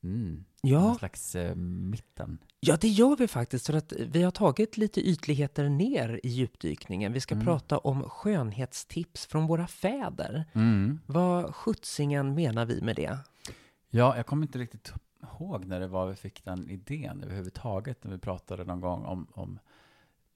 mm, 0.03 0.45
Ja. 0.61 0.79
någon 0.81 0.95
slags 0.95 1.35
eh, 1.35 1.55
mitten. 1.55 2.37
Ja, 2.59 2.77
det 2.81 2.87
gör 2.87 3.15
vi 3.15 3.27
faktiskt. 3.27 3.65
För 3.65 3.73
att 3.73 3.91
vi 3.93 4.23
har 4.23 4.31
tagit 4.31 4.77
lite 4.77 5.01
ytligheter 5.01 5.69
ner 5.69 6.19
i 6.23 6.29
djupdykningen. 6.29 7.13
Vi 7.13 7.19
ska 7.21 7.35
Mm. 7.35 7.45
prata 7.45 7.77
om 7.77 8.03
skönhetstips 8.09 9.25
från 9.25 9.47
våra 9.47 9.67
fäder. 9.67 10.45
Mm. 10.53 10.99
Vad 11.05 11.55
sjuttsingen 11.55 12.35
menar 12.35 12.65
vi 12.65 12.81
med 12.81 12.95
det? 12.95 13.17
Ja, 13.89 14.15
jag 14.17 14.25
kommer 14.25 14.43
inte 14.47 14.59
riktigt 14.59 14.93
ihåg 15.39 15.65
när 15.65 15.79
det 15.79 15.87
var 15.87 16.07
vi 16.07 16.15
fick 16.15 16.43
den 16.45 16.69
idén 16.69 17.23
överhuvudtaget, 17.23 18.03
när 18.03 18.11
vi 18.11 18.17
pratade 18.17 18.63
någon 18.63 18.81
gång 18.81 19.05
om, 19.05 19.27
om, 19.31 19.59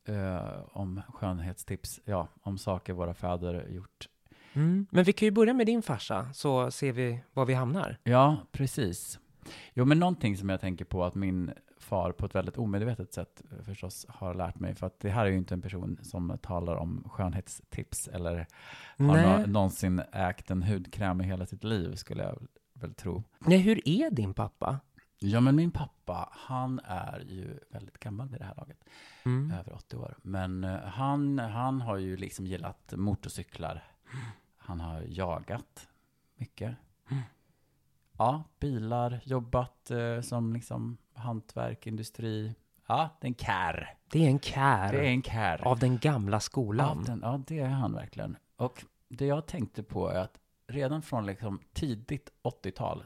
eh, 0.08 0.60
om 0.72 1.02
skönhetstips, 1.14 2.00
ja, 2.06 2.28
om 2.42 2.58
saker 2.58 2.94
våra 2.94 3.14
fäder 3.14 3.68
gjort. 3.70 4.10
Mm. 4.54 4.88
Men 4.92 5.04
vi 5.04 5.14
kan 5.14 5.26
ju 5.26 5.32
börja 5.32 5.54
med 5.54 5.66
din 5.66 5.82
farsa, 5.82 6.34
så 6.34 6.72
ser 6.72 6.92
vi 6.92 7.24
var 7.34 7.46
vi 7.46 7.54
hamnar. 7.54 7.98
Ja, 8.04 8.38
precis. 8.52 9.20
Jo, 9.74 9.86
men 9.86 10.00
någonting 10.00 10.38
som 10.38 10.50
jag 10.50 10.62
tänker 10.62 10.86
på 10.86 11.04
att 11.04 11.16
min 11.16 11.52
far 11.78 12.12
på 12.12 12.26
ett 12.26 12.36
väldigt 12.36 12.58
omedvetet 12.58 13.14
sätt 13.14 13.42
eh, 13.52 13.64
förstås 13.64 14.06
har 14.10 14.34
lärt 14.34 14.60
mig, 14.60 14.76
för 14.76 14.88
att 14.88 15.00
det 15.00 15.10
här 15.10 15.26
är 15.26 15.30
ju 15.30 15.38
inte 15.38 15.54
en 15.54 15.62
person 15.62 16.00
som 16.02 16.38
talar 16.42 16.76
om 16.76 17.04
skönhetstips 17.12 18.08
eller 18.08 18.48
har 18.98 19.40
nå- 19.40 19.46
någonsin 19.46 20.02
ägt 20.12 20.52
en 20.52 20.64
hudkräm 20.64 21.22
i 21.22 21.24
hela 21.24 21.46
sitt 21.46 21.64
liv, 21.64 21.96
skulle 21.96 22.24
jag 22.24 22.48
väl 22.74 22.94
tro. 22.94 23.24
Nej, 23.40 23.58
hur 23.58 23.88
är 23.88 24.12
din 24.12 24.34
pappa? 24.34 24.80
Ja, 25.26 25.40
men 25.40 25.56
min 25.56 25.72
pappa, 25.72 26.30
han 26.32 26.80
är 26.84 27.20
ju 27.20 27.60
väldigt 27.70 28.00
gammal 28.00 28.30
vid 28.30 28.40
det 28.40 28.46
här 28.46 28.56
laget, 28.58 28.84
Mm. 29.26 29.52
över 29.52 29.74
80 29.74 29.98
år. 29.98 30.16
Men 30.22 30.64
eh, 30.64 30.80
han, 30.80 31.40
han 31.40 31.82
har 31.82 31.98
ju 31.98 32.18
liksom 32.18 32.48
gillat 32.48 32.94
motorcyklar. 32.98 33.84
Han 34.58 34.80
har 34.80 35.02
jagat 35.08 35.88
mycket. 36.36 36.76
Mm. 37.12 37.24
Ja, 38.18 38.44
bilar, 38.60 39.20
jobbat 39.24 39.92
eh, 39.92 40.22
som 40.22 40.54
liksom 40.54 40.98
hantverk, 41.14 41.88
industri. 41.88 42.56
Ja, 42.88 43.10
det 43.22 43.28
är 43.28 43.30
en 43.30 43.36
kär. 43.36 43.94
Det 44.08 44.26
är 44.26 44.30
en 44.30 44.40
kär 44.40 44.92
Det 44.92 45.00
är 45.00 45.12
en 45.12 45.24
kär. 45.24 45.68
av 45.68 45.80
den 45.80 45.98
gamla 45.98 46.40
skolan. 46.40 46.98
Av 46.98 47.04
den, 47.06 47.20
ja, 47.24 47.42
det 47.48 47.60
är 47.60 47.68
han 47.70 47.94
verkligen. 47.94 48.38
Och 48.56 48.86
det 49.08 49.26
jag 49.26 49.46
tänkte 49.46 49.84
på 49.84 50.10
är 50.10 50.20
att 50.20 50.40
redan 50.68 51.02
från 51.02 51.26
liksom 51.26 51.60
tidigt 51.74 52.30
80-tal 52.44 53.04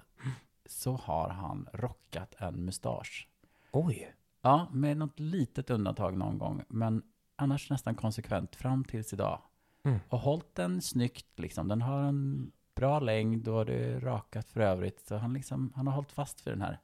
så 0.69 0.95
har 0.95 1.29
han 1.29 1.67
rockat 1.73 2.35
en 2.37 2.65
mustasch. 2.65 3.27
Oj. 3.71 4.13
Ja, 4.41 4.67
med 4.71 4.97
något 4.97 5.19
litet 5.19 5.69
undantag 5.69 6.17
någon 6.17 6.37
gång, 6.37 6.63
men 6.67 7.03
annars 7.35 7.69
nästan 7.69 7.95
konsekvent 7.95 8.55
fram 8.55 8.83
tills 8.83 9.13
idag. 9.13 9.41
Mm. 9.83 9.99
Och 10.09 10.19
hållit 10.19 10.55
den 10.55 10.81
snyggt 10.81 11.39
liksom. 11.39 11.67
Den 11.67 11.81
har 11.81 12.01
en 12.01 12.51
bra 12.75 12.99
längd 12.99 13.47
och 13.47 13.65
det 13.65 13.73
är 13.73 13.99
rakat 13.99 14.51
för 14.51 14.59
övrigt. 14.59 15.07
Så 15.07 15.15
han, 15.15 15.33
liksom, 15.33 15.73
han 15.75 15.87
har 15.87 15.93
hållit 15.93 16.11
fast 16.11 16.47
vid 16.47 16.53
den 16.53 16.61
här. 16.61 16.79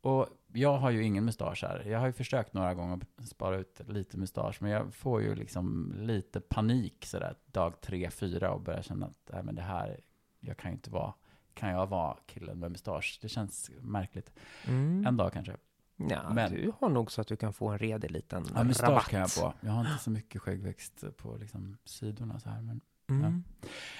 Och 0.00 0.28
jag 0.52 0.78
har 0.78 0.90
ju 0.90 1.04
ingen 1.04 1.24
mustasch 1.24 1.64
här. 1.64 1.84
Jag 1.86 1.98
har 1.98 2.06
ju 2.06 2.12
försökt 2.12 2.54
några 2.54 2.74
gånger 2.74 3.00
att 3.16 3.28
spara 3.28 3.56
ut 3.56 3.80
lite 3.88 4.18
mustasch, 4.18 4.62
men 4.62 4.70
jag 4.70 4.94
får 4.94 5.22
ju 5.22 5.34
liksom 5.34 5.94
lite 5.96 6.40
panik 6.40 7.06
sådär 7.06 7.34
dag 7.46 7.80
tre, 7.80 8.10
fyra 8.10 8.52
och 8.52 8.60
börjar 8.60 8.82
känna 8.82 9.06
att 9.06 9.30
nej, 9.32 9.42
men 9.42 9.54
det 9.54 9.62
här, 9.62 10.00
jag 10.40 10.56
kan 10.56 10.70
ju 10.70 10.74
inte 10.74 10.90
vara, 10.90 11.14
kan 11.54 11.68
jag 11.70 11.86
vara 11.86 12.16
killen 12.26 12.58
med 12.58 12.70
mustasch? 12.70 13.18
Det 13.22 13.28
känns 13.28 13.70
märkligt. 13.80 14.32
Mm. 14.66 15.06
En 15.06 15.16
dag 15.16 15.32
kanske. 15.32 15.56
Ja, 15.96 16.32
men- 16.34 16.52
du 16.52 16.72
har 16.80 16.88
nog 16.88 17.12
så 17.12 17.20
att 17.20 17.26
du 17.28 17.36
kan 17.36 17.52
få 17.52 17.68
en 17.68 17.78
redig 17.78 18.10
liten 18.10 18.44
Ja, 18.54 18.64
rabatt. 18.82 19.08
kan 19.08 19.20
jag 19.20 19.30
få. 19.32 19.52
Jag 19.60 19.72
har 19.72 19.80
inte 19.80 20.02
så 20.04 20.10
mycket 20.10 20.42
skäggväxt 20.42 21.04
på 21.16 21.36
liksom 21.36 21.76
sidorna 21.84 22.40
så 22.40 22.50
här. 22.50 22.60
Men, 22.62 22.80
Mm. 23.08 23.44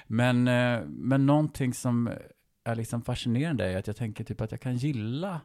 men, 0.07 0.49
eh, 0.49 0.87
men 0.89 1.27
någonting 1.27 1.75
som 1.75 2.11
är 2.65 2.75
liksom 2.75 3.03
fascinerande 3.03 3.73
är 3.73 3.79
att 3.79 3.87
jag 3.87 3.97
tänker 3.97 4.25
typ 4.25 4.41
att 4.41 4.51
jag 4.51 4.61
kan 4.61 4.77
gilla 4.77 5.41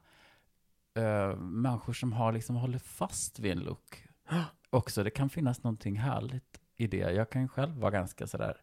eh, 0.95 1.35
människor 1.37 1.93
som 1.93 2.13
har 2.13 2.31
liksom 2.31 2.55
håller 2.55 2.79
fast 2.79 3.39
vid 3.39 3.51
en 3.51 3.59
look 3.59 4.07
också. 4.69 5.03
Det 5.03 5.09
kan 5.09 5.29
finnas 5.29 5.63
någonting 5.63 5.99
härligt 5.99 6.59
i 6.75 6.87
det. 6.87 6.97
Jag 7.11 7.29
kan 7.29 7.47
själv 7.49 7.75
vara 7.75 7.91
ganska 7.91 8.27
sådär 8.27 8.57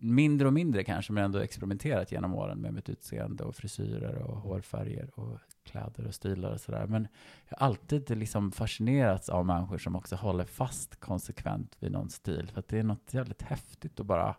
mindre 0.00 0.46
och 0.46 0.52
mindre 0.52 0.84
kanske, 0.84 1.12
men 1.12 1.24
ändå 1.24 1.38
experimenterat 1.38 2.12
genom 2.12 2.34
åren 2.34 2.58
med 2.58 2.74
mitt 2.74 2.88
utseende 2.88 3.44
och 3.44 3.56
frisyrer 3.56 4.22
och 4.22 4.36
hårfärger 4.36 5.10
och 5.18 5.38
kläder 5.64 6.06
och 6.06 6.14
stilar 6.14 6.52
och 6.52 6.60
sådär. 6.60 6.86
Men 6.86 7.08
jag 7.48 7.58
har 7.58 7.66
alltid 7.66 8.18
liksom 8.18 8.52
fascinerats 8.52 9.28
av 9.28 9.46
människor 9.46 9.78
som 9.78 9.96
också 9.96 10.16
håller 10.16 10.44
fast 10.44 11.00
konsekvent 11.00 11.76
vid 11.80 11.92
någon 11.92 12.10
stil. 12.10 12.50
För 12.52 12.60
att 12.60 12.68
det 12.68 12.78
är 12.78 12.82
något 12.82 13.14
jävligt 13.14 13.42
häftigt 13.42 14.00
att 14.00 14.06
bara 14.06 14.36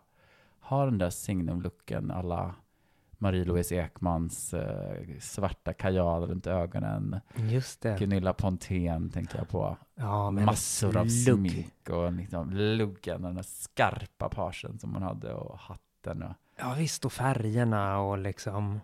ha 0.60 0.84
den 0.84 0.98
där 0.98 1.10
signumlooken 1.10 2.10
alla 2.10 2.54
Marie-Louise 3.18 3.74
Ekmans 3.74 4.54
eh, 4.54 5.18
svarta 5.20 5.72
kajal 5.72 6.26
runt 6.26 6.46
ögonen. 6.46 7.20
Just 7.34 7.80
det. 7.80 7.98
Gunilla 7.98 8.32
Pontén 8.32 9.10
tänker 9.10 9.38
jag 9.38 9.48
på. 9.48 9.76
Ja, 9.94 10.30
Massor 10.30 10.96
av 10.96 11.06
lugg. 11.06 11.10
smink 11.10 11.88
och 11.90 12.12
liksom 12.12 12.50
luggen 12.52 13.14
och 13.14 13.20
den 13.28 13.34
där 13.34 13.42
skarpa 13.42 14.28
parsen 14.28 14.78
som 14.78 14.94
hon 14.94 15.02
hade 15.02 15.34
och 15.34 15.58
hatten. 15.58 16.22
Och, 16.22 16.32
Ja, 16.58 16.74
visst. 16.78 17.04
Och 17.04 17.12
färgerna 17.12 17.98
och 18.00 18.18
liksom... 18.18 18.80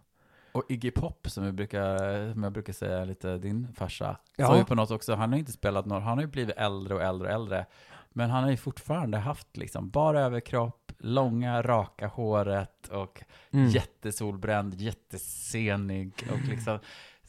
och 0.53 0.65
Iggy 0.69 0.91
Pop 0.91 1.31
som 1.31 1.45
jag 1.45 1.55
brukar, 1.55 2.33
som 2.33 2.43
jag 2.43 2.53
brukar 2.53 2.73
säga 2.73 3.05
lite 3.05 3.39
din 3.39 3.69
farsa. 3.75 4.17
Ja. 4.37 4.47
Som 4.47 4.57
ju 4.59 4.65
på 4.65 4.75
något 4.75 4.91
också, 4.91 5.15
han 5.15 5.33
har 5.33 5.39
inte 5.39 5.53
spelat 5.53 5.87
någon, 5.87 6.03
han 6.03 6.19
har 6.19 6.23
ju 6.25 6.31
blivit 6.31 6.57
äldre 6.57 6.95
och 6.95 7.03
äldre 7.03 7.29
och 7.29 7.35
äldre. 7.35 7.67
Men 8.11 8.31
han 8.31 8.43
har 8.43 8.51
ju 8.51 8.57
fortfarande 8.57 9.19
haft 9.19 9.57
liksom 9.57 9.91
bara 9.91 10.21
överkropp, 10.21 10.82
långa, 11.03 11.63
raka 11.63 12.07
håret 12.07 12.89
och 12.89 13.23
Mm. 13.55 13.69
jättesolbränd, 13.69 14.75
jättesenig 14.75 16.13
och 16.33 16.49
liksom, 16.49 16.79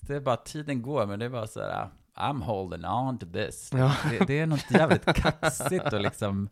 det 0.02 0.16
är 0.16 0.20
bara, 0.20 0.38
tiden 0.38 0.82
går, 0.82 1.06
men 1.06 1.20
det 1.20 1.26
är 1.26 1.30
bara 1.30 1.48
så 1.48 1.60
här, 1.60 1.90
I'm 2.16 2.42
holding 2.44 2.86
on 2.86 3.20
to 3.20 3.26
this. 3.34 3.72
Ja. 3.74 3.96
Det, 4.10 4.26
det 4.28 4.40
är 4.40 4.46
något 4.48 4.72
jävligt 4.72 5.06
kaxigt 5.06 5.94
och 5.94 6.02
liksom 6.02 6.50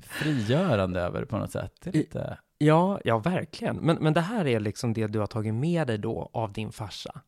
frigörande 0.00 1.00
över 1.00 1.24
på 1.24 1.38
något 1.38 1.50
sätt. 1.50 1.72
Det 1.82 1.90
är 1.90 1.94
lite, 1.94 2.38
Ja, 2.58 3.00
ja, 3.04 3.18
verkligen. 3.18 3.76
Men, 3.76 3.96
men 3.96 4.12
det 4.14 4.20
här 4.20 4.46
är 4.46 4.60
liksom 4.60 4.92
det 4.92 5.06
du 5.06 5.18
har 5.18 5.26
tagit 5.26 5.54
med 5.54 5.86
dig 5.86 5.98
då 5.98 6.30
av 6.32 6.52
din 6.52 6.72
farsa. 6.72 7.20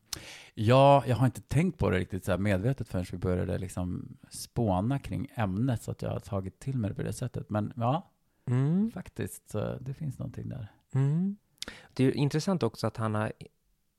ja, 0.53 1.03
jag 1.07 1.15
har 1.15 1.25
inte 1.25 1.41
tänkt 1.41 1.77
på 1.79 1.89
det 1.89 1.97
riktigt 1.99 2.25
så 2.25 2.31
här 2.31 2.37
medvetet 2.39 2.87
förrän 2.87 3.05
vi 3.11 3.17
började 3.17 3.57
liksom 3.57 4.17
spåna 4.29 4.99
kring 4.99 5.27
ämnet 5.35 5.83
så 5.83 5.91
att 5.91 6.01
jag 6.01 6.09
har 6.09 6.19
tagit 6.19 6.59
till 6.59 6.77
mig 6.77 6.89
det 6.89 6.95
på 6.95 7.03
det 7.03 7.13
sättet. 7.13 7.49
Men 7.49 7.73
ja, 7.75 8.10
Mm. 8.47 8.91
faktiskt, 8.93 9.49
så 9.49 9.77
det 9.81 9.93
finns 9.93 10.19
någonting 10.19 10.49
där. 10.49 10.71
Mm. 10.93 11.37
Det 11.93 12.03
är 12.03 12.07
ju 12.07 12.13
intressant 12.13 12.63
också 12.63 12.87
att 12.87 12.97
han 12.97 13.15
har, 13.15 13.31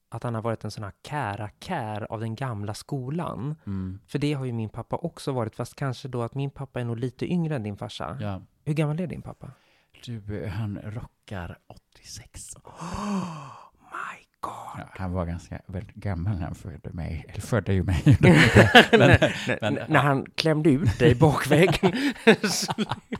att 0.08 0.22
han 0.22 0.34
har 0.34 0.42
varit 0.42 0.64
en 0.64 0.70
sån 0.70 0.84
här 0.84 0.92
kära-kär 1.08 2.12
av 2.12 2.20
den 2.20 2.34
gamla 2.34 2.74
skolan. 2.74 3.54
Mm. 3.66 3.98
För 4.06 4.18
det 4.18 4.32
har 4.32 4.44
ju 4.44 4.52
min 4.52 4.68
pappa 4.68 4.96
också 4.96 5.32
varit, 5.32 5.56
fast 5.56 5.76
kanske 5.76 6.08
då 6.08 6.22
att 6.22 6.34
min 6.34 6.50
pappa 6.50 6.80
är 6.80 6.84
nog 6.84 6.98
lite 6.98 7.26
yngre 7.32 7.56
än 7.56 7.62
din 7.62 7.76
farsa. 7.76 8.18
Ja. 8.20 8.42
Hur 8.64 8.74
gammal 8.74 9.00
är 9.00 9.06
din 9.06 9.22
pappa? 9.22 9.50
Du, 10.04 10.46
han 10.46 10.78
rockar 10.78 11.58
86. 11.66 12.56
My 13.78 14.24
God! 14.40 14.78
Ja, 14.78 14.84
han 14.90 15.12
var 15.12 15.26
ganska 15.26 15.60
väldigt 15.66 15.94
gammal 15.96 16.34
när 16.34 16.44
han 16.44 16.54
födde 16.54 16.90
mig. 16.92 17.24
Eller 17.28 17.40
födde 17.40 17.74
ju 17.74 17.82
mig. 17.82 18.02
när, 18.20 18.98
när, 18.98 19.58
men- 19.60 19.78
när 19.88 20.00
han 20.00 20.26
klämde 20.34 20.70
ut 20.70 20.98
dig 20.98 21.14
bakvägen. 21.14 21.92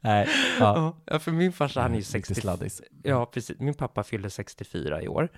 Nej, 0.00 0.28
ja. 0.60 0.96
ja, 1.04 1.18
för 1.18 1.32
min 1.32 1.52
farsa, 1.52 1.80
han 1.80 1.90
är 1.90 1.94
ju 1.94 2.00
Lite 2.00 2.10
60, 2.10 2.34
sladdis. 2.34 2.82
Ja, 3.02 3.26
precis. 3.26 3.58
Min 3.58 3.74
pappa 3.74 4.04
fyllde 4.04 4.30
64 4.30 5.02
i 5.02 5.08
år. 5.08 5.28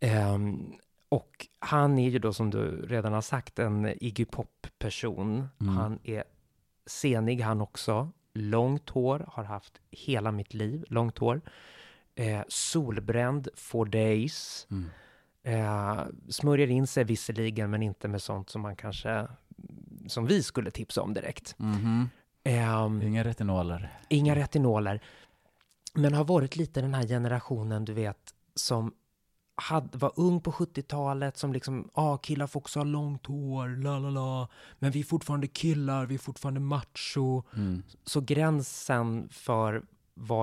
Ehm, 0.00 0.72
och 1.08 1.46
han 1.58 1.98
är 1.98 2.10
ju 2.10 2.18
då, 2.18 2.32
som 2.32 2.50
du 2.50 2.86
redan 2.86 3.12
har 3.12 3.20
sagt, 3.20 3.58
en 3.58 3.94
Iggy 4.00 4.24
Pop-person. 4.24 5.48
Mm. 5.60 5.76
Han 5.76 5.98
är 6.04 6.24
senig 6.86 7.40
han 7.40 7.60
också. 7.60 8.10
Långt 8.34 8.90
hår, 8.90 9.24
har 9.28 9.44
haft 9.44 9.80
hela 9.90 10.32
mitt 10.32 10.54
liv, 10.54 10.84
långt 10.88 11.18
hår. 11.18 11.40
Eh, 12.14 12.42
solbränd 12.48 13.48
for 13.54 13.86
days. 13.86 14.66
Mm. 14.70 14.90
Eh, 15.42 16.04
smörjer 16.28 16.70
in 16.70 16.86
sig 16.86 17.04
visserligen, 17.04 17.70
men 17.70 17.82
inte 17.82 18.08
med 18.08 18.22
sånt 18.22 18.50
som 18.50 18.62
man 18.62 18.76
kanske, 18.76 19.26
som 20.06 20.26
vi 20.26 20.42
skulle 20.42 20.70
tipsa 20.70 21.02
om 21.02 21.14
direkt. 21.14 21.54
Mhm. 21.58 22.08
Ehm, 22.46 23.02
Inga 23.02 23.24
retinoler. 23.24 23.98
Inga 24.08 24.34
retinoler. 24.34 25.00
Men 25.94 26.14
har 26.14 26.24
varit 26.24 26.56
lite 26.56 26.80
den 26.80 26.94
här 26.94 27.06
generationen, 27.06 27.84
du 27.84 27.92
vet, 27.92 28.34
som 28.54 28.94
hade, 29.54 29.98
var 29.98 30.12
ung 30.16 30.40
på 30.40 30.52
70-talet, 30.52 31.36
som 31.36 31.52
liksom, 31.52 31.90
ah, 31.94 32.16
killar 32.16 32.46
får 32.46 32.60
också 32.60 32.78
ha 32.78 32.84
långt 32.84 33.26
hår, 33.26 33.82
la 33.82 33.98
la 33.98 34.10
la, 34.10 34.48
men 34.78 34.90
vi 34.90 35.00
är 35.00 35.04
fortfarande 35.04 35.46
killar, 35.46 36.06
vi 36.06 36.14
är 36.14 36.18
fortfarande 36.18 36.60
macho. 36.60 37.42
Mm. 37.56 37.82
Så 38.04 38.20
gränsen 38.20 39.28
för 39.28 39.82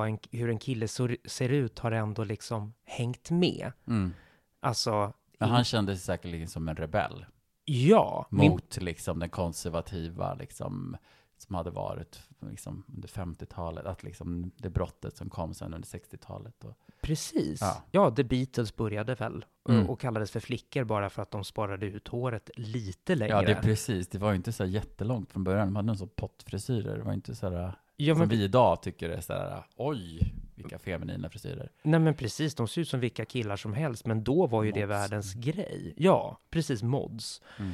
en, 0.08 0.20
hur 0.32 0.50
en 0.50 0.60
kille 0.60 0.88
ser, 0.88 1.50
ut 1.50 1.80
har 1.80 1.92
ändå 1.92 2.24
liksom 2.24 2.74
hängt 2.86 3.30
med. 3.30 3.72
Mm. 3.88 4.14
Alltså, 4.60 5.14
Men 5.40 5.50
han 5.50 5.64
kände 5.64 5.96
sig 5.96 6.06
säkerligen 6.06 6.48
som 6.48 6.68
en 6.68 6.76
rebell 6.76 7.26
ja, 7.66 8.28
min, 8.30 8.52
mot 8.52 8.82
liksom 8.82 9.20
den 9.20 9.30
konservativa 9.30 10.34
liksom 10.34 10.98
som 11.38 11.56
hade 11.56 11.70
varit 11.70 12.20
liksom 12.40 12.84
under 12.96 13.08
50-talet, 13.08 13.86
att 13.86 14.04
liksom 14.04 14.52
det 14.58 14.70
brottet 14.70 15.18
som 15.18 15.30
kom 15.30 15.54
sen 15.54 15.74
under 15.74 15.88
60-talet. 15.88 16.64
Och, 16.64 16.78
precis. 17.02 17.62
Ja. 17.62 17.84
Ja. 17.92 18.12
The 18.12 18.24
Beatles 18.24 18.76
började 18.76 19.16
väl 19.16 19.46
och- 19.64 19.70
Mm. 19.72 19.90
och 19.90 20.00
kallades 20.00 20.32
för 20.32 20.40
flickor 20.40 20.84
bara 20.84 21.10
för 21.10 21.22
att 21.22 21.32
de 21.32 21.44
sparade 21.44 21.86
ut 21.86 22.08
håret 22.08 22.50
lite 22.56 23.16
längre. 23.16 23.34
ja, 23.34 23.42
det 23.42 23.52
är 23.52 23.62
precis. 23.62 24.08
Det 24.08 24.18
var 24.18 24.30
ju 24.30 24.36
inte 24.36 24.52
så 24.52 24.66
jättelångt 24.66 25.32
från 25.32 25.44
början. 25.44 25.68
De 25.68 25.76
hade 25.76 25.90
en 25.92 25.98
sån 25.98 26.10
pottfrisyrer. 26.16 26.98
Det 26.98 27.04
var 27.04 27.14
inte 27.14 27.36
så 27.36 27.50
här, 27.50 27.76
Ja, 27.98 28.14
som 28.14 28.20
men, 28.20 28.30
vi 28.30 28.44
idag 28.44 28.82
tycker 28.82 29.10
är 29.10 29.22
så 29.22 29.34
här, 29.34 29.64
oj, 29.76 30.34
vilka 30.56 30.80
feminina 30.80 31.30
frisyrer. 31.30 31.72
nej 31.84 32.00
men 32.00 32.14
precis, 32.14 32.56
de 32.56 32.68
ser 32.68 32.82
ut 32.82 32.88
som 32.90 33.00
vilka 33.00 33.26
killar 33.26 33.56
som 33.56 33.74
helst, 33.74 34.06
men 34.06 34.24
då 34.24 34.48
var 34.48 34.64
ju 34.64 34.72
det 34.72 34.80
Mods. 34.88 34.90
världens 34.92 35.34
grej. 35.34 35.94
Ja, 35.98 36.38
precis, 36.50 36.84
mods. 36.84 37.42
Mm. 37.60 37.72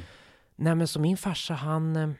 Nej 0.56 0.74
men 0.74 0.88
så 0.88 1.00
min 1.00 1.16
farsa, 1.16 1.54
han 1.54 1.96
eh, 1.96 2.10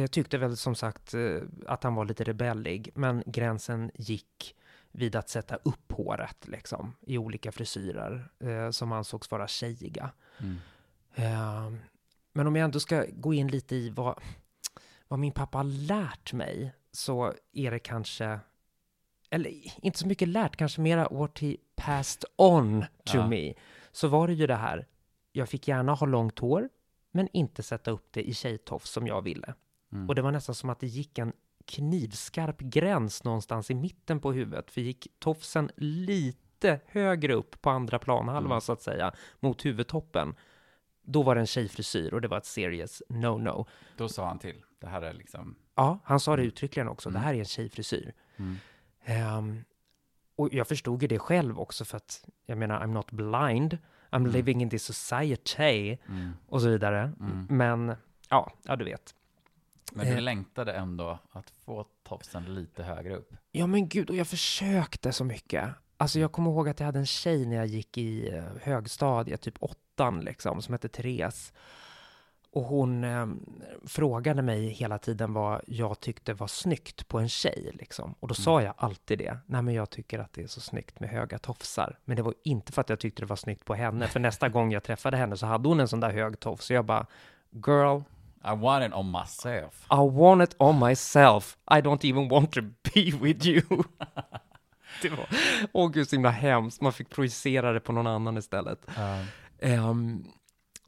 jag 0.00 0.10
tyckte 0.10 0.38
väl 0.38 0.56
som 0.56 0.74
sagt 0.74 1.14
eh, 1.14 1.36
att 1.66 1.84
han 1.84 1.94
var 1.94 2.04
lite 2.04 2.24
rebellig, 2.24 2.90
men 2.94 3.22
gränsen 3.26 3.90
gick 3.94 4.56
vid 4.92 5.16
att 5.16 5.28
sätta 5.28 5.56
upp 5.56 5.92
håret 5.92 6.48
liksom 6.48 6.96
i 7.00 7.18
olika 7.18 7.52
frisyrer 7.52 8.28
eh, 8.40 8.70
som 8.70 8.92
ansågs 8.92 9.30
vara 9.30 9.48
tjejiga. 9.48 10.10
Mm. 10.38 10.56
Eh, 11.14 11.72
men 12.32 12.46
om 12.46 12.56
jag 12.56 12.64
ändå 12.64 12.80
ska 12.80 13.04
gå 13.12 13.34
in 13.34 13.48
lite 13.48 13.76
i 13.76 13.90
vad, 13.90 14.20
vad 15.08 15.18
min 15.18 15.32
pappa 15.32 15.58
har 15.58 15.64
lärt 15.64 16.32
mig, 16.32 16.74
så 16.92 17.34
är 17.52 17.70
det 17.70 17.78
kanske, 17.78 18.40
eller 19.30 19.52
inte 19.84 19.98
så 19.98 20.06
mycket 20.06 20.28
lärt, 20.28 20.56
kanske 20.56 20.80
mera 20.80 21.08
what 21.08 21.38
he 21.38 21.56
passed 21.76 22.24
on 22.36 22.80
to 23.04 23.16
Ja. 23.16 23.28
me. 23.28 23.54
Så 23.92 24.08
var 24.08 24.26
det 24.26 24.34
ju 24.34 24.46
det 24.46 24.56
här, 24.56 24.86
jag 25.32 25.48
fick 25.48 25.68
gärna 25.68 25.94
ha 25.94 26.06
långt 26.06 26.38
hår, 26.38 26.68
men 27.10 27.28
inte 27.32 27.62
sätta 27.62 27.90
upp 27.90 28.08
det 28.10 28.22
i 28.28 28.34
tjejtofs 28.34 28.90
som 28.90 29.06
jag 29.06 29.22
ville. 29.22 29.54
Mm. 29.92 30.08
Och 30.08 30.14
det 30.14 30.22
var 30.22 30.32
nästan 30.32 30.54
som 30.54 30.70
att 30.70 30.80
det 30.80 30.86
gick 30.86 31.18
en 31.18 31.32
knivskarp 31.66 32.58
gräns 32.60 33.24
någonstans 33.24 33.70
i 33.70 33.74
mitten 33.74 34.20
på 34.20 34.32
huvudet, 34.32 34.70
för 34.70 34.80
gick 34.80 35.06
tofsen 35.18 35.70
lite 35.76 36.80
högre 36.86 37.32
upp 37.34 37.62
på 37.62 37.70
andra 37.70 37.98
planhalvan 37.98 38.52
Mm. 38.52 38.60
så 38.60 38.72
att 38.72 38.82
säga, 38.82 39.12
mot 39.40 39.64
huvudtoppen, 39.64 40.34
då 41.02 41.22
var 41.22 41.34
det 41.34 41.40
en 41.40 41.46
tjejfrisyr 41.46 42.14
och 42.14 42.20
det 42.20 42.28
var 42.28 42.38
ett 42.38 42.46
serious 42.46 43.02
no-no. 43.08 43.66
Då 43.96 44.08
sa 44.08 44.26
han 44.26 44.38
till. 44.38 44.62
Det 44.78 44.86
här 44.86 45.02
är 45.02 45.12
liksom, 45.12 45.54
Ja, 45.74 45.98
han 46.04 46.20
sa 46.20 46.36
det 46.36 46.42
uttryckligen 46.42 46.88
också, 46.88 47.08
Mm. 47.08 47.20
det 47.20 47.26
här 47.26 47.34
är 47.34 47.38
en 47.38 47.44
tjejfrisyr. 47.44 48.12
mm. 48.36 48.56
Ehm, 49.04 49.64
och 50.36 50.48
jag 50.52 50.68
förstod 50.68 51.02
ju 51.02 51.08
det 51.08 51.18
själv 51.18 51.58
också 51.60 51.84
för 51.84 51.96
att, 51.96 52.24
jag 52.46 52.58
menar, 52.58 52.80
I'm 52.80 52.86
not 52.92 53.10
blind, 53.10 53.78
I'm 54.10 54.16
Mm. 54.16 54.32
living 54.32 54.62
in 54.62 54.70
this 54.70 54.84
society 54.84 55.96
Mm. 56.08 56.30
och 56.48 56.62
så 56.62 56.68
vidare. 56.68 57.12
Mm. 57.20 57.46
Men, 57.50 57.96
ja, 58.28 58.52
ja 58.62 58.76
du 58.76 58.84
vet. 58.84 59.14
Men 59.94 60.06
du 60.06 60.12
Eh. 60.12 60.20
längtade 60.20 60.72
ändå 60.72 61.18
att 61.30 61.50
få 61.64 61.86
tofsen 62.02 62.54
lite 62.54 62.82
högre 62.82 63.16
upp. 63.16 63.34
Ja 63.52 63.66
men 63.66 63.88
gud, 63.88 64.10
och 64.10 64.16
jag 64.16 64.26
försökte 64.26 65.12
så 65.12 65.24
mycket. 65.24 65.68
Alltså 65.96 66.18
jag 66.20 66.32
kommer 66.32 66.50
ihåg 66.50 66.68
att 66.68 66.80
jag 66.80 66.86
hade 66.86 66.98
en 66.98 67.06
tjej 67.06 67.46
när 67.46 67.56
jag 67.56 67.66
gick 67.66 67.98
i 67.98 68.36
eh, 68.36 68.44
högstadiet, 68.62 69.40
typ 69.40 69.54
åttan 69.60 70.20
liksom, 70.20 70.62
som 70.62 70.72
hette 70.74 70.88
Therese. 70.88 71.52
Och 72.54 72.64
hon 72.64 73.04
eh, 73.04 73.26
frågade 73.86 74.42
mig 74.42 74.66
hela 74.68 74.98
tiden 74.98 75.32
vad 75.32 75.60
jag 75.66 76.00
tyckte 76.00 76.34
var 76.34 76.46
snyggt 76.46 77.08
på 77.08 77.18
en 77.18 77.28
tjej 77.28 77.70
liksom. 77.74 78.14
Och 78.20 78.28
då 78.28 78.34
sa 78.34 78.62
jag 78.62 78.74
alltid 78.76 79.18
det. 79.18 79.38
Nej 79.46 79.62
men 79.62 79.74
jag 79.74 79.90
tycker 79.90 80.18
att 80.18 80.32
det 80.32 80.42
är 80.42 80.46
så 80.46 80.60
snyggt 80.60 81.00
med 81.00 81.08
höga 81.10 81.38
tofsar. 81.38 81.98
Men 82.04 82.16
det 82.16 82.22
var 82.22 82.34
inte 82.44 82.72
för 82.72 82.80
att 82.80 82.88
jag 82.88 83.00
tyckte 83.00 83.22
det 83.22 83.26
var 83.26 83.36
snyggt 83.36 83.64
på 83.64 83.74
henne. 83.74 84.08
För 84.08 84.20
nästa 84.20 84.48
gång 84.48 84.72
jag 84.72 84.82
träffade 84.82 85.16
henne 85.16 85.36
så 85.36 85.46
hade 85.46 85.68
hon 85.68 85.80
en 85.80 85.88
sån 85.88 86.00
där 86.00 86.10
hög 86.10 86.40
tofs. 86.40 86.64
Så 86.66 86.72
jag 86.74 86.84
bara, 86.84 87.06
girl, 87.50 88.00
I 88.44 88.54
want 88.56 88.84
it 88.84 88.92
on 88.92 89.10
myself. 89.10 89.86
I 89.90 90.00
want 90.10 90.42
it 90.42 90.56
on 90.58 90.78
myself. 90.88 91.56
I 91.70 91.80
don't 91.80 92.04
even 92.04 92.28
want 92.28 92.52
to 92.52 92.60
be 92.62 93.12
with 93.20 93.46
you. 93.46 93.62
det 95.02 95.08
var, 95.08 95.28
åh 95.72 95.90
gud, 95.90 96.08
så 96.08 96.16
himla 96.16 96.30
hemskt. 96.30 96.80
Man 96.80 96.92
fick 96.92 97.10
projicera 97.10 97.72
det 97.72 97.80
på 97.80 97.92
någon 97.92 98.06
annan 98.06 98.38
istället. 98.38 98.86
Um, 99.62 100.32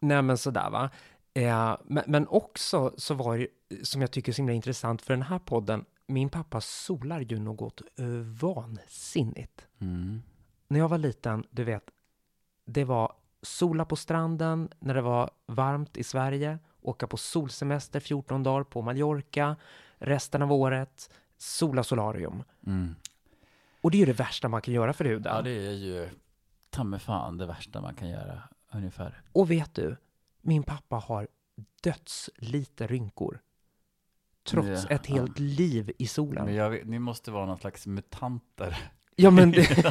nej, 0.01 0.23
men 0.23 0.39
sådär 0.39 0.71
va. 0.71 0.91
Eh, 1.35 1.77
men, 1.85 2.05
men 2.07 2.29
också 2.29 2.93
så 2.97 3.15
var 3.15 3.39
det, 3.39 3.49
som 3.83 4.01
jag 4.01 4.11
tycker 4.11 4.33
är 4.33 4.35
så 4.35 4.43
himla 4.43 4.53
intressant 4.55 5.03
för 5.03 5.13
den 5.13 5.23
här 5.23 5.39
podden, 5.39 5.85
min 6.07 6.29
pappa 6.29 6.61
solar 6.61 7.21
ju 7.21 7.39
något 7.39 7.83
uh, 8.01 8.21
vansinnigt. 8.21 9.67
Mm. 9.81 10.23
När 10.69 10.81
jag 10.81 10.89
var 10.89 10.99
liten, 10.99 11.45
du 11.51 11.65
vet, 11.65 11.85
det 12.67 12.85
var 12.85 13.13
sola 13.43 13.85
på 13.85 13.97
stranden 13.97 14.69
när 14.79 14.95
det 14.95 15.03
var 15.03 15.31
varmt 15.47 15.97
i 15.97 16.05
Sverige, 16.05 16.59
åka 16.85 17.07
på 17.07 17.16
solsemester 17.16 18.01
14 18.01 18.43
dagar 18.43 18.64
på 18.64 18.82
Mallorca, 18.82 19.57
resten 19.99 20.43
av 20.43 20.53
året, 20.53 21.11
sola 21.39 21.85
solarium. 21.85 22.43
Mm. 22.66 22.95
Och 23.80 23.91
det 23.91 23.97
är 23.97 23.99
ju 23.99 24.07
det 24.07 24.12
värsta 24.12 24.49
man 24.49 24.62
kan 24.62 24.74
göra 24.74 24.93
för 24.93 25.05
huden. 25.05 25.37
Ja, 25.37 25.43
det 25.43 25.66
är 25.66 25.72
ju 25.72 26.09
ta 26.70 26.85
mig 26.85 27.01
fan 27.01 27.39
det 27.39 27.47
värsta 27.47 27.80
man 27.80 27.95
kan 27.95 28.09
göra, 28.09 28.43
ungefär. 28.70 29.22
Och 29.32 29.51
vet 29.51 29.74
du, 29.74 29.97
min 30.41 30.62
pappa 30.62 30.97
har 30.97 31.28
dödslite 31.82 32.87
rynkor. 32.87 33.41
Trots 34.45 34.68
Ja, 34.68 34.89
ett 34.89 35.07
helt 35.07 35.39
liv 35.39 35.93
i 35.99 36.07
solen. 36.07 36.45
Men 36.45 36.55
jag, 36.55 36.87
ni 36.87 36.99
måste 36.99 37.30
vara 37.30 37.47
någon 37.47 37.59
slags 37.59 37.87
mutanter. 37.87 38.91
Ja, 39.16 39.30
men 39.30 39.51
det... 39.51 39.85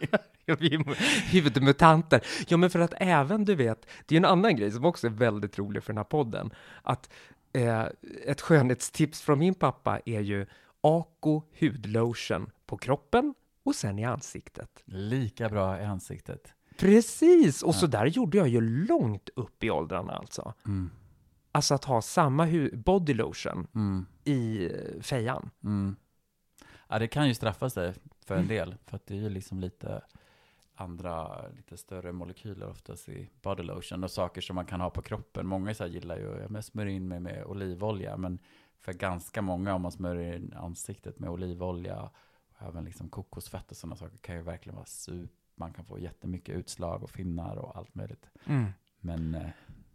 ja, 0.46 0.56
vi 0.60 0.74
är 0.74 1.30
huvudmutanter. 1.32 2.20
Ja, 2.48 2.56
men 2.56 2.70
för 2.70 2.78
att 2.80 2.94
även, 2.96 3.44
du 3.44 3.54
vet, 3.54 3.86
det 4.06 4.14
är 4.14 4.16
en 4.16 4.24
annan 4.24 4.56
grej 4.56 4.70
som 4.72 4.84
också 4.84 5.06
är 5.06 5.10
väldigt 5.10 5.58
rolig 5.58 5.82
för 5.82 5.92
den 5.92 5.98
här 5.98 6.04
podden. 6.04 6.50
Att 6.82 7.10
Eh, 7.54 7.86
ett 8.26 8.40
skönhetstips 8.40 9.20
från 9.22 9.38
min 9.38 9.54
pappa 9.54 10.00
är 10.04 10.20
ju 10.20 10.46
Ako 10.80 11.42
hudlotion 11.60 12.50
på 12.66 12.76
kroppen 12.76 13.34
och 13.62 13.74
sen 13.74 13.98
i 13.98 14.04
ansiktet. 14.04 14.82
Lika 14.84 15.48
bra 15.48 15.80
i 15.80 15.84
ansiktet. 15.84 16.52
Precis! 16.78 17.62
Och 17.62 17.74
så 17.74 17.84
Ja. 17.86 17.90
där 17.90 18.06
gjorde 18.06 18.38
jag 18.38 18.48
ju 18.48 18.60
långt 18.86 19.28
upp 19.36 19.64
i 19.64 19.70
åldrarna 19.70 20.12
alltså. 20.12 20.54
Mm. 20.66 20.90
Alltså 21.52 21.74
att 21.74 21.84
ha 21.84 22.02
samma 22.02 22.46
hu- 22.46 22.76
body 22.76 23.14
lotion 23.14 23.66
Mm. 23.74 24.06
i 24.24 24.64
eh, 24.66 25.00
fejan. 25.02 25.50
Mm. 25.64 25.96
Ja, 26.88 26.98
det 26.98 27.08
kan 27.08 27.28
ju 27.28 27.34
straffa 27.34 27.70
sig 27.70 27.94
för 28.26 28.36
en 28.36 28.48
del, 28.48 28.74
för 28.86 28.96
att 28.96 29.06
det 29.06 29.14
är 29.14 29.20
ju 29.20 29.28
liksom 29.30 29.60
lite 29.60 30.02
andra, 30.74 31.48
lite 31.48 31.76
större 31.76 32.12
molekyler 32.12 32.68
oftast 32.68 33.08
i 33.08 33.30
body 33.42 33.62
lotion 33.62 34.04
och 34.04 34.10
saker 34.10 34.40
som 34.40 34.56
man 34.56 34.66
kan 34.66 34.80
ha 34.80 34.90
på 34.90 35.02
kroppen. 35.02 35.46
Många 35.46 35.74
så 35.74 35.84
här 35.84 35.90
gillar 35.90 36.16
ju, 36.16 36.48
men 36.48 36.62
smörja 36.62 36.92
in 36.92 37.08
mig 37.08 37.20
med 37.20 37.44
olivolja, 37.44 38.16
men 38.16 38.38
för 38.80 38.92
ganska 38.92 39.42
många 39.42 39.74
om 39.74 39.82
man 39.82 39.92
smörjer 39.92 40.36
in 40.36 40.52
ansiktet 40.56 41.18
med 41.18 41.30
olivolja 41.30 42.02
och 42.02 42.12
även 42.58 42.84
liksom 42.84 43.08
kokosfett 43.08 43.70
och 43.70 43.76
sådana 43.76 43.96
saker 43.96 44.18
kan 44.18 44.36
ju 44.36 44.42
verkligen 44.42 44.76
vara 44.76 44.86
super, 44.86 45.28
man 45.54 45.72
kan 45.72 45.84
få 45.84 45.98
jättemycket 45.98 46.56
utslag 46.56 47.02
och 47.02 47.10
finnar 47.10 47.56
och 47.56 47.76
allt 47.76 47.94
möjligt. 47.94 48.30
Men 49.00 49.34
eh, 49.34 49.48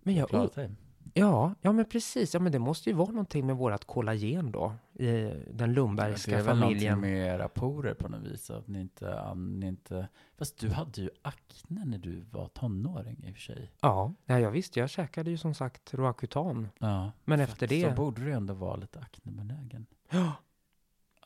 Men 0.03 0.15
jag, 0.15 0.53
sig. 0.53 0.71
Ja, 1.13 1.53
ja, 1.61 1.71
men 1.71 1.85
precis. 1.85 2.33
Ja, 2.33 2.39
men 2.39 2.51
det 2.51 2.59
måste 2.59 2.89
ju 2.89 2.95
vara 2.95 3.11
någonting 3.11 3.45
med 3.45 3.55
vårt 3.55 3.85
kollagen 3.85 4.51
då, 4.51 4.73
i 4.93 5.07
den 5.07 5.57
det 5.57 5.65
Lundbergska 5.67 6.31
är 6.39 6.43
väl 6.43 6.45
någonting 6.59 6.89
familjen. 6.89 6.99
med 6.99 7.35
era 7.35 7.47
porer 7.49 7.93
på 7.93 8.07
något 8.09 8.21
vis. 8.21 8.49
Att 8.49 8.67
ni 8.67 8.79
inte, 8.81 9.33
ni 9.35 9.67
inte... 9.67 10.07
Fast 10.37 10.57
du 10.57 10.69
hade 10.69 11.01
ju 11.01 11.09
akne 11.21 11.85
när 11.85 11.97
du 11.97 12.21
var 12.31 12.47
tonåring 12.47 13.23
i 13.27 13.31
och 13.31 13.35
för 13.35 13.41
sig. 13.41 13.71
Ja, 13.81 14.13
ja, 14.25 14.39
jag 14.39 14.51
visste. 14.51 14.79
Jag 14.79 14.89
käkade 14.89 15.29
ju 15.29 15.37
som 15.37 15.53
sagt 15.53 15.93
Roacutan. 15.93 16.69
Ja. 16.79 17.11
Men 17.25 17.39
efter 17.39 17.67
det- 17.67 17.89
Så 17.89 17.95
borde 17.95 18.21
du 18.25 18.31
ändå 18.31 18.53
vara 18.53 18.75
lite 18.75 18.99
aknebenägen. 18.99 19.85
Ja. 20.09 20.31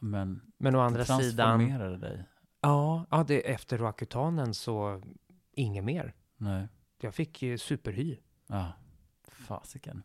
Men 0.01 0.41
Men 0.57 0.75
å 0.75 0.77
det 0.79 0.83
andra 0.85 1.05
sidan, 1.05 1.21
transformerade 1.59 1.97
dig. 1.97 2.23
ja, 2.61 3.05
ja 3.11 3.23
det, 3.27 3.51
efter 3.51 3.77
Roacutanen 3.77 4.53
så 4.53 5.01
inget 5.51 5.83
mer. 5.83 6.13
Nej. 6.37 6.67
Jag 7.01 7.13
fick 7.15 7.41
ju 7.41 7.57
superhy. 7.57 8.17
Ja. 8.47 8.71
Fasiken. 9.59 10.03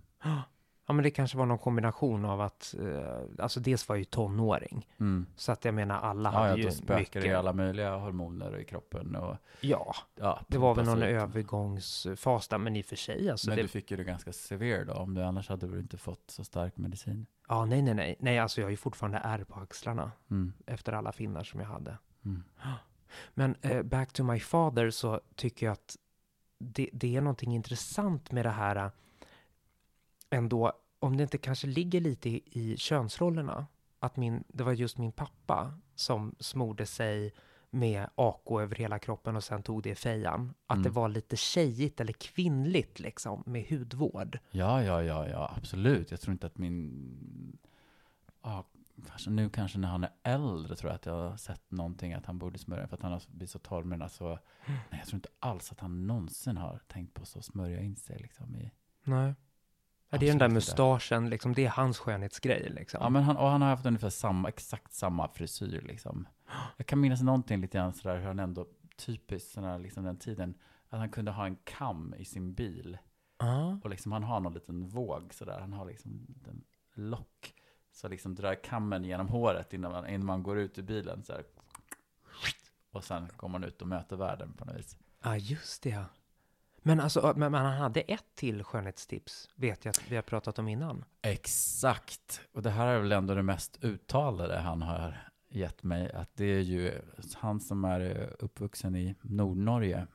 Ja, 0.89 0.93
men 0.93 1.03
det 1.03 1.11
kanske 1.11 1.39
var 1.39 1.47
någon 1.47 1.59
kombination 1.59 2.25
av 2.25 2.41
att, 2.41 2.75
eh, 2.81 3.19
alltså 3.39 3.61
dels 3.61 3.89
var 3.89 3.97
jag 3.97 4.01
ju 4.01 4.05
tonåring. 4.05 4.89
Mm. 5.01 5.27
Så 5.37 5.53
att 5.53 5.65
jag 5.65 5.75
menar 5.75 6.01
alla 6.01 6.33
Ja, 6.33 6.39
hade 6.39 6.63
ja, 6.63 6.71
ju 6.89 6.95
mycket. 6.99 7.25
i 7.25 7.33
alla 7.33 7.53
möjliga 7.53 7.97
hormoner 7.97 8.59
i 8.59 8.65
kroppen. 8.65 9.17
Och, 9.17 9.37
Ja, 9.61 9.95
ja, 10.15 10.41
det 10.49 10.59
var 10.59 10.75
väl 10.75 10.85
någon 10.85 11.03
ut. 11.03 11.23
övergångsfas 11.23 12.49
där, 12.49 12.59
men 12.59 12.77
i 12.77 12.81
och 12.83 12.85
för 12.87 12.97
sig 12.97 13.31
alltså. 13.31 13.49
Men 13.51 13.57
det, 13.57 13.63
du 13.63 13.69
fick 13.69 13.91
ju 13.91 13.97
det 13.97 14.05
ganska 14.05 14.33
severe 14.33 14.85
då. 14.85 14.93
Om 14.93 15.15
du 15.15 15.23
annars 15.23 15.49
hade 15.49 15.67
du 15.67 15.79
inte 15.81 15.99
fått 15.99 16.31
så 16.31 16.45
stark 16.45 16.77
medicin. 16.77 17.27
Ja, 17.49 17.65
nej, 17.65 17.83
nej, 17.83 17.95
nej. 17.95 18.17
Nej, 18.19 18.39
alltså 18.39 18.61
jag 18.61 18.67
har 18.67 18.71
ju 18.71 18.77
fortfarande 18.77 19.19
ärr 19.25 19.45
på 19.45 19.61
axlarna 19.61 20.13
Mm. 20.31 20.53
efter 20.67 20.93
alla 20.93 21.13
finnar 21.13 21.45
som 21.45 21.61
jag 21.61 21.67
hade. 21.69 21.99
Mm. 22.25 22.43
Men 23.35 23.55
eh, 23.63 23.83
back 23.83 24.13
to 24.13 24.23
my 24.25 24.41
father 24.41 24.91
så 24.91 25.21
tycker 25.35 25.67
jag 25.67 25.73
att 25.73 25.97
det, 26.59 26.91
det 26.93 27.17
är 27.17 27.21
någonting 27.21 27.55
intressant 27.55 28.33
med 28.33 28.45
det 28.45 28.51
här 28.51 28.91
ändå, 30.31 30.73
om 30.99 31.17
det 31.17 31.23
inte 31.23 31.39
kanske 31.39 31.67
ligger 31.67 32.01
lite 32.01 32.29
i, 32.31 32.43
i 32.53 32.77
könsrollerna, 32.77 33.67
att 33.99 34.17
min, 34.17 34.45
det 34.49 34.65
var 34.65 34.73
just 34.73 34.99
min 34.99 35.13
pappa 35.13 35.79
som 35.95 36.35
smorde 36.39 36.87
sig 36.87 37.33
med 37.71 38.09
AK 38.15 38.51
över 38.61 38.75
hela 38.77 38.99
kroppen 38.99 39.37
och 39.37 39.45
sen 39.45 39.63
tog 39.63 39.83
det 39.83 39.91
i 39.91 39.95
fejan. 39.95 40.55
Att 40.67 40.75
Mm. 40.77 40.83
det 40.83 40.91
var 40.91 41.09
lite 41.09 41.37
tjejigt 41.37 42.01
eller 42.01 42.13
kvinnligt 42.13 43.01
liksom 43.01 43.43
med 43.47 43.67
hudvård. 43.71 44.39
Ja, 44.51 44.83
ja, 44.83 45.03
ja, 45.03 45.29
ja, 45.29 45.53
absolut. 45.57 46.11
Jag 46.11 46.21
tror 46.21 46.33
inte 46.33 46.47
att 46.47 46.59
min... 46.59 47.59
Ja, 48.43 48.65
kanske 49.09 49.31
nu 49.31 49.51
kanske 49.51 49.79
när 49.79 49.89
han 49.89 50.05
är 50.05 50.11
äldre 50.23 50.77
tror 50.77 50.91
jag 50.91 50.95
att 50.95 51.07
jag 51.07 51.31
har 51.31 51.37
sett 51.37 51.71
någonting 51.71 52.13
att 52.13 52.27
han 52.27 52.39
borde 52.39 52.59
smörja 52.59 52.89
för 52.89 52.97
att 52.97 53.03
han 53.03 53.13
har 53.13 53.23
blivit 53.29 53.51
så 53.51 53.59
torr. 53.59 53.83
Men 53.85 54.03
alltså, 54.03 54.39
nej, 54.67 54.79
jag 54.91 55.07
tror 55.07 55.15
inte 55.17 55.29
alls 55.41 55.73
att 55.73 55.81
han 55.81 56.07
någonsin 56.07 56.57
har 56.57 56.81
tänkt 56.89 57.15
på 57.15 57.27
så 57.27 57.43
smörja 57.43 57.81
in 57.81 57.97
sig 57.97 58.19
liksom 58.19 58.57
i... 58.57 58.71
Nej. 59.05 59.35
Ja, 60.11 60.19
det 60.19 60.27
är 60.27 60.31
den 60.31 60.39
där 60.39 60.49
mustaschen, 60.49 61.31
liksom, 61.31 61.55
det 61.55 61.65
är 61.65 61.71
hans 61.71 61.99
skönhetsgrej. 61.99 62.71
Liksom. 62.71 63.01
Ja, 63.03 63.11
men 63.11 63.23
han, 63.23 63.37
och 63.37 63.49
han 63.49 63.63
har 63.63 63.69
haft 63.69 63.87
ungefär 63.87 64.11
samma, 64.11 64.49
exakt 64.49 64.93
samma 64.93 65.29
frisyr 65.29 65.81
liksom. 65.81 66.29
Jag 66.77 66.87
kan 66.87 67.01
minnas 67.01 67.23
någonting 67.23 67.61
lite 67.61 67.79
grann 67.79 67.93
sådär 67.93 68.19
hur 68.19 68.27
han 68.27 68.39
ändå, 68.39 68.67
typiskt 68.97 69.51
sådär 69.51 69.79
liksom 69.79 70.05
den 70.05 70.19
tiden, 70.19 70.55
att 70.89 70.99
han 70.99 71.09
kunde 71.09 71.31
ha 71.31 71.47
en 71.47 71.57
kam 71.57 72.15
i 72.19 72.25
sin 72.25 72.55
bil. 72.55 72.99
Ja. 73.39 73.79
Och 73.85 73.91
liksom 73.91 74.13
han 74.13 74.23
har 74.23 74.41
någon 74.41 74.55
liten 74.55 74.89
våg 74.89 75.35
sådär, 75.35 75.61
han 75.61 75.73
har 75.73 75.87
liksom 75.87 76.27
en 76.49 76.65
lock. 76.95 77.55
Så 77.93 78.09
liksom 78.09 78.35
drar 78.35 78.55
kammen 78.55 79.05
genom 79.05 79.29
håret 79.29 79.73
innan 79.73 79.93
man, 79.93 80.09
innan 80.09 80.27
man 80.27 80.43
går 80.43 80.59
ut 80.59 80.79
ur 80.79 80.83
bilen 80.83 81.25
så 81.25 81.33
här. 81.33 81.45
Och 82.91 83.05
sen 83.05 83.29
går 83.37 83.49
man 83.49 83.65
ut 83.65 83.83
och 83.83 83.89
möter 83.89 84.17
världen 84.17 84.53
på 84.53 84.65
något 84.65 84.77
vis. 84.77 84.99
Ja, 85.23 85.37
just 85.37 85.83
det. 85.83 86.05
Men, 86.87 87.01
alltså, 87.01 87.33
men, 87.37 87.53
men 87.53 87.65
han 87.65 87.77
hade 87.77 88.01
ett 88.01 88.35
till 88.35 88.65
skönhetstips, 88.65 89.49
vet 89.55 89.85
jag 89.85 89.91
att 89.91 90.11
vi 90.11 90.17
har 90.17 90.23
pratat 90.23 90.59
om 90.59 90.69
innan. 90.69 91.05
Exakt. 91.23 92.41
Och 92.53 92.63
det 92.63 92.71
här 92.71 92.87
är 92.87 93.01
väl 93.01 93.13
ändå 93.13 93.35
det 93.35 93.43
mest 93.43 93.85
uttalade 93.85 94.59
han 94.59 94.83
har 94.83 95.29
gett 95.49 95.83
mig. 95.83 96.13
Att 96.13 96.31
det 96.35 96.45
är 96.45 96.61
ju 96.61 96.93
han 97.35 97.61
som 97.61 97.85
är 97.85 98.01
eh, 98.01 98.29
uppvuxen 98.39 98.97
i 98.97 99.15
Nordnorge. 99.23 100.07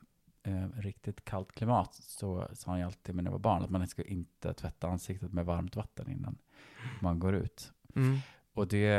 Eh, 0.42 0.68
riktigt 0.74 1.24
kallt 1.24 1.52
klimat. 1.52 1.94
Så 1.94 2.48
sa 2.52 2.70
han 2.70 2.80
ju 2.80 2.86
alltid 2.86 3.14
när 3.14 3.24
jag 3.24 3.32
var 3.32 3.38
barn. 3.38 3.62
Att 3.62 3.70
man 3.70 3.88
ska 3.88 4.02
inte 4.02 4.54
tvätta 4.54 4.88
ansiktet 4.88 5.32
med 5.32 5.46
varmt 5.46 5.76
vatten 5.76 6.10
innan 6.10 6.38
man 7.00 7.18
går 7.18 7.34
ut. 7.34 7.72
Mm. 7.96 8.18
Och 8.54 8.68
det 8.68 8.98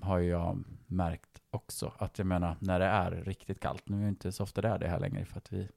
har 0.00 0.18
jag 0.18 0.64
märkt 0.86 1.42
också. 1.50 1.92
Att 1.98 2.18
jag 2.18 2.26
menar, 2.26 2.56
när 2.60 2.78
det 2.78 2.86
är 2.86 3.10
riktigt 3.10 3.60
kallt. 3.60 3.88
Nu 3.88 3.96
är 3.96 4.02
det 4.02 4.08
inte 4.08 4.32
så 4.32 4.42
ofta 4.42 4.60
det 4.60 4.68
är 4.68 4.78
det 4.78 4.88
här 4.88 5.00
längre. 5.00 5.24
För 5.24 5.38
att 5.38 5.52
vi, 5.52 5.68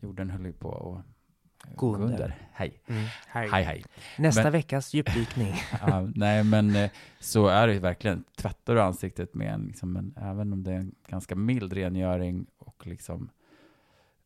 jorden 0.00 0.30
höll 0.30 0.46
ju 0.46 0.52
på 0.52 0.72
att 0.96 1.68
eh, 1.70 1.76
Gå 1.76 1.96
under. 1.96 2.48
Hej. 2.52 2.80
Mm. 2.86 3.04
Hej. 3.28 3.48
Hej, 3.50 3.64
hej. 3.64 3.84
Nästa 4.18 4.42
Men- 4.42 4.52
veckas 4.52 4.94
djupdykning. 4.94 5.54
Ja, 5.80 6.08
nej, 6.14 6.44
men 6.44 6.76
eh, 6.76 6.90
så 7.20 7.46
är 7.46 7.66
det 7.66 7.72
ju 7.72 7.78
verkligen. 7.78 8.24
Tvättar 8.36 8.74
du 8.74 8.80
ansiktet 8.82 9.34
med 9.34 9.54
en, 9.54 9.66
liksom 9.66 9.96
en, 9.96 10.14
även 10.16 10.52
om 10.52 10.64
det 10.64 10.72
är 10.72 10.76
en 10.76 10.94
ganska 11.08 11.36
mild 11.36 11.72
rengöring 11.72 12.46
och 12.58 12.86
liksom 12.86 13.30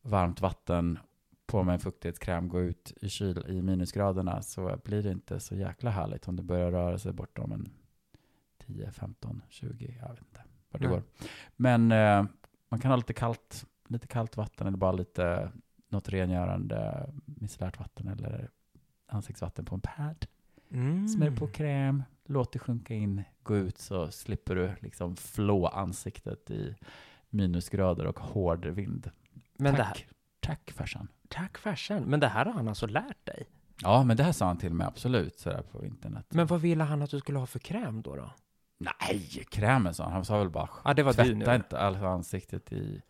varmt 0.01 0.41
vatten 0.41 0.99
på 1.45 1.63
med 1.63 1.73
en 1.73 1.79
fuktighetskräm, 1.79 2.47
gå 2.49 2.61
ut 2.61 2.93
i 3.01 3.09
kyl 3.09 3.45
i 3.47 3.61
minusgraderna 3.61 4.41
så 4.41 4.79
blir 4.83 5.03
det 5.03 5.11
inte 5.11 5.39
så 5.39 5.55
jäkla 5.55 5.91
härligt 5.91 6.27
om 6.27 6.35
det 6.35 6.43
börjar 6.43 6.71
röra 6.71 6.97
sig 6.97 7.13
bortom 7.13 7.51
en 7.51 7.69
10, 8.65 8.91
15, 8.91 9.41
20, 9.49 9.97
jag 10.01 10.09
vet 10.09 10.19
inte 10.19 10.43
vad 10.71 10.81
det 10.81 10.87
Nej. 10.87 10.95
går. 10.95 11.03
Men 11.55 11.91
eh, 11.91 12.25
man 12.69 12.79
kan 12.79 12.91
ha 12.91 12.95
lite 12.95 13.13
kallt, 13.13 13.65
lite 13.87 14.07
kallt 14.07 14.37
vatten 14.37 14.67
eller 14.67 14.77
bara 14.77 14.91
lite 14.91 15.51
något 15.93 16.09
rengörande 16.09 17.09
micellärt 17.25 17.79
vatten 17.79 18.07
eller 18.07 18.49
ansiktsvatten 19.07 19.65
på 19.65 19.75
en 19.75 19.81
pad. 19.81 20.25
Mm. 20.71 21.07
Smörj 21.07 21.35
på 21.35 21.47
kräm, 21.47 22.03
låt 22.25 22.51
det 22.51 22.59
sjunka 22.59 22.93
in, 22.93 23.23
gå 23.43 23.55
ut 23.57 23.77
så 23.77 24.11
slipper 24.11 24.55
du 24.55 24.71
liksom 24.79 25.15
flå 25.15 25.67
ansiktet 25.67 26.51
i 26.51 26.75
minusgrader 27.29 28.05
och 28.05 28.19
hård 28.19 28.65
vind. 28.65 29.11
Men 29.57 29.75
tack, 29.75 29.77
det 29.77 29.83
här, 29.83 29.97
tack 30.39 30.71
farsan. 30.71 31.07
tack 31.27 31.57
farsan. 31.57 32.03
Men 32.03 32.19
det 32.19 32.27
här 32.27 32.45
har 32.45 32.53
han 32.53 32.67
alltså 32.67 32.87
lärt 32.87 33.25
dig. 33.25 33.45
Ja, 33.81 34.03
men 34.03 34.17
det 34.17 34.23
här 34.23 34.31
sa 34.31 34.45
han 34.45 34.57
till 34.57 34.73
mig 34.73 34.87
absolut 34.87 35.39
sådär 35.39 35.61
på 35.71 35.85
internet. 35.85 36.25
Men 36.29 36.47
vad 36.47 36.61
ville 36.61 36.83
han 36.83 37.01
att 37.01 37.09
du 37.09 37.19
skulle 37.19 37.39
ha 37.39 37.45
för 37.45 37.59
kräm 37.59 38.01
då? 38.01 38.15
då? 38.15 38.31
Nej, 38.77 39.43
krämen 39.51 39.93
sa 39.93 40.03
han. 40.03 40.13
Han 40.13 40.25
sa 40.25 40.39
väl 40.39 40.49
bara 40.49 40.69
Ja, 40.85 40.93
det 40.93 41.03
var 41.03 41.13
du 41.13 41.35
nu. 41.35 41.45
tvätta 41.45 41.55
inte 41.55 41.79
alltså 41.79 42.05
ansiktet 42.05 42.73
i 42.73 43.01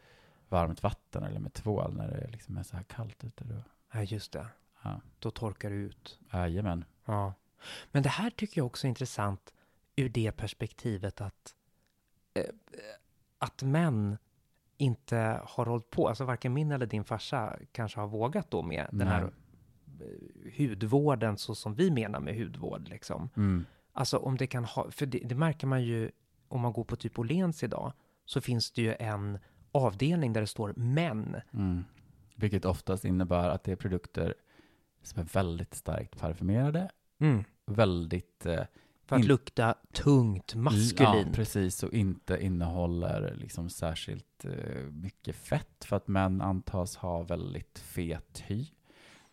varmt 0.53 0.83
vatten 0.83 1.23
eller 1.23 1.39
med 1.39 1.53
tvål 1.53 1.93
när 1.93 2.07
det 2.07 2.27
liksom 2.31 2.57
är 2.57 2.63
så 2.63 2.75
här 2.75 2.83
kallt 2.83 3.23
ute. 3.23 3.43
Då. 3.43 3.55
Ja, 3.91 4.03
just 4.03 4.31
det. 4.31 4.47
Ja, 4.81 5.01
Då 5.19 5.31
torkar 5.31 5.69
du 5.69 5.75
ut. 5.75 6.19
jajamän. 6.33 6.85
Ja. 7.05 7.33
Men 7.91 8.03
det 8.03 8.09
här 8.09 8.29
tycker 8.29 8.59
jag 8.59 8.65
också 8.65 8.87
är 8.87 8.89
intressant 8.89 9.53
ur 9.95 10.09
det 10.09 10.31
perspektivet 10.31 11.21
att, 11.21 11.55
eh, 12.33 12.43
att 13.37 13.63
män 13.63 14.17
inte 14.77 15.41
har 15.45 15.65
hållit 15.65 15.89
på, 15.89 16.07
alltså 16.07 16.25
varken 16.25 16.53
min 16.53 16.71
eller 16.71 16.85
din 16.85 17.03
farsa 17.03 17.59
kanske 17.71 17.99
har 17.99 18.07
vågat 18.07 18.51
då 18.51 18.61
med 18.61 18.87
den 18.91 19.07
här 19.07 19.21
Nej. 19.21 20.07
eh, 20.07 20.69
hudvården 20.69 21.37
så 21.37 21.55
som 21.55 21.75
vi 21.75 21.91
menar 21.91 22.19
med 22.19 22.37
hudvård 22.37 22.87
liksom. 22.89 23.29
Mm. 23.35 23.65
Alltså 23.93 24.17
om 24.17 24.37
det 24.37 24.47
kan 24.47 24.65
ha, 24.65 24.91
för 24.91 25.05
det, 25.05 25.19
det 25.19 25.35
märker 25.35 25.67
man 25.67 25.83
ju 25.83 26.11
om 26.47 26.61
man 26.61 26.73
går 26.73 26.83
på 26.83 26.95
typ 26.95 27.19
Åhléns 27.19 27.63
idag, 27.63 27.93
så 28.25 28.41
finns 28.41 28.71
det 28.71 28.81
ju 28.81 28.95
en 28.99 29.39
avdelning 29.73 30.33
där 30.33 30.41
det 30.41 30.47
står 30.47 30.73
män. 30.75 31.35
Mm. 31.53 31.83
Vilket 32.35 32.65
oftast 32.65 33.05
innebär 33.05 33.49
att 33.49 33.63
det 33.63 33.71
är 33.71 33.75
produkter 33.75 34.33
som 35.01 35.21
är 35.21 35.25
väldigt 35.25 35.73
starkt 35.73 36.19
parfymerade, 36.19 36.89
väldigt 37.65 38.45
eh, 38.45 38.63
För 39.05 39.15
att 39.15 39.25
lukta 39.25 39.75
tungt, 39.93 40.51
Ja, 40.55 40.61
maskulint. 40.61 41.35
precis. 41.35 41.83
Och 41.83 41.93
inte 41.93 42.43
innehåller 42.43 43.35
liksom 43.35 43.69
särskilt 43.69 44.45
eh, 44.45 44.81
mycket 44.91 45.35
fett 45.35 45.85
för 45.85 45.95
att 45.95 46.07
män 46.07 46.41
antas 46.41 46.95
ha 46.95 47.23
väldigt 47.23 47.79
fet 47.79 48.43
hy. 48.47 48.65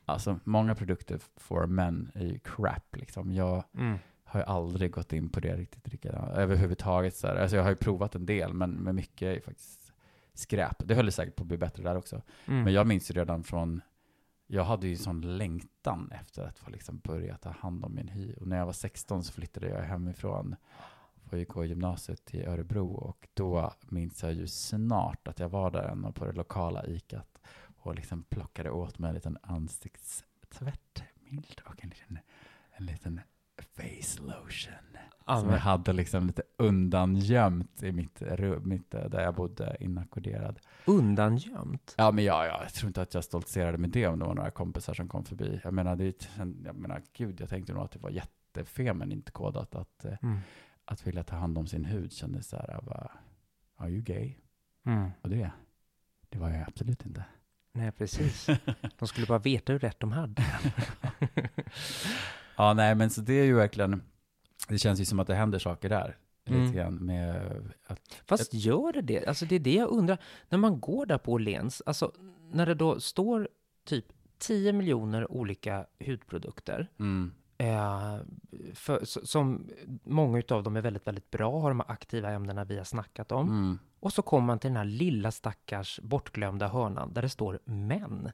Alltså, 0.05 0.39
många 0.45 0.75
produkter 0.75 1.21
for 1.37 1.67
män 1.67 2.11
är 2.15 2.25
ju 2.27 2.39
crap 2.39 2.97
liksom. 2.97 3.33
Jag 3.33 3.65
Mm. 3.75 3.99
har 4.25 4.41
ju 4.41 4.47
aldrig 4.47 4.91
gått 4.93 5.13
in 5.13 5.29
på 5.29 5.41
det 5.41 5.57
riktigt, 5.57 5.89
riktigt 5.89 6.13
överhuvudtaget. 6.35 7.17
Så 7.17 7.27
här. 7.27 7.37
Alltså, 7.37 7.57
jag 7.57 7.63
har 7.63 7.71
ju 7.71 7.77
provat 7.77 8.15
en 8.15 8.27
del, 8.27 8.53
men, 8.55 8.71
men 8.71 8.97
mycket 8.97 9.23
är 9.29 9.33
ju 9.33 9.41
faktiskt 9.41 9.80
skräp. 10.41 10.77
Det 10.79 10.95
höll 10.95 11.13
säkert 11.13 11.37
på 11.37 11.43
att 11.43 11.49
bli 11.49 11.59
bättre 11.59 11.83
där 11.83 11.97
också. 11.97 12.23
Mm. 12.47 12.65
Men 12.65 12.73
jag 12.73 12.87
minns 12.87 13.11
ju 13.11 13.15
redan 13.15 13.45
från, 13.45 13.81
jag 14.47 14.65
hade 14.65 14.89
ju 14.89 14.97
sån 14.97 15.39
längtan 15.39 16.13
efter 16.13 16.43
att 16.43 16.59
få 16.59 16.71
liksom 16.71 16.99
börja 16.99 17.37
ta 17.37 17.51
hand 17.51 17.85
om 17.85 17.95
min 17.95 18.09
hy. 18.09 18.35
Och 18.35 18.47
när 18.47 18.59
jag 18.59 18.67
var 18.67 18.73
16 18.73 19.25
så 19.25 19.33
flyttade 19.33 19.69
jag 19.69 19.83
hemifrån 19.83 20.57
och 21.31 21.39
gick 21.39 21.49
på 21.49 21.65
gymnasiet 21.65 22.35
i 22.35 22.45
Örebro. 22.45 22.87
Och 22.87 23.29
då 23.35 23.73
minns 23.89 24.23
jag 24.23 24.33
ju 24.33 24.47
snart 24.47 25.29
att 25.29 25.39
jag 25.39 25.49
var 25.49 25.71
där 25.71 25.89
ändå 25.89 26.13
på 26.13 26.25
det 26.25 26.33
lokala 26.33 26.87
ikat 26.87 27.39
och 27.77 27.95
liksom 27.95 28.23
plockade 28.23 28.71
åt 28.71 28.99
mig 28.99 29.09
en 29.09 29.15
liten 29.15 29.39
ansiktstvättmild 29.43 31.61
och 31.65 31.85
en 31.85 31.91
liten, 31.91 32.19
en 32.71 32.87
liten 32.87 33.21
face 33.77 34.23
lotion. 34.23 34.97
Som 35.27 35.51
jag 35.51 35.59
hade 35.59 35.93
liksom 35.93 36.27
lite 36.27 36.43
undangömt 36.59 37.83
i 37.83 37.93
mitt 37.93 38.23
rum, 38.23 38.69
mitt, 38.69 38.95
eh, 38.95 39.05
där 39.05 39.21
jag 39.23 39.35
bodde 39.35 39.77
inackorderad. 39.81 40.61
Undangömt? 40.85 41.95
Ja, 41.99 42.11
men 42.11 42.25
ja, 42.25 42.47
ja, 42.47 42.61
jag 42.63 42.73
tror 42.75 42.89
inte 42.89 43.03
att 43.03 43.15
jag 43.15 43.25
stoltserade 43.25 43.79
med 43.79 43.91
det 43.91 44.07
om 44.07 44.19
det 44.19 44.25
var 44.25 44.35
några 44.35 44.51
kompisar 44.51 44.95
som 44.95 45.09
kom 45.09 45.25
förbi. 45.25 45.61
Jag 45.65 45.75
menar, 45.75 45.97
det 45.97 46.29
jag 46.65 46.75
menar, 46.77 47.03
gud, 47.17 47.41
jag 47.41 47.49
tänkte 47.49 47.73
nog 47.73 47.83
att 47.83 47.91
det 47.93 47.99
var 47.99 48.11
jättefeminint 48.11 49.31
kodat 49.31 49.75
att, 49.75 50.05
eh, 50.05 50.15
Mm. 50.23 50.39
att 50.85 51.07
vilja 51.07 51.23
ta 51.25 51.37
hand 51.37 51.59
om 51.59 51.67
sin 51.67 51.85
hud. 51.85 52.13
Kändes 52.13 52.49
så 52.49 52.57
här, 52.57 52.71
jag 52.73 52.85
bara, 52.85 53.11
are 53.77 53.91
you 53.91 54.03
gay? 54.03 54.35
Mm. 54.87 55.11
Och 55.23 55.29
det, 55.31 55.51
det 56.29 56.39
var 56.39 56.51
jag 56.51 56.65
absolut 56.69 57.07
inte. 57.07 57.25
Nej, 57.73 57.93
precis. 57.93 58.47
De 58.99 59.09
skulle 59.09 59.27
bara 59.27 59.39
veta 59.39 59.73
hur 59.73 59.79
rätt 59.81 60.01
de 60.01 60.13
hade. 60.13 60.43
Ja, 62.57 62.75
nej, 62.75 62.95
men 62.95 63.11
så 63.11 63.21
det 63.21 63.33
är 63.33 63.45
ju 63.45 63.55
verkligen, 63.55 64.03
det 64.71 64.79
känns 64.79 65.01
ju 65.01 65.05
som 65.05 65.21
att 65.21 65.27
det 65.27 65.35
händer 65.35 65.59
saker 65.59 65.89
där. 65.89 66.17
Mm. 66.45 66.63
Lite 66.63 66.77
grann 66.77 66.95
med 66.95 67.43
att, 67.87 68.01
Fast 68.27 68.55
gör 68.55 68.93
det 68.93 69.03
det? 69.03 69.27
Alltså 69.27 69.45
det 69.45 69.55
är 69.55 69.61
det 69.61 69.75
jag 69.75 69.89
undrar. 69.89 70.19
När 70.49 70.59
man 70.59 70.81
går 70.81 71.07
där 71.07 71.19
på 71.19 71.33
Åhléns, 71.33 71.83
alltså 71.87 72.13
när 72.53 72.67
det 72.67 72.75
då 72.75 73.01
står 73.01 73.49
typ 73.85 74.05
10 74.39 74.73
miljoner 74.73 75.33
olika 75.33 75.87
hudprodukter, 76.07 76.89
mm, 76.99 77.33
eh, 77.59 78.19
för, 78.75 79.05
som 79.05 79.69
många 80.05 80.43
av 80.51 80.63
dem 80.63 80.77
är 80.77 80.81
väldigt, 80.81 81.07
väldigt 81.07 81.31
bra, 81.31 81.61
har 81.61 81.71
de 81.71 81.81
här 81.81 81.91
aktiva 81.91 82.31
ämnena 82.31 82.65
vi 82.65 82.77
har 82.77 82.85
snackat 82.85 83.33
om. 83.33 83.49
mm. 83.49 83.79
Och 84.01 84.13
så 84.13 84.23
kommer 84.23 84.47
man 84.47 84.59
till 84.59 84.71
den 84.71 84.77
här 84.77 84.85
lilla 84.85 85.31
stackars 85.31 86.01
bortglömda 86.03 86.69
hörnan 86.69 87.13
där 87.13 87.23
det 87.23 87.29
står 87.29 87.59
män. 87.65 88.31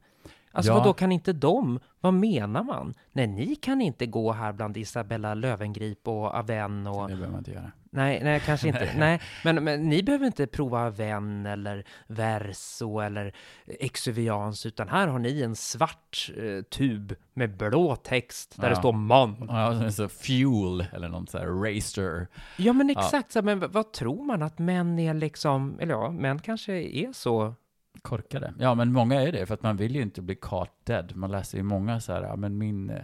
Alltså 0.57 0.71
Ja. 0.73 0.75
vad 0.75 0.85
då 0.85 0.93
kan 0.93 1.13
inte 1.13 1.33
de? 1.33 1.79
Vad 2.01 2.15
menar 2.15 2.63
man? 2.63 2.95
Nej, 3.13 3.27
ni 3.27 3.57
kan 3.57 3.81
inte 3.81 4.07
gå 4.07 4.33
här 4.33 4.53
bland 4.53 4.77
Isabella 4.77 5.35
Lövengrip 5.35 6.09
och 6.09 6.35
Aven 6.35 6.87
och... 6.87 7.09
Det 7.09 7.15
behöver 7.15 7.29
man 7.33 7.39
inte 7.39 7.51
göra. 7.51 7.73
Nej, 7.91 8.21
nej, 8.25 8.41
kanske 8.41 8.69
inte. 8.69 8.91
nej, 8.97 9.21
men, 9.45 9.65
men 9.65 9.89
ni 9.89 10.03
behöver 10.03 10.27
inte 10.27 10.47
prova 10.47 10.87
Aven 10.87 11.47
eller 11.47 11.85
Verso 12.07 12.99
eller 13.01 13.33
Exuvians, 13.81 14.67
utan 14.67 14.89
här 14.89 15.07
har 15.07 15.19
ni 15.19 15.43
en 15.43 15.57
svart 15.57 16.31
eh, 16.37 16.63
tub 16.63 17.15
med 17.35 17.57
blå 17.57 17.97
text 17.97 18.55
där 18.57 18.65
Ja. 18.65 18.71
det 18.71 18.77
står 18.77 18.93
man. 18.93 19.47
Ja, 19.49 19.91
så 19.91 20.09
fuel 20.09 20.87
eller 20.93 21.09
något 21.09 21.31
så 21.31 21.39
här 21.39 21.47
racer. 21.47 22.27
Ja, 22.57 22.73
men 22.73 22.91
exakt 22.91 23.33
så, 23.33 23.43
men 23.43 23.65
vad 23.73 23.93
tror 23.93 24.25
man 24.25 24.43
att 24.43 24.59
män 24.59 24.99
är 24.99 25.15
liksom, 25.15 25.79
eller 25.81 25.95
ja, 25.95 26.11
män 26.11 26.39
kanske 26.39 26.73
är 26.73 27.13
så 27.13 27.55
Korkade. 28.03 28.55
Ja, 28.59 28.75
men 28.75 28.93
många 28.93 29.23
är 29.23 29.33
det, 29.33 29.47
för 29.47 29.55
att 29.55 29.63
man 29.63 29.77
vill 29.77 29.97
ju 29.97 30.03
inte 30.03 30.23
bli 30.23 30.35
caught 30.35 30.73
dead. 30.85 31.17
Man 31.17 31.31
läser 31.31 31.59
ju 31.59 31.65
många 31.65 32.01
så 32.01 32.13
här, 32.13 32.23
ja 32.23 32.37
men 32.37 32.59
min 32.59 32.91
eh, 32.91 33.03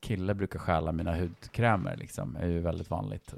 kille 0.00 0.34
brukar 0.34 0.58
stjäla 0.58 0.92
mina 0.92 1.16
hudkrämer, 1.16 1.96
liksom, 1.96 2.36
är 2.36 2.46
ju 2.46 2.60
väldigt 2.60 2.90
vanligt. 2.90 3.34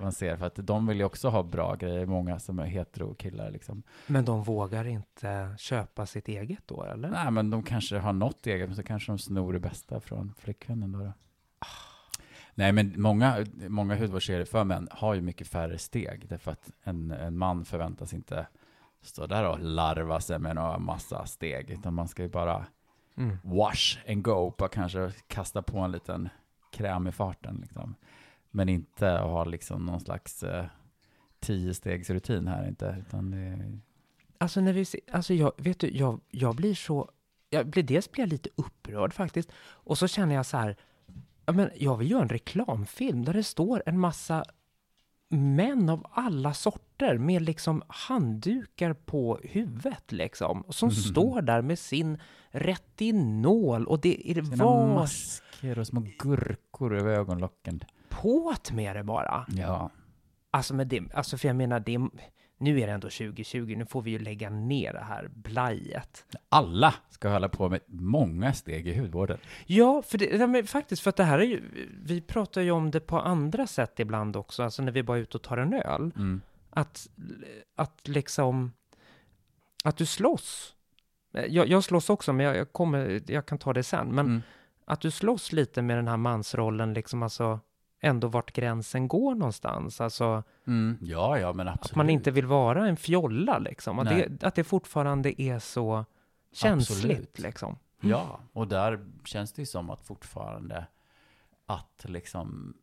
Man 0.00 0.12
ser, 0.12 0.36
för 0.36 0.46
att 0.46 0.56
de 0.56 0.86
vill 0.86 0.98
ju 0.98 1.04
också 1.04 1.28
ha 1.28 1.42
bra 1.42 1.74
grejer, 1.74 2.06
många 2.06 2.38
som 2.38 2.58
är 2.58 2.66
hetero 2.66 3.14
killar 3.14 3.50
liksom. 3.50 3.82
Men 4.06 4.24
de 4.24 4.42
vågar 4.42 4.84
inte 4.84 5.54
köpa 5.58 6.06
sitt 6.06 6.28
eget 6.28 6.62
då, 6.66 6.84
eller? 6.84 7.08
Nej, 7.08 7.30
men 7.30 7.50
de 7.50 7.62
kanske 7.62 7.98
har 7.98 8.12
något 8.12 8.46
eget, 8.46 8.68
men 8.68 8.76
så 8.76 8.82
kanske 8.82 9.12
de 9.12 9.18
snor 9.18 9.52
det 9.52 9.60
bästa 9.60 10.00
från 10.00 10.34
flickvännen 10.38 10.92
då. 10.92 10.98
då. 10.98 11.12
Nej, 12.54 12.72
men 12.72 12.94
många, 12.96 13.46
många 13.68 13.96
hudvårdsserier 13.96 14.44
för 14.44 14.64
män 14.64 14.88
har 14.90 15.14
ju 15.14 15.20
mycket 15.20 15.48
färre 15.48 15.78
steg, 15.78 16.28
därför 16.28 16.50
att 16.50 16.70
en, 16.82 17.10
en 17.10 17.38
man 17.38 17.64
förväntas 17.64 18.14
inte 18.14 18.46
stå 19.04 19.26
där 19.26 19.48
och 19.48 19.58
larva 19.60 20.20
sig 20.20 20.38
med 20.38 20.54
några 20.56 20.78
massa 20.78 21.26
steg, 21.26 21.70
utan 21.70 21.94
man 21.94 22.08
ska 22.08 22.22
ju 22.22 22.28
bara 22.28 22.66
Mm. 23.16 23.38
wash 23.42 23.98
and 24.08 24.22
go, 24.22 24.54
bara 24.58 24.68
kanske 24.68 25.12
kasta 25.26 25.62
på 25.62 25.78
en 25.78 25.92
liten 25.92 26.28
kräm 26.72 27.06
i 27.06 27.12
farten 27.12 27.58
liksom. 27.62 27.94
Men 28.50 28.68
inte 28.68 29.06
ha 29.06 29.44
liksom 29.44 29.86
någon 29.86 30.00
slags 30.00 30.42
eh, 30.42 30.64
tio 31.40 31.74
stegs 31.74 32.10
rutin 32.10 32.46
här 32.48 32.68
inte, 32.68 32.96
utan 33.06 33.30
det 33.30 33.36
är 33.38 33.78
Alltså, 34.38 34.60
när 34.60 34.72
vi 34.72 34.84
ser, 34.84 35.00
alltså 35.12 35.34
jag, 35.34 35.52
vet 35.56 35.78
du, 35.80 35.90
jag, 35.96 36.20
jag 36.30 36.54
blir 36.56 36.74
så, 36.74 37.10
jag 37.50 37.66
blir, 37.66 37.82
dels 37.82 38.10
blir 38.12 38.22
jag 38.22 38.28
lite 38.30 38.48
upprörd 38.56 39.12
faktiskt, 39.14 39.52
och 39.58 39.98
så 39.98 40.08
känner 40.08 40.34
jag 40.34 40.46
så 40.46 40.56
här, 40.56 40.76
men 41.46 41.70
jag 41.76 41.96
vill 41.96 42.10
göra 42.10 42.22
en 42.22 42.28
reklamfilm 42.28 43.24
där 43.24 43.32
det 43.32 43.42
står 43.44 43.82
en 43.86 43.98
massa 43.98 44.44
män 45.28 45.88
av 45.88 46.06
alla 46.10 46.54
sorter 46.54 47.18
med 47.18 47.42
liksom 47.42 47.82
handdukar 47.88 48.92
på 48.92 49.40
huvudet 49.42 50.12
liksom, 50.12 50.64
som 50.68 50.86
Mhm. 50.88 50.94
står 50.94 51.42
där 51.42 51.62
med 51.62 51.78
sin 51.78 52.18
retinol 52.50 53.86
och 53.86 54.00
det 54.00 54.30
är 54.30 54.42
sina 54.42 54.64
var 54.64 54.94
masker 54.94 55.78
och 55.78 55.86
små 55.86 56.06
gurkor 56.18 56.96
över 56.98 57.12
ögonlocken. 57.12 57.80
på't 58.10 58.72
med 58.74 58.96
det 58.96 59.04
bara. 59.04 59.46
Ja, 59.48 59.90
Alltså, 60.50 60.74
med 60.74 60.86
det, 60.86 61.02
alltså 61.14 61.38
för 61.38 61.48
jag 61.48 61.56
menar, 61.56 61.80
det, 61.80 62.00
nu 62.64 62.80
är 62.80 62.86
det 62.86 62.92
ändå 62.92 63.08
2020, 63.08 63.74
nu 63.78 63.86
får 63.86 64.02
vi 64.02 64.10
ju 64.10 64.18
lägga 64.18 64.50
ner 64.50 64.92
det 64.92 65.04
här 65.04 65.28
blajet. 65.34 66.24
alla 66.48 66.94
ska 67.10 67.28
hålla 67.28 67.48
på 67.48 67.68
med 67.68 67.80
många 67.86 68.52
steg 68.52 68.88
i 68.88 68.98
hudvården. 68.98 69.38
Ja, 69.66 70.02
för 70.02 70.18
det, 70.18 70.46
men 70.46 70.66
faktiskt, 70.66 71.02
för 71.02 71.08
att 71.10 71.16
det 71.16 71.24
här 71.24 71.38
är 71.38 71.44
ju, 71.44 71.62
vi 72.04 72.20
pratar 72.20 72.60
ju 72.60 72.70
om 72.70 72.90
det 72.90 73.00
på 73.00 73.18
andra 73.20 73.66
sätt 73.66 74.00
ibland 74.00 74.36
också, 74.36 74.62
alltså 74.62 74.82
när 74.82 74.92
vi 74.92 75.02
bara 75.02 75.16
är 75.18 75.22
ute 75.22 75.36
och 75.36 75.42
tar 75.42 75.56
en 75.56 75.74
öl, 75.74 76.10
Mm. 76.16 76.40
att, 76.70 77.08
att 77.76 78.08
liksom, 78.08 78.72
att 79.84 79.96
du 79.96 80.06
slåss. 80.06 80.74
Jag, 81.48 81.68
jag 81.68 81.84
slåss 81.84 82.10
också, 82.10 82.32
men 82.32 82.46
jag, 82.46 82.56
jag, 82.56 82.72
kommer, 82.72 83.20
jag 83.26 83.46
kan 83.46 83.58
ta 83.58 83.72
det 83.72 83.82
sen, 83.82 84.08
men 84.14 84.26
Mm. 84.26 84.42
att 84.84 85.00
du 85.00 85.10
slåss 85.10 85.52
lite 85.52 85.82
med 85.82 85.96
den 85.98 86.08
här 86.08 86.16
mansrollen, 86.16 86.94
liksom 86.94 87.22
alltså, 87.22 87.60
ändå 88.04 88.28
vart 88.28 88.52
gränsen 88.52 89.08
går 89.08 89.34
någonstans, 89.34 90.00
alltså 90.00 90.42
Mm. 90.66 90.98
Ja, 91.00 91.38
ja, 91.38 91.52
men 91.52 91.68
absolut. 91.68 91.90
att 91.90 91.96
man 91.96 92.10
inte 92.10 92.30
vill 92.30 92.46
vara 92.46 92.86
en 92.88 92.96
fjolla 92.96 93.58
liksom, 93.58 93.98
att, 93.98 94.08
det, 94.08 94.42
att 94.42 94.54
det 94.54 94.64
fortfarande 94.64 95.42
är 95.42 95.58
så 95.58 96.04
känsligt 96.52 97.10
Absolut. 97.10 97.38
liksom. 97.38 97.78
Ja, 98.00 98.40
och 98.52 98.68
där 98.68 99.06
känns 99.24 99.52
det 99.52 99.62
ju 99.62 99.66
som 99.66 99.90
att 99.90 100.02
fortfarande 100.02 100.86
att 101.66 102.04
liksom 102.08 102.76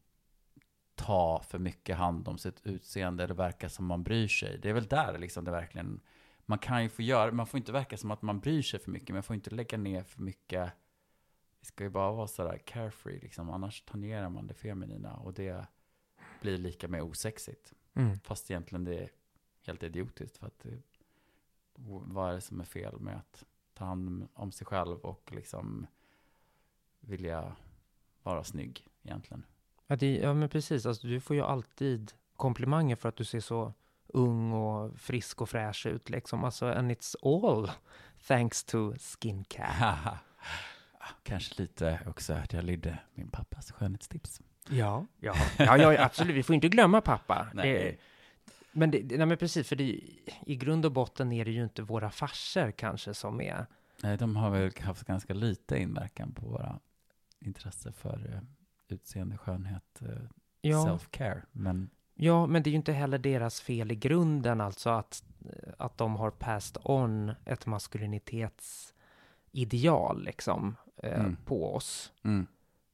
ta 0.96 1.42
för 1.48 1.60
mycket 1.60 1.98
hand 1.98 2.28
om 2.28 2.38
sitt 2.38 2.62
utseende 2.64 3.24
eller 3.24 3.34
verka 3.36 3.70
som 3.70 3.86
man 3.86 4.04
bryr 4.04 4.28
sig. 4.28 4.58
Det 4.62 4.70
är 4.70 4.74
väl 4.74 4.88
där 4.88 5.18
liksom 5.18 5.46
det 5.46 5.52
verkligen, 5.52 6.00
man 6.46 6.60
kan 6.60 6.84
ju 6.84 6.90
få 6.90 7.02
göra, 7.02 7.32
man 7.32 7.48
får 7.48 7.58
inte 7.58 7.72
verka 7.72 7.98
som 7.98 8.12
att 8.12 8.22
man 8.22 8.40
bryr 8.40 8.62
sig 8.62 8.80
för 8.80 8.92
mycket, 8.92 9.10
men 9.10 9.16
man 9.16 9.24
får 9.24 9.36
inte 9.36 9.50
lägga 9.56 9.78
ner 9.78 10.04
för 10.04 10.22
mycket. 10.22 10.72
Det 11.62 11.66
ska 11.66 11.84
ju 11.84 11.90
bara 11.90 12.12
vara 12.12 12.28
sådär 12.28 12.58
carefree 12.58 13.20
liksom, 13.20 13.50
annars 13.50 13.82
tangerar 13.82 14.30
man 14.30 14.48
det 14.48 14.54
feminina 14.54 15.14
och 15.16 15.34
det 15.34 15.68
blir 16.42 16.58
lika 16.58 16.88
med 16.88 17.04
osexigt. 17.04 17.74
Mm. 17.94 18.20
Fast 18.20 18.52
egentligen 18.52 18.84
det 18.84 18.96
är 18.96 19.10
helt 19.66 19.84
idiotiskt 19.84 20.38
för 20.38 20.48
att 20.48 20.66
vad 21.76 22.30
är 22.30 22.34
det 22.34 22.42
som 22.42 22.60
är 22.60 22.66
fel 22.66 23.00
med 23.00 23.18
att 23.18 23.46
ta 23.74 23.86
hand 23.86 24.28
om 24.34 24.52
sig 24.52 24.68
själv 24.68 25.00
och 25.00 25.32
liksom 25.32 25.88
vilja 27.00 27.56
vara 28.24 28.44
snygg 28.44 28.88
egentligen. 29.04 29.46
Ja, 29.88 29.96
det, 29.96 30.18
ja, 30.18 30.34
men 30.34 30.50
precis. 30.50 30.86
Alltså, 30.86 31.08
du 31.08 31.20
får 31.20 31.36
ju 31.36 31.42
alltid 31.42 32.14
komplimanger 32.36 32.96
för 32.96 33.10
att 33.10 33.16
du 33.16 33.26
ser 33.26 33.40
så 33.40 33.74
ung 34.08 34.54
och 34.54 35.00
frisk 35.00 35.42
och 35.42 35.50
fräsch 35.50 35.86
ut. 35.86 36.10
Liksom. 36.10 36.44
Alltså, 36.44 36.66
and 36.66 36.92
it's 36.92 37.16
all 37.24 37.72
thanks 38.28 38.64
to 38.64 38.94
skincare. 38.98 40.20
Kanske 41.24 41.62
lite 41.62 42.00
också 42.08 42.34
att 42.34 42.54
jag 42.54 42.64
lydde 42.64 42.98
min 43.14 43.28
pappas 43.28 43.72
skönhetstips. 43.72 44.42
Ja, 44.70 45.06
ja, 45.20 45.36
ja, 45.58 45.78
ja, 45.78 46.04
absolut. 46.04 46.36
Vi 46.36 46.44
får 46.44 46.56
inte 46.56 46.70
glömma 46.70 47.02
pappa. 47.02 47.48
Nej. 47.54 47.74
Det, 47.74 47.98
men, 48.72 48.92
det, 48.92 49.18
nej, 49.18 49.26
men 49.26 49.38
precis, 49.38 49.68
för 49.68 49.76
det, 49.76 50.00
i 50.46 50.56
grund 50.56 50.86
och 50.86 50.92
botten 50.92 51.32
är 51.32 51.46
det 51.46 51.52
ju 51.52 51.64
inte 51.64 51.82
våra 51.82 52.12
farsor 52.12 52.72
kanske 52.72 53.14
som 53.14 53.42
är... 53.42 53.66
Nej, 54.04 54.18
de 54.18 54.36
har 54.36 54.50
väl 54.50 54.72
haft 54.80 55.04
ganska 55.04 55.34
lite 55.34 55.78
inverkan 55.78 56.32
på 56.32 56.46
våra 56.46 56.80
intresse 57.40 57.92
för 57.92 58.34
eh, 58.34 58.42
utseende, 58.88 59.38
skönhet, 59.38 60.02
eh, 60.02 60.08
Ja, 60.62 60.86
self-care. 60.86 61.42
Men 61.52 61.90
ja, 62.16 62.48
men 62.48 62.64
det 62.64 62.70
är 62.70 62.72
ju 62.72 62.78
inte 62.78 62.94
heller 62.94 63.18
deras 63.18 63.62
fel 63.62 63.92
i 63.92 63.96
grunden, 63.96 64.62
alltså 64.62 64.90
att, 64.90 65.24
att 65.78 65.98
de 65.98 66.16
har 66.16 66.32
passed 66.32 66.78
on 66.84 67.32
ett 67.46 67.66
maskulinitetsideal, 67.66 70.24
liksom. 70.24 70.76
Eh, 71.04 71.20
Mm. 71.20 71.36
på 71.46 71.76
oss. 71.76 72.12
Mm. 72.24 72.48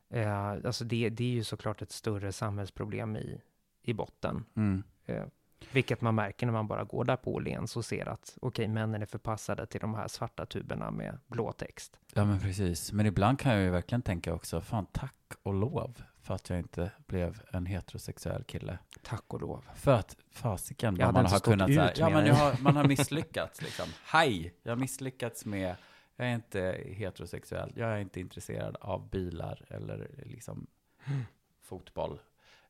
Eh, 0.10 0.50
alltså 0.50 0.86
det, 0.86 1.10
det 1.10 1.24
är 1.24 1.32
ju 1.32 1.44
såklart 1.44 1.82
ett 1.82 1.92
större 1.92 2.32
samhällsproblem 2.32 3.16
i, 3.18 3.42
i 3.82 3.94
botten. 3.94 4.46
Mm. 4.56 4.84
Eh, 5.06 5.24
vilket 5.72 6.02
man 6.02 6.16
märker 6.16 6.46
när 6.46 6.54
man 6.54 6.68
bara 6.68 6.84
går 6.84 7.04
där 7.06 7.16
på 7.16 7.34
Åhléns 7.34 7.78
och 7.78 7.86
ser 7.86 8.10
att 8.10 8.38
okej, 8.42 8.68
männen 8.68 9.02
är 9.02 9.06
förpassade 9.06 9.66
till 9.66 9.82
de 9.82 9.94
här 9.96 10.08
svarta 10.08 10.46
tuberna 10.46 10.92
med 10.92 11.20
blå 11.28 11.52
text. 11.52 12.00
Ja 12.14 12.26
men 12.26 12.40
precis. 12.40 12.92
Men 12.92 13.06
ibland 13.06 13.40
kan 13.40 13.54
jag 13.54 13.62
ju 13.64 13.70
verkligen 13.70 14.02
tänka 14.02 14.34
också, 14.34 14.62
fan 14.62 14.86
tack 14.92 15.14
och 15.44 15.54
lov 15.54 16.02
för 16.22 16.34
att 16.34 16.50
jag 16.50 16.60
inte 16.60 16.92
blev 17.08 17.42
en 17.52 17.66
heterosexuell 17.66 18.44
kille. 18.44 18.80
Tack 19.04 19.24
och 19.28 19.42
lov. 19.42 19.66
För 19.76 19.94
att 19.94 20.18
fasiken 20.32 20.98
man 20.98 21.16
har 21.26 21.40
kunnat 21.40 21.70
ut 21.70 21.78
ja 21.98 22.06
med 22.06 22.14
men 22.14 22.24
dig. 22.24 22.28
jag 22.28 22.36
har, 22.36 22.62
man 22.62 22.76
har 22.76 22.84
misslyckats 22.88 23.62
liksom. 23.62 23.86
Hej, 24.06 24.54
jag 24.64 24.72
har 24.72 24.78
misslyckats 24.78 25.46
med, 25.46 25.76
jag 26.20 26.28
är 26.28 26.36
inte 26.36 26.82
heterosexuell, 26.86 27.74
jag 27.76 27.90
är 27.90 27.98
inte 27.98 28.20
intresserad 28.20 28.78
av 28.82 29.10
bilar 29.10 29.66
eller 29.68 30.10
liksom 30.26 30.68
Mm. 31.06 31.22
fotboll. 31.62 32.20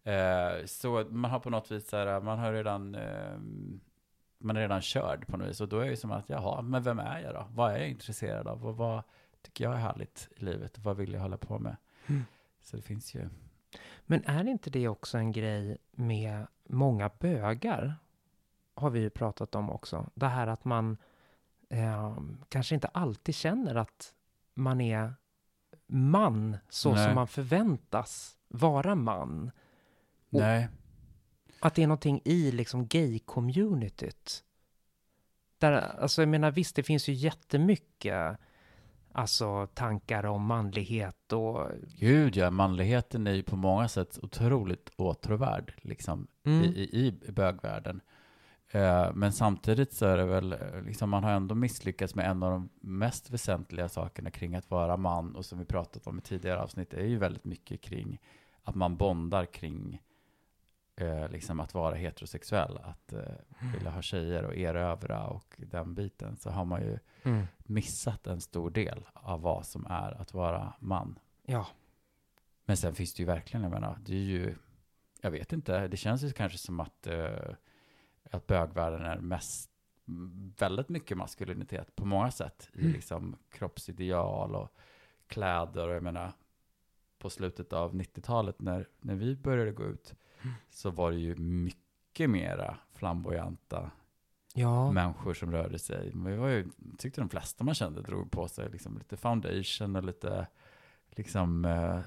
Eh, 0.04 0.66
så 0.66 1.06
man 1.10 1.32
har 1.32 1.40
på 1.40 1.50
något 1.50 1.72
vis 1.72 1.90
så 1.90 1.98
här, 1.98 2.22
man 2.22 2.40
har 2.40 2.54
redan, 2.54 2.96
eh, 2.96 3.38
man 4.38 4.58
är 4.58 4.62
redan 4.62 4.82
körd 4.82 5.28
på 5.28 5.38
något 5.38 5.48
vis. 5.50 5.62
Och 5.62 5.68
då 5.70 5.80
är 5.80 5.90
det 5.90 5.98
som 5.98 6.12
att, 6.12 6.30
jaha, 6.30 6.62
men 6.62 6.84
vem 6.84 7.00
är 7.00 7.20
jag 7.20 7.34
då? 7.34 7.48
Vad 7.52 7.72
är 7.72 7.78
jag 7.78 7.90
intresserad 7.90 8.48
av? 8.48 8.66
Och 8.66 8.78
vad 8.78 9.04
tycker 9.42 9.64
jag 9.64 9.74
är 9.74 9.78
härligt 9.78 10.30
i 10.36 10.44
livet? 10.44 10.80
Vad 10.80 10.98
vill 10.98 11.14
jag 11.14 11.22
hålla 11.22 11.38
på 11.38 11.60
med? 11.60 11.76
Mm. 12.08 12.26
Så 12.62 12.76
det 12.76 12.82
finns 12.82 13.16
ju, 13.16 13.30
Men 14.06 14.24
är 14.26 14.48
inte 14.48 14.70
det 14.70 14.88
också 14.88 15.18
en 15.18 15.32
grej 15.32 15.78
med 15.92 16.48
många 16.64 17.12
bögar? 17.20 17.96
Har 18.76 18.90
vi 18.90 19.00
ju 19.00 19.10
pratat 19.10 19.56
om 19.56 19.70
också. 19.70 20.10
Det 20.14 20.28
här 20.28 20.48
att 20.48 20.66
man 20.66 20.98
eh, 21.70 22.18
kanske 22.50 22.76
inte 22.76 22.88
alltid 22.88 23.36
känner 23.36 23.76
att 23.76 24.14
man 24.54 24.82
är 24.82 25.14
man 25.88 26.58
så 26.70 26.94
Nej. 26.94 27.06
som 27.06 27.16
man 27.16 27.28
förväntas 27.28 28.38
vara 28.48 28.96
man. 28.96 29.52
Och- 30.30 30.40
nej. 30.40 30.68
Att 31.60 31.76
det 31.76 31.84
är 31.84 31.88
någonting 31.88 32.22
i 32.26 32.52
liksom 32.52 32.88
gay-communityt. 32.88 34.44
Där, 35.58 35.72
alltså 35.72 36.22
jag 36.22 36.30
menar 36.30 36.52
visst, 36.52 36.76
det 36.76 36.84
finns 36.84 37.10
ju 37.10 37.14
jättemycket 37.14 38.38
alltså 39.12 39.68
tankar 39.68 40.26
om 40.26 40.44
manlighet 40.46 41.34
och... 41.34 41.72
Gud 42.00 42.36
ja, 42.36 42.50
manligheten 42.52 43.28
är 43.28 43.32
ju 43.34 43.44
på 43.44 43.56
många 43.56 43.88
sätt 43.88 44.20
otroligt 44.22 44.90
åtråvärd 44.96 45.74
liksom, 45.82 46.28
Mm. 46.44 46.64
i, 46.64 46.68
i, 46.80 47.08
i 47.28 47.32
bögvärlden. 47.32 48.02
Eh, 48.78 49.14
men 49.14 49.34
samtidigt 49.34 49.94
så 49.94 50.06
är 50.06 50.18
det 50.18 50.26
väl, 50.26 50.54
eh, 50.54 50.82
liksom, 50.86 51.10
man 51.10 51.24
har 51.24 51.32
ändå 51.32 51.56
misslyckats 51.56 52.16
med 52.16 52.30
en 52.30 52.44
av 52.44 52.52
de 52.52 52.70
mest 52.82 53.30
väsentliga 53.30 53.90
sakerna 53.90 54.32
kring 54.32 54.56
att 54.56 54.70
vara 54.72 54.98
man, 54.98 55.36
och 55.36 55.46
som 55.46 55.60
vi 55.60 55.66
pratat 55.66 56.08
om 56.08 56.18
i 56.18 56.22
tidigare 56.22 56.62
avsnitt, 56.62 56.94
är 56.94 57.06
ju 57.06 57.18
väldigt 57.18 57.46
mycket 57.46 57.82
kring 57.82 58.20
att 58.64 58.76
man 58.76 58.98
bondar 58.98 59.46
kring 59.46 60.02
eh, 60.96 61.30
liksom 61.30 61.60
att 61.60 61.74
vara 61.74 61.96
heterosexuell, 61.96 62.78
att 62.84 63.14
eh, 63.14 63.20
vilja 63.74 63.92
ha 63.92 64.02
tjejer 64.02 64.44
och 64.46 64.56
erövra 64.56 65.28
och 65.28 65.56
den 65.58 65.94
biten, 65.96 66.36
så 66.38 66.50
har 66.50 66.66
man 66.66 66.82
ju 66.82 67.00
Mm. 67.24 67.46
missat 67.58 68.28
en 68.28 68.42
stor 68.42 68.70
del 68.70 69.06
av 69.14 69.42
vad 69.42 69.66
som 69.66 69.86
är 69.86 70.22
att 70.22 70.34
vara 70.34 70.74
man. 70.80 71.20
Ja, 71.46 71.68
Men 72.66 72.78
sen 72.78 72.96
finns 72.96 73.14
det 73.14 73.22
ju 73.24 73.26
verkligen, 73.28 73.64
jag 73.64 73.72
menar, 73.72 73.98
det 74.06 74.14
är 74.14 74.24
ju, 74.24 74.56
jag 75.22 75.32
vet 75.32 75.54
inte, 75.54 75.88
det 75.88 75.98
känns 75.98 76.24
ju 76.24 76.32
kanske 76.32 76.58
som 76.58 76.80
att, 76.80 77.08
eh, 77.08 77.54
att 78.32 78.48
bögvärlden 78.48 79.02
är 79.02 79.18
mest, 79.20 79.70
väldigt 80.60 80.90
mycket 80.90 81.18
maskulinitet 81.18 81.96
på 81.96 82.06
många 82.06 82.32
sätt, 82.32 82.70
i 82.74 82.80
Mm. 82.82 82.92
liksom 82.94 83.36
kroppsideal 83.50 84.56
och 84.56 84.70
kläder 85.28 85.88
och 85.88 85.96
jag 85.96 86.04
menar, 86.04 86.32
på 87.20 87.30
slutet 87.30 87.74
av 87.74 87.96
90-talet 87.96 88.62
när, 88.62 88.88
när 89.00 89.16
vi 89.16 89.36
började 89.36 89.72
gå 89.72 89.84
ut, 89.84 90.16
Mm. 90.42 90.56
så 90.70 90.90
var 90.90 91.12
det 91.12 91.18
ju 91.18 91.36
mycket 91.36 92.30
mera 92.30 92.78
flamboyanta 92.94 93.92
ja. 94.54 94.92
människor 94.92 95.34
som 95.34 95.52
rörde 95.52 95.80
sig. 95.80 96.12
Men 96.14 96.32
vi 96.32 96.38
var 96.38 96.48
ju, 96.48 96.68
tyckte 96.98 97.22
de 97.22 97.30
flesta 97.30 97.64
man 97.64 97.76
kände 97.76 98.02
drog 98.02 98.32
på 98.32 98.48
sig 98.48 98.70
liksom 98.70 98.98
lite 98.98 99.18
foundation 99.18 99.96
och 99.96 100.04
lite, 100.04 100.48
liksom, 101.10 101.66
eh, 101.66 102.00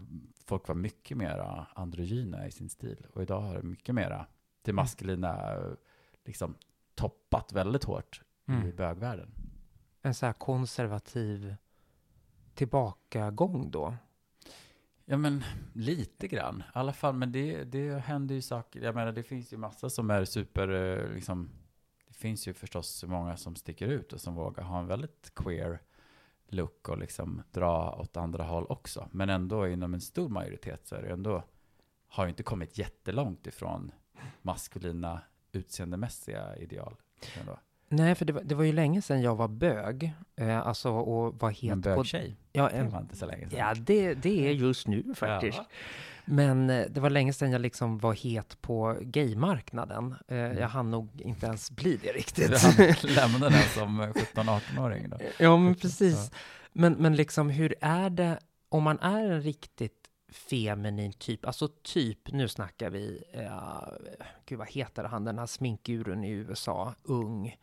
folk 0.46 0.68
var 0.68 0.74
mycket 0.74 1.16
mera 1.16 1.66
androgyna 1.74 2.46
i 2.46 2.50
sin 2.50 2.68
stil. 2.68 3.06
Och 3.12 3.22
idag 3.22 3.40
har 3.40 3.54
det 3.54 3.62
mycket 3.62 3.94
mera 3.94 4.26
det 4.62 4.72
maskulina, 4.72 5.52
eh, 5.52 5.72
liksom 6.24 6.54
toppat 6.94 7.52
väldigt 7.52 7.84
hårt 7.84 8.22
i 8.48 8.52
Mm. 8.52 8.76
bögvärlden. 8.76 9.30
En 10.02 10.14
så 10.14 10.26
här 10.26 10.32
konservativ 10.32 11.54
tillbakagång 12.54 13.70
då. 13.70 13.96
Ja 15.04 15.16
men 15.16 15.44
lite 15.72 16.28
grann, 16.28 16.60
i 16.60 16.62
alla 16.72 16.92
fall, 16.92 17.14
men 17.14 17.32
det, 17.32 17.64
det 17.64 17.98
händer 17.98 18.34
ju 18.34 18.42
saker, 18.42 18.80
jag 18.82 18.94
menar 18.94 19.12
det 19.12 19.22
finns 19.22 19.52
ju 19.52 19.56
massa 19.56 19.90
som 19.90 20.10
är 20.10 20.24
super, 20.24 20.68
eh, 20.68 21.14
liksom, 21.14 21.50
det 22.08 22.14
finns 22.14 22.48
ju 22.48 22.52
förstås 22.54 23.04
många 23.04 23.36
som 23.36 23.56
sticker 23.56 23.86
ut 23.88 24.12
och 24.12 24.20
som 24.20 24.34
vågar 24.34 24.62
ha 24.62 24.78
en 24.78 24.86
väldigt 24.86 25.32
queer 25.34 25.80
look 26.48 26.88
och 26.88 26.98
liksom 26.98 27.42
dra 27.52 27.92
åt 28.00 28.16
andra 28.16 28.44
håll 28.44 28.66
också. 28.68 29.08
Men 29.12 29.30
ändå 29.30 29.68
inom 29.68 29.94
en 29.94 30.00
stor 30.00 30.28
majoritet 30.28 30.86
så 30.86 30.94
är 30.96 31.02
det 31.02 31.10
ändå, 31.12 31.42
har 32.08 32.24
ju 32.24 32.30
inte 32.30 32.42
kommit 32.42 32.78
jättelångt 32.78 33.46
ifrån 33.46 33.92
maskulina 34.42 35.20
utseendemässiga 35.52 36.56
ideal. 36.56 36.94
Ändå. 37.40 37.58
Nej, 37.88 38.14
för 38.14 38.24
det 38.24 38.32
var, 38.32 38.42
det 38.42 38.54
var 38.54 38.64
ju 38.64 38.72
länge 38.72 39.02
sedan 39.02 39.22
jag 39.22 39.36
var 39.36 39.48
bög. 39.48 40.12
Eh, 40.36 40.58
alltså, 40.66 40.90
och 40.90 41.40
var 41.40 41.48
En 41.48 41.54
het 41.54 41.72
på... 41.72 41.76
bögtjej, 41.96 42.36
Ja, 42.52 42.62
det 42.68 42.76
en, 42.76 42.90
var 42.90 43.00
inte 43.00 43.16
så 43.16 43.26
länge 43.26 43.50
sedan. 43.50 43.58
ja 43.58 43.74
det, 43.74 44.14
det 44.14 44.48
är 44.48 44.52
just 44.52 44.86
nu 44.86 45.14
faktiskt. 45.14 45.58
Ja. 45.58 45.66
Men 46.24 46.70
eh, 46.70 46.86
det 46.90 47.00
var 47.00 47.10
länge 47.10 47.32
sedan 47.32 47.50
jag 47.52 47.60
liksom 47.60 47.98
var 47.98 48.14
het 48.14 48.56
på 48.62 48.96
gaymarknaden. 49.00 50.14
Eh, 50.28 50.36
Mm. 50.40 50.58
Jag 50.58 50.68
hann 50.68 50.90
nog 50.90 51.20
inte 51.20 51.46
ens 51.46 51.70
bli 51.70 51.96
det 52.02 52.12
riktigt. 52.12 52.76
Du 53.02 53.08
lämnade 53.14 53.48
den 53.54 53.62
som 53.74 54.02
17-18-åring 54.02 55.08
då. 55.08 55.16
ja, 55.38 55.56
men 55.56 55.74
precis. 55.74 56.30
Men, 56.72 56.92
men 56.92 57.16
liksom 57.16 57.50
hur 57.50 57.74
är 57.80 58.10
det 58.10 58.38
om 58.68 58.82
man 58.82 58.98
är 58.98 59.24
en 59.30 59.42
riktigt 59.42 59.99
feminin 60.30 61.12
typ, 61.12 61.46
alltså 61.46 61.68
typ, 61.82 62.32
nu 62.32 62.48
snackar 62.48 62.90
vi, 62.90 63.22
eh, 63.32 63.82
gud 64.46 64.58
vad 64.58 64.68
heter 64.70 65.04
han, 65.04 65.24
den 65.24 65.38
här 65.38 65.46
sminkgurun 65.46 66.24
i 66.24 66.30
USA, 66.30 66.94
ung, 67.02 67.56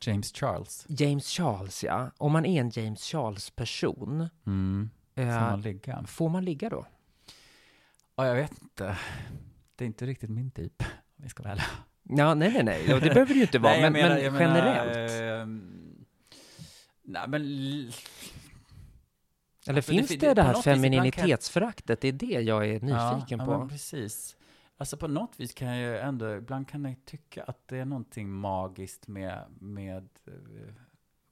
James 0.00 0.32
Charles. 0.32 0.84
James 0.88 1.26
Charles 1.28 1.84
ja. 1.84 2.10
Om 2.18 2.32
man 2.32 2.46
är 2.46 2.60
en 2.60 2.70
James 2.74 3.02
Charles-person, 3.04 4.28
Mm. 4.46 4.90
Får 5.14 5.22
eh, 5.22 5.28
man 5.40 5.60
ligga? 5.60 6.04
får 6.06 6.28
man 6.28 6.44
ligga 6.44 6.68
då? 6.68 6.86
Ja, 8.16 8.26
jag 8.26 8.34
vet 8.34 8.62
inte. 8.62 8.98
Det 9.76 9.84
är 9.84 9.86
inte 9.86 10.06
riktigt 10.06 10.30
min 10.30 10.50
typ, 10.50 10.82
om 10.82 10.86
vi 11.24 11.28
ska 11.28 11.42
vara 11.42 11.52
ärliga. 11.52 11.66
Ja, 12.02 12.34
nej, 12.34 12.52
nej, 12.52 12.64
nej, 12.64 12.86
det 12.86 13.00
behöver 13.00 13.26
det 13.26 13.34
ju 13.34 13.42
inte 13.42 13.58
vara, 13.58 13.72
Nej, 13.72 13.82
men, 13.82 13.92
menar- 13.92 14.14
men 14.14 14.24
jag 14.24 14.32
menar, 14.32 14.56
generellt. 14.56 15.42
ehm, 15.42 16.04
nej, 17.02 17.28
men... 17.28 17.42
Eller 19.66 19.78
alltså, 19.78 19.92
finns 19.92 20.08
fin- 20.08 20.18
det 20.18 20.26
det- 20.28 20.34
det, 20.34 20.42
här 20.42 20.62
femininitetsföraktet? 20.62 22.00
Det 22.00 22.08
är 22.08 22.12
det 22.12 22.40
jag 22.40 22.68
är 22.68 22.80
nyfiken 22.80 23.38
ja, 23.38 23.44
på. 23.44 23.52
Ja, 23.52 23.68
precis. 23.68 24.36
Alltså 24.76 24.96
på 24.96 25.08
något 25.08 25.40
vis 25.40 25.54
kan 25.54 25.68
jag 25.68 25.78
ju 25.78 25.98
ändå, 25.98 26.34
ibland 26.34 26.68
kan 26.68 26.84
jag 26.84 27.04
tycka 27.04 27.44
att 27.44 27.68
det 27.68 27.78
är 27.78 27.84
någonting 27.84 28.30
magiskt 28.30 29.08
med, 29.08 29.44
med 29.60 30.08
eh, 30.26 30.74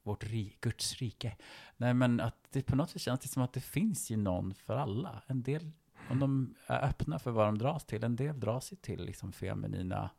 vårt 0.03 0.23
ri, 0.23 0.57
Guds 0.61 0.95
rike. 0.97 1.37
Nej, 1.77 1.93
men 1.93 2.19
att 2.19 2.35
det 2.49 2.61
på 2.61 2.75
något 2.75 2.95
vis 2.95 3.01
känns 3.01 3.19
det 3.19 3.27
som 3.27 3.43
att 3.43 3.53
det 3.53 3.59
finns 3.61 4.11
ju 4.11 4.17
någon 4.17 4.53
för 4.53 4.75
alla. 4.75 5.21
En 5.27 5.43
del, 5.43 5.71
om 6.09 6.19
de 6.19 6.55
är 6.67 6.85
öppna 6.85 7.19
för 7.19 7.31
vad 7.31 7.47
de 7.47 7.57
dras 7.57 7.85
till, 7.85 8.03
en 8.03 8.15
del 8.15 8.39
dras 8.39 8.71
ju 8.71 8.75
till 8.75 9.05
liksom 9.05 9.31
feminina 9.31 10.09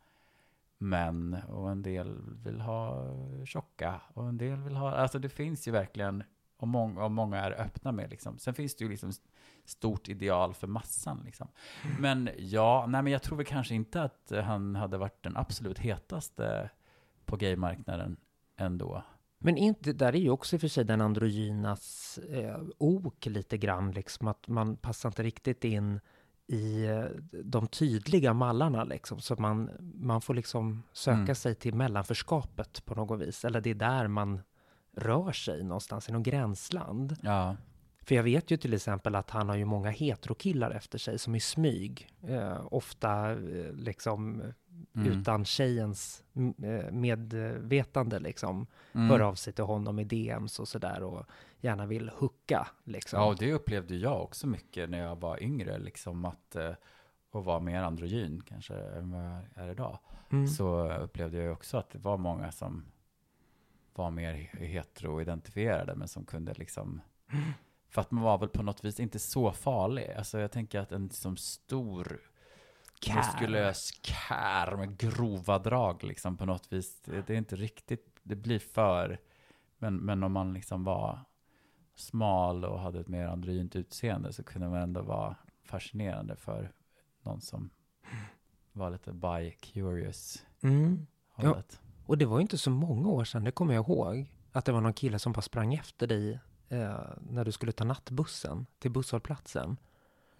män 0.77 1.37
och 1.47 1.71
en 1.71 1.81
del 1.81 2.17
vill 2.43 2.61
ha 2.61 3.07
tjocka 3.45 4.01
och 4.13 4.27
en 4.27 4.37
del 4.37 4.61
vill 4.61 4.75
ha, 4.75 4.91
alltså 4.91 5.19
det 5.19 5.29
finns 5.29 5.67
ju 5.67 5.71
verkligen, 5.71 6.23
och 6.63 6.67
många, 6.69 7.03
och 7.03 7.11
många 7.11 7.37
är 7.37 7.61
öppna 7.61 7.91
med 7.91 8.09
liksom. 8.09 8.37
Sen 8.37 8.53
finns 8.53 8.75
det 8.75 8.83
ju 8.83 8.89
liksom 8.89 9.11
stort 9.65 10.09
ideal 10.09 10.53
för 10.53 10.67
massan 10.67 11.21
liksom. 11.25 11.47
Men 11.99 12.29
ja, 12.37 12.85
nej 12.89 13.03
men 13.03 13.13
jag 13.13 13.21
tror 13.21 13.37
väl 13.37 13.45
kanske 13.45 13.75
inte 13.75 14.01
att 14.01 14.31
han 14.43 14.75
hade 14.75 14.97
varit 14.97 15.23
den 15.23 15.37
absolut 15.37 15.79
hetaste 15.79 16.69
på 17.25 17.35
gaymarknaden 17.35 18.17
ändå. 18.57 19.03
Men 19.39 19.57
inte, 19.57 19.93
där 19.93 20.13
är 20.15 20.19
ju 20.19 20.29
också 20.29 20.55
i 20.55 20.57
och 20.57 20.61
för 20.61 20.67
sig 20.67 20.85
den 20.85 21.01
androgynas 21.01 22.17
eh, 22.29 22.61
ok 22.77 23.25
lite 23.25 23.57
grann, 23.57 23.91
liksom 23.91 24.27
att 24.27 24.47
man 24.47 24.75
passar 24.75 25.09
inte 25.09 25.23
riktigt 25.23 25.63
in 25.63 25.99
i 26.47 26.85
eh, 26.85 27.05
de 27.43 27.67
tydliga 27.67 28.33
mallarna 28.33 28.83
liksom, 28.83 29.19
så 29.19 29.35
man, 29.39 29.69
man 29.95 30.21
får 30.21 30.33
liksom 30.33 30.83
söka 30.93 31.17
Mm. 31.17 31.35
sig 31.35 31.55
till 31.55 31.73
mellanförskapet 31.73 32.85
på 32.85 32.95
något 32.95 33.21
vis, 33.21 33.45
eller 33.45 33.61
det 33.61 33.69
är 33.69 33.75
där 33.75 34.07
man 34.07 34.41
rör 34.95 35.31
sig 35.31 35.63
någonstans, 35.63 36.09
i 36.09 36.11
något 36.11 36.23
gränsland. 36.23 37.15
Ja. 37.21 37.55
För 38.01 38.15
jag 38.15 38.23
vet 38.23 38.51
ju 38.51 38.57
till 38.57 38.73
exempel 38.73 39.15
att 39.15 39.29
han 39.29 39.49
har 39.49 39.55
ju 39.55 39.65
många 39.65 39.89
heterokillar 39.89 40.71
efter 40.71 40.97
sig 40.97 41.19
som 41.19 41.35
i 41.35 41.39
smyg, 41.39 42.09
eh, 42.27 42.61
ofta 42.73 43.31
eh, 43.31 43.73
liksom 43.73 44.41
Mm. 44.95 45.07
utan 45.11 45.45
tjejens 45.45 46.23
eh, 46.63 46.91
medvetande 46.91 48.19
liksom, 48.19 48.67
Mm. 48.93 49.09
hör 49.09 49.19
av 49.19 49.35
sig 49.35 49.53
till 49.53 49.63
honom 49.63 49.99
i 49.99 50.03
DMs 50.03 50.59
och 50.59 50.67
sådär 50.67 51.03
och 51.03 51.25
gärna 51.61 51.85
vill 51.85 52.09
hooka 52.09 52.67
liksom. 52.83 53.19
Ja, 53.19 53.25
och 53.25 53.35
det 53.37 53.53
upplevde 53.53 53.95
jag 53.95 54.21
också 54.23 54.47
mycket 54.47 54.89
när 54.89 54.97
jag 54.99 55.15
var 55.21 55.43
yngre, 55.43 55.77
liksom 55.77 56.25
att 56.25 56.55
eh, 56.55 56.71
och 57.31 57.45
var 57.45 57.59
mer 57.59 57.81
androgyn 57.83 58.41
kanske 58.47 58.73
än 58.75 59.11
vad 59.11 59.23
jag 59.23 59.41
är 59.65 59.71
idag. 59.71 59.99
Mm. 60.31 60.47
Så 60.47 60.91
upplevde 60.93 61.37
jag 61.37 61.53
också 61.53 61.77
att 61.77 61.89
det 61.89 61.99
var 61.99 62.17
många 62.17 62.51
som 62.51 62.85
var 63.97 64.11
mer 64.11 64.33
hetero-identifierade, 64.53 65.95
men 65.95 66.07
som 66.07 66.25
kunde 66.25 66.53
liksom 66.53 67.01
För 67.89 68.01
att 68.01 68.11
man 68.11 68.23
var 68.23 68.37
väl 68.37 68.49
på 68.49 68.63
något 68.63 68.85
vis 68.85 68.99
inte 68.99 69.19
så 69.19 69.51
farlig. 69.51 70.11
Alltså 70.11 70.39
jag 70.39 70.51
tänker 70.51 70.79
att 70.79 70.91
en 70.91 71.09
som 71.09 71.37
stor 71.37 72.21
Kär. 73.01 73.15
muskulös 73.15 73.91
kär 74.01 74.75
med 74.75 74.97
grova 74.97 75.59
drag 75.59 76.03
liksom 76.03 76.37
på 76.37 76.45
något 76.45 76.73
vis. 76.73 77.01
Det, 77.01 77.27
det 77.27 77.33
är 77.33 77.37
inte 77.37 77.55
riktigt, 77.55 78.19
det 78.23 78.35
blir 78.35 78.59
för. 78.59 79.19
Men, 79.77 79.95
men 79.95 80.23
om 80.23 80.31
man 80.31 80.53
liksom 80.53 80.83
var 80.83 81.19
smal 81.95 82.65
och 82.65 82.79
hade 82.79 82.99
ett 82.99 83.07
mer 83.07 83.25
androgynt 83.25 83.75
utseende 83.75 84.33
så 84.33 84.43
kunde 84.43 84.69
man 84.69 84.81
ändå 84.81 85.01
vara 85.01 85.35
fascinerande 85.63 86.35
för 86.35 86.71
någon 87.21 87.41
som 87.41 87.69
var 88.71 88.89
lite 88.89 89.11
bi-curious 89.11 90.45
Mm. 90.61 91.07
Ja. 91.35 91.61
Och 92.05 92.17
det 92.17 92.25
var 92.25 92.37
ju 92.37 92.41
inte 92.41 92.57
så 92.57 92.69
många 92.69 93.07
år 93.09 93.23
sedan, 93.23 93.43
det 93.43 93.51
kommer 93.51 93.73
jag 93.73 93.89
ihåg, 93.89 94.31
att 94.51 94.65
det 94.65 94.71
var 94.71 94.81
någon 94.81 94.93
kille 94.93 95.19
som 95.19 95.31
bara 95.33 95.41
sprang 95.41 95.73
efter 95.73 96.07
dig 96.07 96.39
eh, 96.69 96.99
när 97.29 97.45
du 97.45 97.51
skulle 97.51 97.71
ta 97.71 97.83
nattbussen 97.83 98.65
till 98.79 98.91
busshållplatsen. 98.91 99.77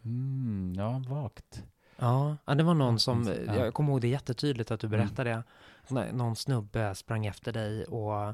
Mm, 0.04 0.74
ja, 0.78 1.04
vagt. 1.08 1.64
Ja, 1.98 2.38
det 2.46 2.64
var 2.64 2.74
någon 2.74 3.00
som, 3.00 3.24
Ja. 3.48 3.56
jag 3.56 3.74
kommer 3.74 3.90
ihåg 3.92 4.02
det 4.02 4.08
jättetydligt 4.08 4.72
att 4.72 4.80
du 4.80 4.88
Mm. 4.88 5.00
berättade 5.00 5.30
det. 5.30 5.44
Nå- 5.90 6.12
Någon 6.14 6.36
snubbe 6.36 6.96
sprang 6.96 7.26
efter 7.26 7.52
dig 7.54 7.86
och, 7.86 8.28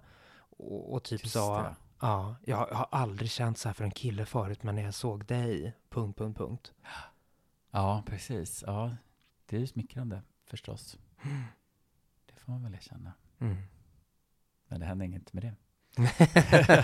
och, 0.57 0.93
och 0.93 1.03
typ 1.03 1.23
Just 1.23 1.33
sa, 1.33 1.61
det. 1.61 1.75
ja, 2.01 2.35
jag, 2.45 2.57
har 2.57 2.87
aldrig 2.91 3.29
känt 3.31 3.57
så 3.57 3.69
här 3.69 3.73
för 3.73 3.83
en 3.83 3.91
kille 3.91 4.25
förut, 4.25 4.63
men 4.63 4.75
när 4.75 4.83
jag 4.83 4.93
såg 4.93 5.25
dig, 5.25 5.73
punkt, 5.89 6.17
punkt, 6.17 6.37
punkt. 6.37 6.73
Ja, 7.71 8.03
precis. 8.05 8.63
Ja, 8.67 8.95
det 9.45 9.55
är 9.55 9.59
ju 9.59 9.67
smickrande 9.67 10.21
förstås. 10.45 10.97
Det 11.23 11.29
får 12.49 12.53
man 12.53 12.63
väl 12.63 12.73
erkänna. 12.73 13.13
Mm. 13.39 13.57
Men 14.67 14.79
det 14.79 14.85
hände 14.85 15.05
inget 15.05 15.33
med 15.33 15.43
det. 15.43 15.53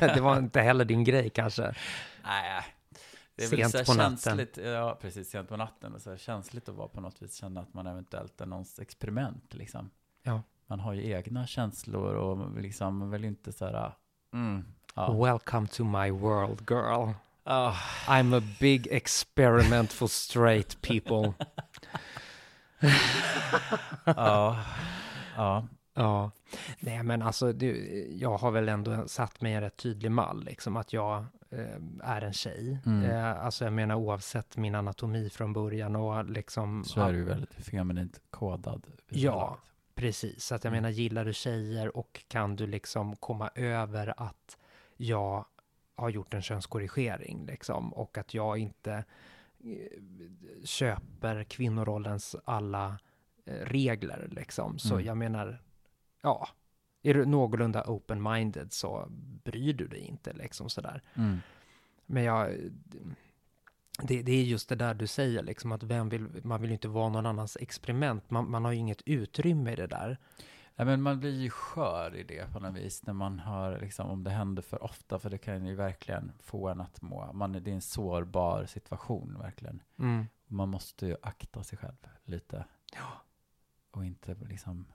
det 0.16 0.22
var 0.22 0.38
inte 0.38 0.62
heller 0.62 0.86
din 0.86 1.04
grej 1.04 1.30
kanske. 1.30 1.76
Nej, 2.24 2.64
det 3.36 3.44
är 3.44 3.48
Sent 3.48 3.76
väl 3.76 3.86
så 3.86 3.92
på 3.92 3.98
natten. 3.98 4.18
känsligt, 4.18 4.58
ja 4.58 4.98
precis, 5.02 5.30
sent 5.30 5.50
på 5.50 5.58
natten. 5.58 5.94
Och 5.94 6.02
så 6.02 6.10
här 6.10 6.18
känsligt 6.18 6.70
att 6.70 6.76
vara 6.76 6.88
på 6.88 7.02
något 7.02 7.22
vis, 7.22 7.36
känna 7.36 7.62
att 7.62 7.74
man 7.74 7.88
eventuellt 7.88 8.42
är 8.42 8.46
någons 8.46 8.80
experiment 8.80 9.54
liksom. 9.54 9.90
Ja. 10.24 10.42
Man 10.68 10.80
har 10.80 10.94
ju 10.94 11.12
egna 11.12 11.48
känslor 11.48 12.16
och 12.16 12.62
liksom 12.62 12.98
man 12.98 13.12
vill 13.12 13.26
inte 13.26 13.52
så 13.52 13.66
här, 13.66 13.92
mm, 14.34 14.66
ja. 14.96 15.24
Welcome 15.24 15.68
to 15.68 15.84
my 15.84 16.12
world, 16.12 16.70
girl. 16.70 17.14
Ah, 17.44 17.76
I'm 18.08 18.38
a 18.38 18.42
big 18.60 18.88
experiment 18.92 19.94
for 19.94 20.08
straight 20.08 20.82
people. 20.82 21.34
ja, 24.06 24.64
ja, 25.36 25.68
Ja, 25.98 26.32
nej 26.80 27.04
men 27.04 27.22
alltså 27.22 27.54
du, 27.54 27.76
jag 28.12 28.38
har 28.38 28.52
väl 28.52 28.70
ändå 28.70 29.08
satt 29.08 29.42
mig 29.42 29.54
en 29.54 29.62
rätt 29.62 29.78
tydlig 29.78 30.12
mall, 30.12 30.44
liksom 30.44 30.78
att 30.78 30.94
jag 30.94 31.26
eh, 31.50 31.76
är 32.04 32.22
en 32.22 32.34
tjej. 32.34 32.80
Mm. 32.86 33.10
Eh, 33.12 33.46
alltså 33.46 33.64
jag 33.64 33.74
menar 33.74 33.96
oavsett 33.96 34.58
min 34.58 34.76
anatomi 34.76 35.30
från 35.30 35.54
början 35.54 35.96
och 35.96 36.26
liksom... 36.26 36.84
så 36.84 37.02
är 37.02 37.14
du 37.14 37.24
väldigt 37.24 37.54
feminint 37.54 38.22
kodad. 38.30 38.88
Ja. 39.10 39.58
Precis, 39.96 40.44
så 40.46 40.56
att 40.56 40.64
jag 40.64 40.72
Mm. 40.72 40.84
menar 40.84 40.90
gillar 40.94 41.26
du 41.26 41.34
tjejer 41.34 41.98
och 41.98 42.24
kan 42.28 42.56
du 42.56 42.68
liksom 42.68 43.16
komma 43.16 43.50
över 43.56 44.14
att 44.18 44.58
jag 44.98 45.46
har 45.96 46.10
gjort 46.10 46.34
en 46.34 46.42
könskorrigering 46.42 47.46
liksom 47.46 47.94
och 47.94 48.18
att 48.18 48.34
jag 48.34 48.58
inte 48.58 48.94
eh, 49.64 50.64
köper 50.64 51.44
kvinnorollens 51.44 52.36
alla 52.46 52.98
regler 53.46 54.28
liksom. 54.32 54.80
Så 54.80 54.94
Mm. 54.94 55.06
jag 55.06 55.18
menar, 55.18 55.62
ja, 56.22 56.48
är 57.04 57.14
du 57.14 57.26
någorlunda 57.26 57.84
open-minded 57.84 58.70
så 58.74 59.06
bryr 59.44 59.74
du 59.74 59.88
dig 59.88 60.00
inte 60.00 60.34
liksom 60.34 60.70
sådär. 60.70 61.02
Mm. 61.14 61.38
Men 62.06 62.24
jag, 62.24 62.52
det, 64.02 64.22
det 64.22 64.32
är 64.32 64.44
just 64.44 64.70
det 64.70 64.76
där 64.76 64.94
du 64.94 65.08
säger, 65.08 65.44
liksom 65.44 65.72
att 65.72 65.84
vem 65.84 66.10
vill, 66.10 66.28
man 66.44 66.62
vill 66.62 66.70
ju 66.70 66.74
inte 66.76 66.88
vara 66.88 67.10
någon 67.10 67.26
annans 67.26 67.58
experiment. 67.62 68.30
Man, 68.30 68.52
man 68.52 68.66
har 68.66 68.72
ju 68.72 68.78
inget 68.78 69.02
utrymme 69.06 69.72
i 69.72 69.76
det 69.76 69.88
där. 69.88 70.18
Ja, 70.76 70.86
men 70.86 71.02
man 71.02 71.20
blir 71.20 71.40
ju 71.42 71.50
skör 71.50 72.16
i 72.16 72.24
det 72.24 72.54
på 72.54 72.60
något 72.60 72.76
vis 72.76 73.06
när 73.06 73.14
man 73.14 73.40
har, 73.40 73.80
liksom, 73.80 74.10
om 74.10 74.24
det 74.24 74.30
händer 74.30 74.62
för 74.62 74.84
ofta, 74.84 75.20
för 75.20 75.30
det 75.30 75.38
kan 75.38 75.66
ju 75.66 75.76
verkligen 75.76 76.32
få 76.40 76.68
en 76.70 76.82
att 76.82 77.02
må, 77.02 77.34
man, 77.34 77.52
det 77.52 77.72
är 77.72 77.76
en 77.76 77.82
sårbar 77.82 78.66
situation 78.66 79.38
verkligen. 79.40 79.82
Mm. 80.00 80.26
Man 80.48 80.70
måste 80.70 81.06
ju 81.06 81.16
akta 81.22 81.64
sig 81.64 81.78
själv 81.78 81.96
lite. 82.24 82.66
Ja. 82.94 83.22
Och 83.96 84.06
inte 84.06 84.34
liksom 84.34 84.86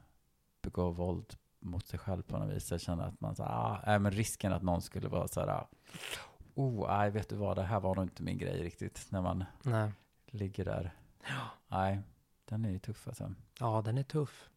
begå 0.63 0.91
våld 0.91 1.35
mot 1.61 1.89
sig 1.89 1.99
själv 1.99 2.23
på 2.23 2.39
något 2.39 2.57
vis. 2.57 2.71
Jag 2.71 2.81
känner 2.81 3.05
att 3.05 3.21
man 3.21 3.37
så 3.37 3.43
ah, 3.43 3.83
nej, 3.87 3.99
men 3.99 4.13
risken 4.13 4.53
att 4.53 4.63
någon 4.63 4.83
skulle 4.83 5.09
vara 5.09 5.29
så 5.29 5.41
här, 5.41 5.67
oh, 6.55 6.89
nej, 6.89 7.11
vet 7.11 7.29
du 7.29 7.37
vad, 7.37 7.57
det 7.57 7.63
här 7.63 7.81
var 7.81 7.95
nog 7.95 8.05
inte 8.05 8.23
min 8.23 8.39
grej 8.39 8.63
riktigt, 8.63 9.07
när 9.09 9.23
man 9.23 9.45
Nej. 9.63 9.93
ligger 10.27 10.65
där. 10.65 10.95
Nej, 11.69 12.01
den 12.45 12.65
är 12.65 12.71
ju 12.71 12.79
tuff 12.79 13.09
alltså. 13.09 13.35
Ja, 13.59 13.83
den 13.85 13.99
är 13.99 14.03
tuff. 14.03 14.49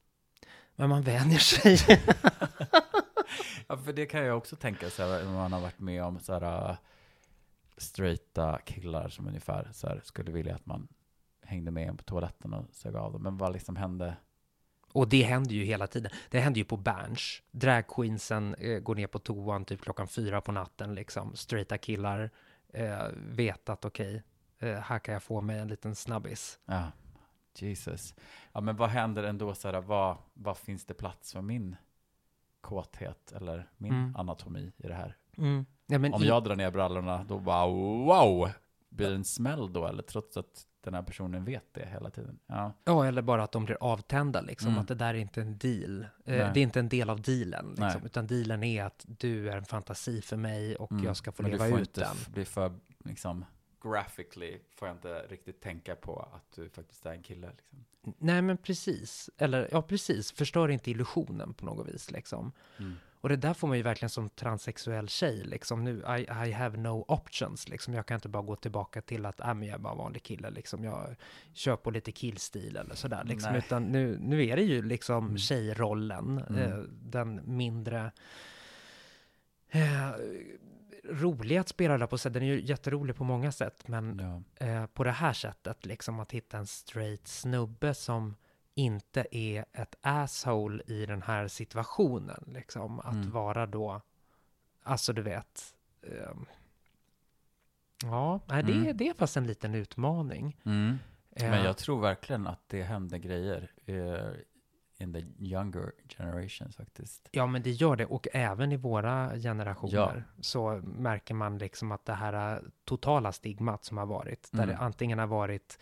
Men 0.75 0.89
man 0.89 1.01
vänjer 1.01 1.39
sig. 1.39 1.77
Ja, 3.67 3.77
för 3.77 3.93
det 3.93 4.05
kan 4.05 4.25
jag 4.25 4.37
också 4.37 4.55
tänka 4.55 4.89
så 4.89 5.03
här, 5.03 5.25
man 5.25 5.53
har 5.53 5.59
varit 5.59 5.79
med 5.79 6.03
om 6.03 6.19
så 6.19 6.33
här 6.33 6.69
uh, 6.69 6.77
straighta 7.77 8.59
killar 8.65 9.09
som 9.09 9.27
ungefär 9.27 9.69
så 9.73 9.87
här, 9.87 10.01
skulle 10.03 10.31
vilja 10.31 10.55
att 10.55 10.65
man 10.65 10.87
hängde 11.41 11.71
med 11.71 11.89
en 11.89 11.97
på 11.97 12.03
toaletten 12.03 12.53
och 12.53 12.65
sög 12.71 12.95
av 12.95 13.11
dem. 13.13 13.23
Men 13.23 13.37
vad 13.37 13.53
liksom 13.53 13.75
hände? 13.75 14.15
Och 14.93 15.07
det 15.09 15.23
händer 15.23 15.51
ju 15.55 15.63
hela 15.63 15.87
tiden. 15.87 16.11
Det 16.29 16.39
händer 16.39 16.57
ju 16.59 16.65
på 16.65 16.77
Berns. 16.77 17.41
Dragqueensen 17.51 18.55
eh, 18.55 18.79
går 18.79 18.95
ner 18.95 19.07
på 19.07 19.19
toan 19.19 19.65
typ 19.65 19.81
klockan 19.81 20.07
fyra 20.07 20.41
på 20.41 20.51
natten 20.51 20.95
liksom. 20.95 21.35
Straighta 21.35 21.77
killar 21.77 22.29
eh, 22.73 23.07
vet 23.15 23.69
att 23.69 23.85
okej, 23.85 24.23
eh, 24.59 24.73
här 24.79 24.99
kan 24.99 25.13
jag 25.13 25.23
få 25.23 25.41
mig 25.41 25.59
en 25.59 25.67
liten 25.67 25.95
snabbis. 25.95 26.59
Ja, 26.65 26.91
Jesus. 27.57 28.15
Ja, 28.53 28.61
men 28.61 28.75
vad 28.75 28.89
händer 28.89 29.23
ändå 29.23 29.53
så 29.55 29.67
här, 29.71 29.81
vad, 29.81 30.17
vad 30.33 30.57
finns 30.57 30.85
det 30.85 30.93
plats 30.93 31.33
för 31.33 31.41
min 31.41 31.75
kåthet 32.61 33.31
eller 33.31 33.69
min 33.77 33.91
Mm. 33.93 34.15
anatomi 34.15 34.71
i 34.77 34.87
det 34.87 34.93
här? 34.93 35.17
Ja, 35.87 35.99
men 35.99 36.13
Om 36.13 36.23
i- 36.23 36.27
jag 36.27 36.43
drar 36.43 36.55
ner 36.55 36.71
brallorna, 36.71 37.23
då 37.23 37.39
bara 37.39 37.67
wow! 37.67 38.49
Blir 38.95 39.09
det 39.09 39.15
en 39.15 39.23
smäll 39.23 39.73
då, 39.73 39.87
eller 39.87 40.03
trots 40.03 40.37
att 40.37 40.67
den 40.81 40.93
här 40.93 41.01
personen 41.01 41.45
vet 41.45 41.73
det 41.73 41.85
hela 41.91 42.09
tiden? 42.09 42.39
Ja, 42.47 42.73
Ja, 42.85 43.05
eller 43.05 43.21
bara 43.21 43.43
att 43.43 43.51
de 43.51 43.65
blir 43.65 43.77
avtända, 43.81 44.41
liksom. 44.41 44.69
Mm. 44.69 44.79
Att 44.81 44.87
det 44.87 44.95
där 44.95 45.13
är 45.13 45.17
inte 45.17 45.41
en 45.41 45.57
deal. 45.57 46.01
Eh, 46.01 46.07
det 46.53 46.59
är 46.59 46.63
inte 46.63 46.79
en 46.79 46.89
del 46.89 47.09
av 47.09 47.21
dealen, 47.21 47.69
liksom. 47.69 48.05
Utan 48.05 48.27
dealen 48.27 48.63
är 48.63 48.83
att 48.83 49.05
du 49.07 49.49
är 49.49 49.57
en 49.57 49.65
fantasi 49.65 50.21
för 50.21 50.37
mig 50.37 50.75
och 50.75 50.91
Mm. 50.91 51.03
jag 51.05 51.17
ska 51.17 51.31
få 51.31 51.41
Men 51.41 51.51
leva 51.51 51.67
du 51.67 51.81
ut 51.81 51.93
den. 51.93 52.07
f- 52.13 52.27
bli 52.33 52.45
för, 52.45 52.73
liksom, 53.05 53.45
graphically 53.83 54.59
får 54.75 54.87
jag 54.87 54.97
inte 54.97 55.25
riktigt 55.29 55.61
tänka 55.61 55.95
på 55.95 56.19
att 56.33 56.51
du 56.55 56.69
faktiskt 56.69 57.05
är 57.05 57.11
en 57.11 57.23
kille. 57.23 57.47
Liksom. 57.47 57.85
Nej, 58.17 58.41
men 58.41 58.57
precis. 58.57 59.29
Eller, 59.37 59.69
ja, 59.71 59.81
precis. 59.81 60.31
Förstör 60.31 60.69
inte 60.69 60.91
illusionen 60.91 61.53
på 61.53 61.65
något 61.65 61.87
vis, 61.87 62.11
liksom. 62.11 62.51
Mm. 62.79 62.93
Och 63.23 63.29
det 63.29 63.35
där 63.35 63.53
får 63.53 63.67
man 63.67 63.77
ju 63.77 63.83
verkligen 63.83 64.09
som 64.09 64.29
transsexuell 64.29 65.09
tjej, 65.09 65.43
liksom. 65.43 65.83
Nu, 65.83 65.91
I, 66.17 66.21
I 66.47 66.51
have 66.51 66.77
no 66.77 67.05
options, 67.07 67.69
liksom. 67.69 67.93
Jag 67.93 68.05
kan 68.05 68.15
inte 68.15 68.29
bara 68.29 68.43
gå 68.43 68.55
tillbaka 68.55 69.01
till 69.01 69.25
att, 69.25 69.39
äh, 69.39 69.53
men 69.53 69.63
jag 69.67 69.75
är 69.75 69.79
bara 69.79 69.95
vanlig 69.95 70.23
kille, 70.23 70.49
liksom. 70.49 70.83
Jag 70.83 71.15
kör 71.53 71.75
på 71.75 71.91
lite 71.91 72.11
killstil 72.11 72.77
eller 72.77 72.95
sådär, 72.95 73.23
liksom. 73.25 73.51
Nej. 73.51 73.61
Utan 73.65 73.83
nu, 73.83 74.17
nu 74.21 74.45
är 74.47 74.55
det 74.55 74.61
ju 74.63 74.81
liksom 74.81 75.25
Mm. 75.25 75.37
tjejrollen, 75.37 76.43
Mm. 76.49 76.55
eh, 76.71 76.77
den 76.89 77.41
mindre 77.43 78.11
eh, 79.69 80.09
roliga 81.09 81.61
att 81.61 81.69
spela 81.69 81.97
där 81.97 82.07
på 82.07 82.17
sätt. 82.17 82.33
Den 82.33 82.43
är 82.43 82.47
ju 82.47 82.61
jätterolig 82.65 83.15
på 83.15 83.23
många 83.23 83.51
sätt, 83.51 83.87
men 83.87 84.19
Ja. 84.59 84.65
eh, 84.67 84.85
på 84.85 85.03
det 85.03 85.11
här 85.11 85.33
sättet, 85.33 85.85
liksom 85.85 86.19
att 86.19 86.31
hitta 86.31 86.57
en 86.57 86.67
straight 86.67 87.27
snubbe 87.27 87.93
som 87.93 88.35
inte 88.75 89.25
är 89.31 89.65
ett 89.73 89.95
asshole 90.01 90.83
i 90.87 91.05
den 91.05 91.21
här 91.21 91.47
situationen, 91.47 92.43
liksom. 92.47 92.99
Att 92.99 93.13
Mm. 93.13 93.31
vara 93.31 93.65
då, 93.65 94.01
alltså 94.83 95.13
du 95.13 95.21
vet, 95.21 95.75
ehm, 96.03 96.45
ja, 98.03 98.39
nej, 98.45 98.63
det, 98.63 98.73
Mm. 98.73 98.97
det 98.97 99.07
är 99.07 99.13
fast 99.13 99.37
en 99.37 99.47
liten 99.47 99.75
utmaning. 99.75 100.57
Mm. 100.65 100.97
Eh, 101.31 101.49
Men 101.49 101.63
jag 101.65 101.77
tror 101.77 102.01
verkligen 102.01 102.47
att 102.47 102.61
det 102.67 102.83
händer 102.83 103.17
grejer 103.17 103.71
eh, 103.85 104.33
in 104.97 105.13
the 105.13 105.19
younger 105.45 105.91
generations 106.17 106.75
faktiskt. 106.75 107.29
Ja, 107.31 107.45
men 107.47 107.63
det 107.63 107.71
gör 107.71 107.95
det. 107.95 108.05
Och 108.05 108.27
även 108.33 108.71
i 108.71 108.77
våra 108.77 109.35
generationer 109.35 110.25
Ja. 110.27 110.41
så 110.41 110.81
märker 110.83 111.33
man 111.33 111.57
liksom 111.57 111.91
att 111.91 112.05
det 112.05 112.13
här 112.13 112.55
eh, 112.55 112.61
totala 112.85 113.31
stigmat 113.31 113.85
som 113.85 113.97
har 113.97 114.05
varit, 114.05 114.49
där 114.51 114.63
Mm. 114.63 114.75
det 114.75 114.81
antingen 114.81 115.19
har 115.19 115.27
varit 115.27 115.79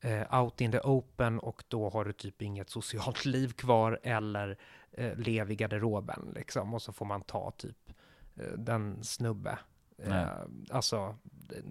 eh, 0.00 0.40
out 0.42 0.60
in 0.60 0.72
the 0.72 0.80
open 0.80 1.38
och 1.38 1.64
då 1.68 1.90
har 1.90 2.04
du 2.04 2.12
typ 2.12 2.42
inget 2.42 2.70
socialt 2.70 3.24
liv 3.24 3.52
kvar 3.52 4.00
eller 4.02 4.58
eh, 4.92 5.16
lev 5.18 5.50
i 5.50 5.56
garderoben 5.56 6.32
liksom. 6.34 6.74
Och 6.74 6.82
så 6.82 6.92
får 6.92 7.06
man 7.06 7.22
ta 7.22 7.50
typ 7.50 7.92
eh, 8.36 8.52
den 8.58 9.04
snubbe 9.04 9.58
eh, 9.98 10.28
alltså 10.70 11.16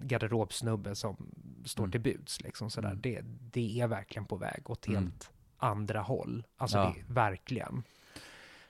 garderobsnubbe 0.02 0.94
som 0.94 1.16
står 1.64 1.82
Mm. 1.84 1.90
till 1.92 2.00
buds. 2.00 2.40
Liksom, 2.40 2.70
sådär. 2.70 2.88
Mm. 2.88 3.00
Det, 3.00 3.20
det 3.52 3.80
är 3.80 3.86
verkligen 3.86 4.24
på 4.26 4.36
väg 4.36 4.70
åt 4.70 4.86
Mm. 4.86 5.02
helt 5.02 5.30
andra 5.58 6.00
håll. 6.00 6.46
Alltså 6.56 6.76
Ja. 6.78 6.94
det, 6.96 7.14
verkligen. 7.14 7.82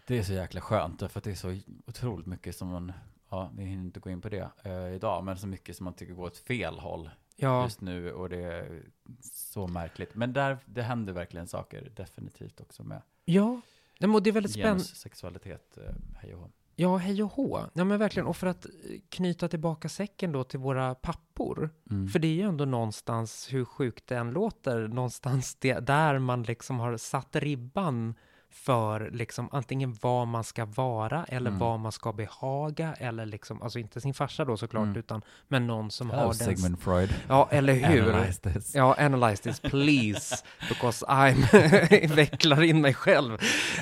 Det 0.07 0.19
är 0.19 0.23
så 0.23 0.33
jäkla 0.33 0.61
skönt, 0.61 0.99
för 1.13 1.19
att 1.21 1.25
det 1.25 1.31
är 1.31 1.35
så 1.35 1.59
otroligt 1.87 2.27
mycket 2.27 2.57
som 2.57 2.69
man, 2.69 2.93
ja, 3.29 3.51
vi 3.57 3.65
hinner 3.65 3.85
inte 3.85 4.01
gå 4.01 4.11
in 4.11 4.21
på 4.21 4.29
det 4.29 4.51
eh, 4.63 4.89
idag, 4.95 5.25
men 5.25 5.37
så 5.39 5.47
mycket 5.47 5.77
som 5.77 5.85
man 5.85 5.95
tycker 5.95 6.15
går 6.15 6.25
åt 6.27 6.37
fel 6.39 6.79
håll 6.79 7.11
Ja, 7.37 7.64
just 7.64 7.80
nu 7.80 8.12
och 8.12 8.28
det 8.28 8.43
är 8.43 8.82
så 9.22 9.66
märkligt. 9.66 10.14
Men 10.14 10.32
där, 10.32 10.59
det 10.66 10.82
händer 10.82 11.12
verkligen 11.12 11.47
saker 11.47 11.93
definitivt 11.97 12.61
också 12.61 12.82
med 12.84 13.03
ja. 13.24 13.61
Nej, 13.99 14.11
men 14.11 14.22
det 14.22 14.30
är 14.30 14.32
väldigt 14.32 14.53
spännande. 14.53 14.84
genussexualitet, 14.84 15.78
eh, 15.78 15.95
hej 16.16 16.34
och 16.34 16.41
hå. 16.41 16.51
Ja, 16.78 16.97
hej 16.97 17.22
och 17.22 17.32
hå. 17.32 17.61
Ja, 17.74 17.84
men 17.84 17.99
verkligen. 17.99 18.26
Och 18.26 18.37
för 18.37 18.47
att 18.47 18.64
eh, 18.64 18.70
knyta 19.09 19.49
tillbaka 19.49 19.89
säcken 19.89 20.32
då 20.32 20.45
till 20.45 20.59
våra 20.59 20.95
pappor. 20.95 21.70
Mm. 21.91 22.09
För 22.09 22.18
det 22.18 22.28
är 22.28 22.34
ju 22.34 22.43
ändå 22.43 22.64
någonstans, 22.64 23.53
hur 23.53 23.64
sjukt 23.64 24.07
det 24.07 24.16
än 24.16 24.30
låter, 24.30 24.89
någonstans 24.89 25.55
det, 25.55 25.78
där 25.78 26.18
man 26.18 26.43
liksom 26.43 26.78
har 26.78 26.97
satt 26.97 27.37
ribban 27.37 28.14
för 28.57 29.11
liksom 29.11 29.49
antingen 29.53 29.97
vad 30.01 30.27
man 30.29 30.45
ska 30.45 30.65
vara 30.65 31.25
eller 31.25 31.51
Mm. 31.51 31.59
vad 31.61 31.81
man 31.81 31.93
ska 31.93 32.13
behaga 32.13 32.95
eller 32.95 33.27
liksom, 33.27 33.63
alltså 33.63 33.79
inte 33.79 34.01
sin 34.01 34.15
farsa 34.15 34.45
då 34.45 34.57
såklart, 34.57 34.85
Mm. 34.85 34.97
utan 34.97 35.23
men 35.49 35.67
någon 35.67 35.91
som 35.91 36.11
Hello, 36.11 36.23
har 36.23 36.35
den... 36.35 36.57
Sigmund 36.57 36.79
Freud. 36.81 37.15
Ja, 37.29 37.49
eller 37.51 37.73
hur? 37.75 38.13
Analyze 38.13 38.41
this. 38.53 38.75
Ja, 38.75 38.97
analyze 38.99 39.43
this 39.43 39.61
please, 39.61 40.37
because 40.69 41.07
I'm 41.07 42.15
vecklar 42.15 42.63
in 42.63 42.81
mig 42.81 42.95
själv. 42.95 43.39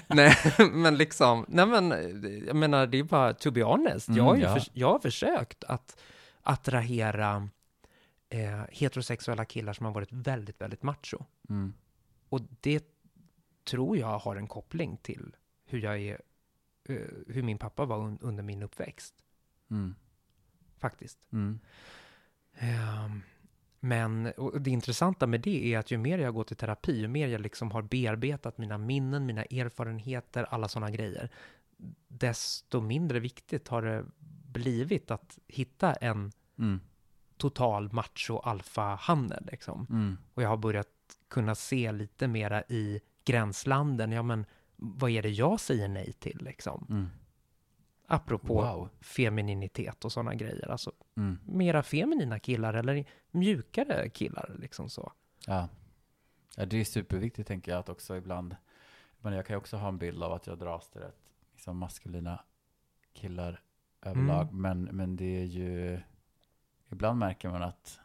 Nej, 0.07 0.37
men 0.73 0.97
liksom, 0.97 1.45
nej 1.49 1.67
men, 1.67 1.91
jag 2.47 2.57
menar, 2.57 2.87
det 2.87 2.99
är 2.99 3.03
bara 3.05 3.33
to 3.35 3.51
be 3.51 3.63
honest. 3.63 4.09
jag, 4.09 4.25
har 4.25 4.35
Mm, 4.35 4.43
ja. 4.43 4.55
förs- 4.55 4.71
jag 4.73 4.93
har 4.93 4.99
försökt 4.99 5.65
att 5.65 5.97
attrahera 6.43 7.49
eh, 8.31 8.63
heterosexuella 8.71 9.45
killar 9.45 9.73
som 9.73 9.87
har 9.87 9.93
varit 9.93 10.13
väldigt, 10.13 10.61
väldigt 10.61 10.83
macho. 10.83 11.19
Mm. 11.49 11.75
Och 12.29 12.41
det 12.61 12.85
tror 13.65 13.97
jag 13.97 14.19
har 14.19 14.37
en 14.37 14.47
koppling 14.47 14.97
till 14.97 15.37
hur 15.65 15.79
jag 15.79 15.99
är, 16.01 16.21
eh, 16.89 16.97
hur 17.29 17.43
min 17.43 17.59
pappa 17.59 17.85
var 17.85 17.99
un- 17.99 18.19
under 18.21 18.43
min 18.43 18.63
uppväxt, 18.63 19.15
Mm. 19.71 19.95
faktiskt. 20.79 21.33
Mm. 21.33 21.61
Ehm, 22.55 23.23
Men 23.81 24.33
det 24.61 24.71
intressanta 24.71 25.27
med 25.27 25.41
det 25.41 25.75
är 25.75 25.79
att 25.79 25.91
ju 25.91 25.99
mer 25.99 26.19
jag 26.19 26.35
går 26.35 26.45
till 26.45 26.57
terapi, 26.57 26.99
ju 27.01 27.09
mer 27.09 27.29
jag 27.29 27.41
liksom 27.41 27.71
har 27.71 27.83
bearbetat 27.83 28.59
mina 28.59 28.79
minnen, 28.79 29.27
mina 29.27 29.43
erfarenheter, 29.45 30.45
alla 30.45 30.69
sådana 30.69 30.91
grejer, 30.91 31.31
desto 32.09 32.81
mindre 32.81 33.21
viktigt 33.21 33.69
har 33.69 33.83
det 33.83 34.05
blivit 34.53 35.11
att 35.11 35.39
hitta 35.49 35.95
en 35.95 36.33
Mm. 36.59 36.81
total 37.37 37.93
macho 37.93 38.39
alfa-hanne 38.39 39.43
liksom. 39.53 39.87
Mm. 39.91 40.17
Och 40.35 40.43
jag 40.43 40.49
har 40.49 40.57
börjat 40.57 40.89
kunna 41.29 41.55
se 41.55 41.93
lite 41.93 42.29
mera 42.29 42.63
i 42.63 43.01
gränslanden, 43.25 44.13
ja 44.13 44.23
men 44.23 44.47
vad 44.77 45.11
är 45.11 45.23
det 45.23 45.29
jag 45.31 45.61
säger 45.61 45.89
nej 45.89 46.13
till 46.13 46.39
liksom? 46.45 46.87
Mm. 46.91 47.09
Apropå 48.07 48.55
Wow. 48.55 48.89
femininitet 49.01 50.05
och 50.05 50.13
sådana 50.13 50.35
grejer, 50.35 50.69
alltså 50.71 50.93
Mm. 51.17 51.39
mera 51.47 51.83
feminina 51.83 52.39
killar 52.39 52.75
eller 52.75 53.05
mjukare 53.31 54.09
killar 54.09 54.57
liksom 54.59 54.89
så. 54.91 55.13
Ja. 55.47 55.69
ja, 56.57 56.67
det 56.67 56.77
är 56.81 56.85
superviktigt 56.85 57.49
tänker 57.49 57.73
jag 57.73 57.79
att 57.79 57.89
också 57.89 58.17
ibland, 58.17 58.57
men 59.21 59.33
jag 59.33 59.47
kan 59.47 59.55
ju 59.55 59.59
också 59.59 59.77
ha 59.77 59.89
en 59.89 59.99
bild 59.99 60.23
av 60.23 60.33
att 60.33 60.47
jag 60.47 60.59
dras 60.59 60.91
till 60.91 61.01
rätt 61.01 61.21
liksom 61.53 61.77
maskulina 61.79 62.45
killar 63.13 63.61
överlag, 64.03 64.43
Mm. 64.49 64.61
men, 64.63 64.83
men 64.83 65.17
det 65.17 65.41
är 65.41 65.45
ju, 65.45 66.01
ibland 66.89 67.19
märker 67.19 67.49
man 67.51 67.63
att 67.63 68.01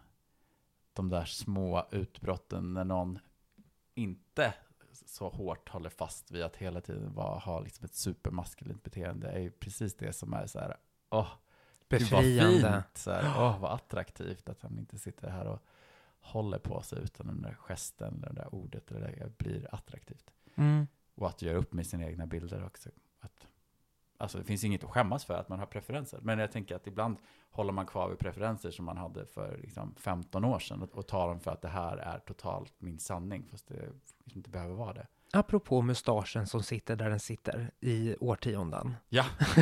de 0.94 1.10
där 1.10 1.26
små 1.26 1.88
utbrotten 1.92 2.74
när 2.74 2.84
någon 2.84 3.20
inte 3.96 4.54
så 5.06 5.30
hårt 5.30 5.70
håller 5.70 5.90
fast 5.90 6.32
vid 6.32 6.44
att 6.44 6.56
hela 6.56 6.82
tiden 6.82 7.14
vara, 7.14 7.40
ha 7.40 7.60
liksom 7.60 7.86
ett 7.86 7.94
supermaskulint 7.94 8.84
beteende 8.84 9.28
är 9.28 9.40
ju 9.40 9.52
precis 9.52 9.96
det 9.96 10.14
som 10.14 10.34
är 10.34 10.48
så 10.48 10.60
här, 10.60 10.78
åh, 11.10 11.28
vad 11.90 12.00
Befriande. 12.00 12.84
fint, 12.84 12.98
så 12.98 13.12
här, 13.12 13.24
åh, 13.38 13.60
vad 13.60 13.74
attraktivt 13.74 14.50
att 14.50 14.62
han 14.62 14.80
inte 14.80 15.00
sitter 15.00 15.30
här 15.30 15.46
och 15.46 15.60
håller 16.20 16.60
på 16.60 16.82
sig 16.82 17.00
utan 17.04 17.28
den 17.28 17.42
där 17.42 17.58
gesten, 17.60 18.24
eller 18.24 18.34
det 18.34 18.42
där 18.42 18.56
ordet, 18.56 18.92
eller 18.92 19.00
det 19.00 19.16
där 19.16 19.32
blir 19.38 19.76
attraktivt. 19.76 20.32
Mm. 20.56 20.88
Och 21.16 21.28
att 21.28 21.42
göra 21.42 21.58
upp 21.58 21.74
med 21.74 21.88
sina 21.88 22.06
egna 22.06 22.26
bilder 22.26 22.66
också. 22.66 22.90
Alltså 24.22 24.38
det 24.38 24.44
finns 24.44 24.64
inget 24.64 24.84
att 24.84 24.90
skämmas 24.90 25.26
för 25.26 25.34
att 25.34 25.50
man 25.50 25.60
har 25.60 25.66
preferenser. 25.66 26.20
Men 26.22 26.40
jag 26.40 26.52
tänker 26.52 26.76
att 26.76 26.88
ibland 26.88 27.18
håller 27.52 27.74
man 27.74 27.86
kvar 27.86 28.10
vid 28.10 28.20
preferenser 28.20 28.72
som 28.72 28.86
man 28.86 28.98
hade 28.98 29.26
för 29.26 29.58
liksom 29.64 29.96
15 29.98 30.46
år 30.46 30.60
sedan 30.60 30.82
och, 30.82 30.98
och 30.98 31.08
tar 31.08 31.28
dem 31.28 31.40
för 31.40 31.52
att 31.52 31.62
det 31.62 31.68
här 31.68 31.98
är 31.98 32.20
totalt 32.20 32.74
min 32.80 33.00
sanning, 33.00 33.48
fast 33.52 33.68
det 33.68 33.74
liksom 34.24 34.38
inte 34.40 34.50
behöver 34.50 34.74
vara 34.76 34.94
det. 34.94 35.08
Apropå 35.34 35.82
mustaschen 35.82 36.48
som 36.48 36.64
sitter 36.64 36.96
där 36.96 37.10
den 37.10 37.20
sitter 37.20 37.72
i 37.80 38.16
årtionden. 38.20 38.96
Ja, 39.10 39.26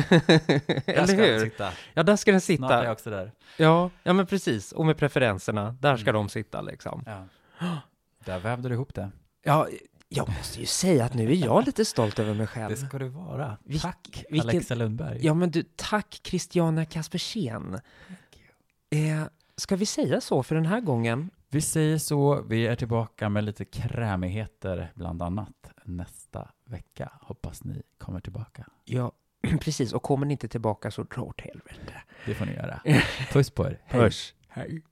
där 0.86 1.06
ska 1.06 1.16
hur? 1.16 1.30
den 1.32 1.40
sitta. 1.40 1.72
Ja, 1.94 2.02
där 2.02 2.16
ska 2.16 2.30
den 2.32 2.40
Snart 2.40 2.70
är 2.70 2.74
jag 2.74 2.80
sitta. 2.82 2.92
också 2.92 3.10
där. 3.10 3.32
Ja, 3.56 3.90
ja 4.02 4.12
men 4.12 4.26
precis. 4.26 4.72
Och 4.72 4.86
med 4.86 4.96
preferenserna, 4.96 5.76
där 5.80 5.96
ska 5.96 6.10
Mm. 6.10 6.14
de 6.22 6.28
sitta 6.28 6.60
liksom. 6.60 7.04
Ja. 7.06 7.26
Där 8.24 8.38
vävde 8.38 8.68
du 8.68 8.74
ihop 8.74 8.94
det. 8.94 9.10
Ja, 9.42 9.68
jag 10.08 10.28
måste 10.28 10.60
ju 10.60 10.66
säga 10.66 11.04
att 11.04 11.14
nu 11.14 11.30
är 11.32 11.36
jag 11.36 11.66
lite 11.66 11.84
stolt 11.84 12.18
över 12.18 12.34
mig 12.34 12.46
själv. 12.46 12.70
Det 12.70 12.76
ska 12.76 12.98
du 12.98 13.08
vara. 13.08 13.58
Vilk- 13.64 13.80
Tack, 13.82 14.24
vilken- 14.30 14.50
Alexa 14.50 14.74
Lundberg. 14.74 15.18
Ja, 15.26 15.34
men 15.34 15.50
du, 15.50 15.62
tack 15.76 16.20
Christiana 16.24 16.84
Kaspersen. 16.84 17.80
Eh, 18.90 19.24
ska 19.56 19.76
vi 19.76 19.86
säga 19.86 20.20
så 20.20 20.42
för 20.42 20.54
den 20.54 20.66
här 20.66 20.80
gången? 20.80 21.30
Vi 21.50 21.60
säger 21.60 21.98
så. 21.98 22.42
Vi 22.42 22.66
är 22.66 22.74
tillbaka 22.76 23.28
med 23.28 23.44
lite 23.44 23.64
krämigheter 23.64 24.92
bland 24.94 25.22
annat 25.22 25.70
nästa 25.84 26.48
vecka. 26.64 27.12
Hoppas 27.22 27.64
ni 27.64 27.82
kommer 27.98 28.20
tillbaka. 28.20 28.66
Ja, 28.84 29.12
precis. 29.60 29.92
Och 29.92 30.02
kommer 30.02 30.26
ni 30.26 30.32
inte 30.32 30.48
tillbaka 30.48 30.90
så 30.90 31.02
dra 31.02 31.22
åt 31.22 31.40
helvete. 31.40 32.02
Det 32.26 32.34
får 32.34 32.46
ni 32.46 32.52
göra. 32.52 32.80
Puss 33.32 33.50
på 33.50 33.66
er. 33.66 33.80
Hej. 33.84 34.00
Hörs. 34.00 34.34
Hej. 34.48 34.82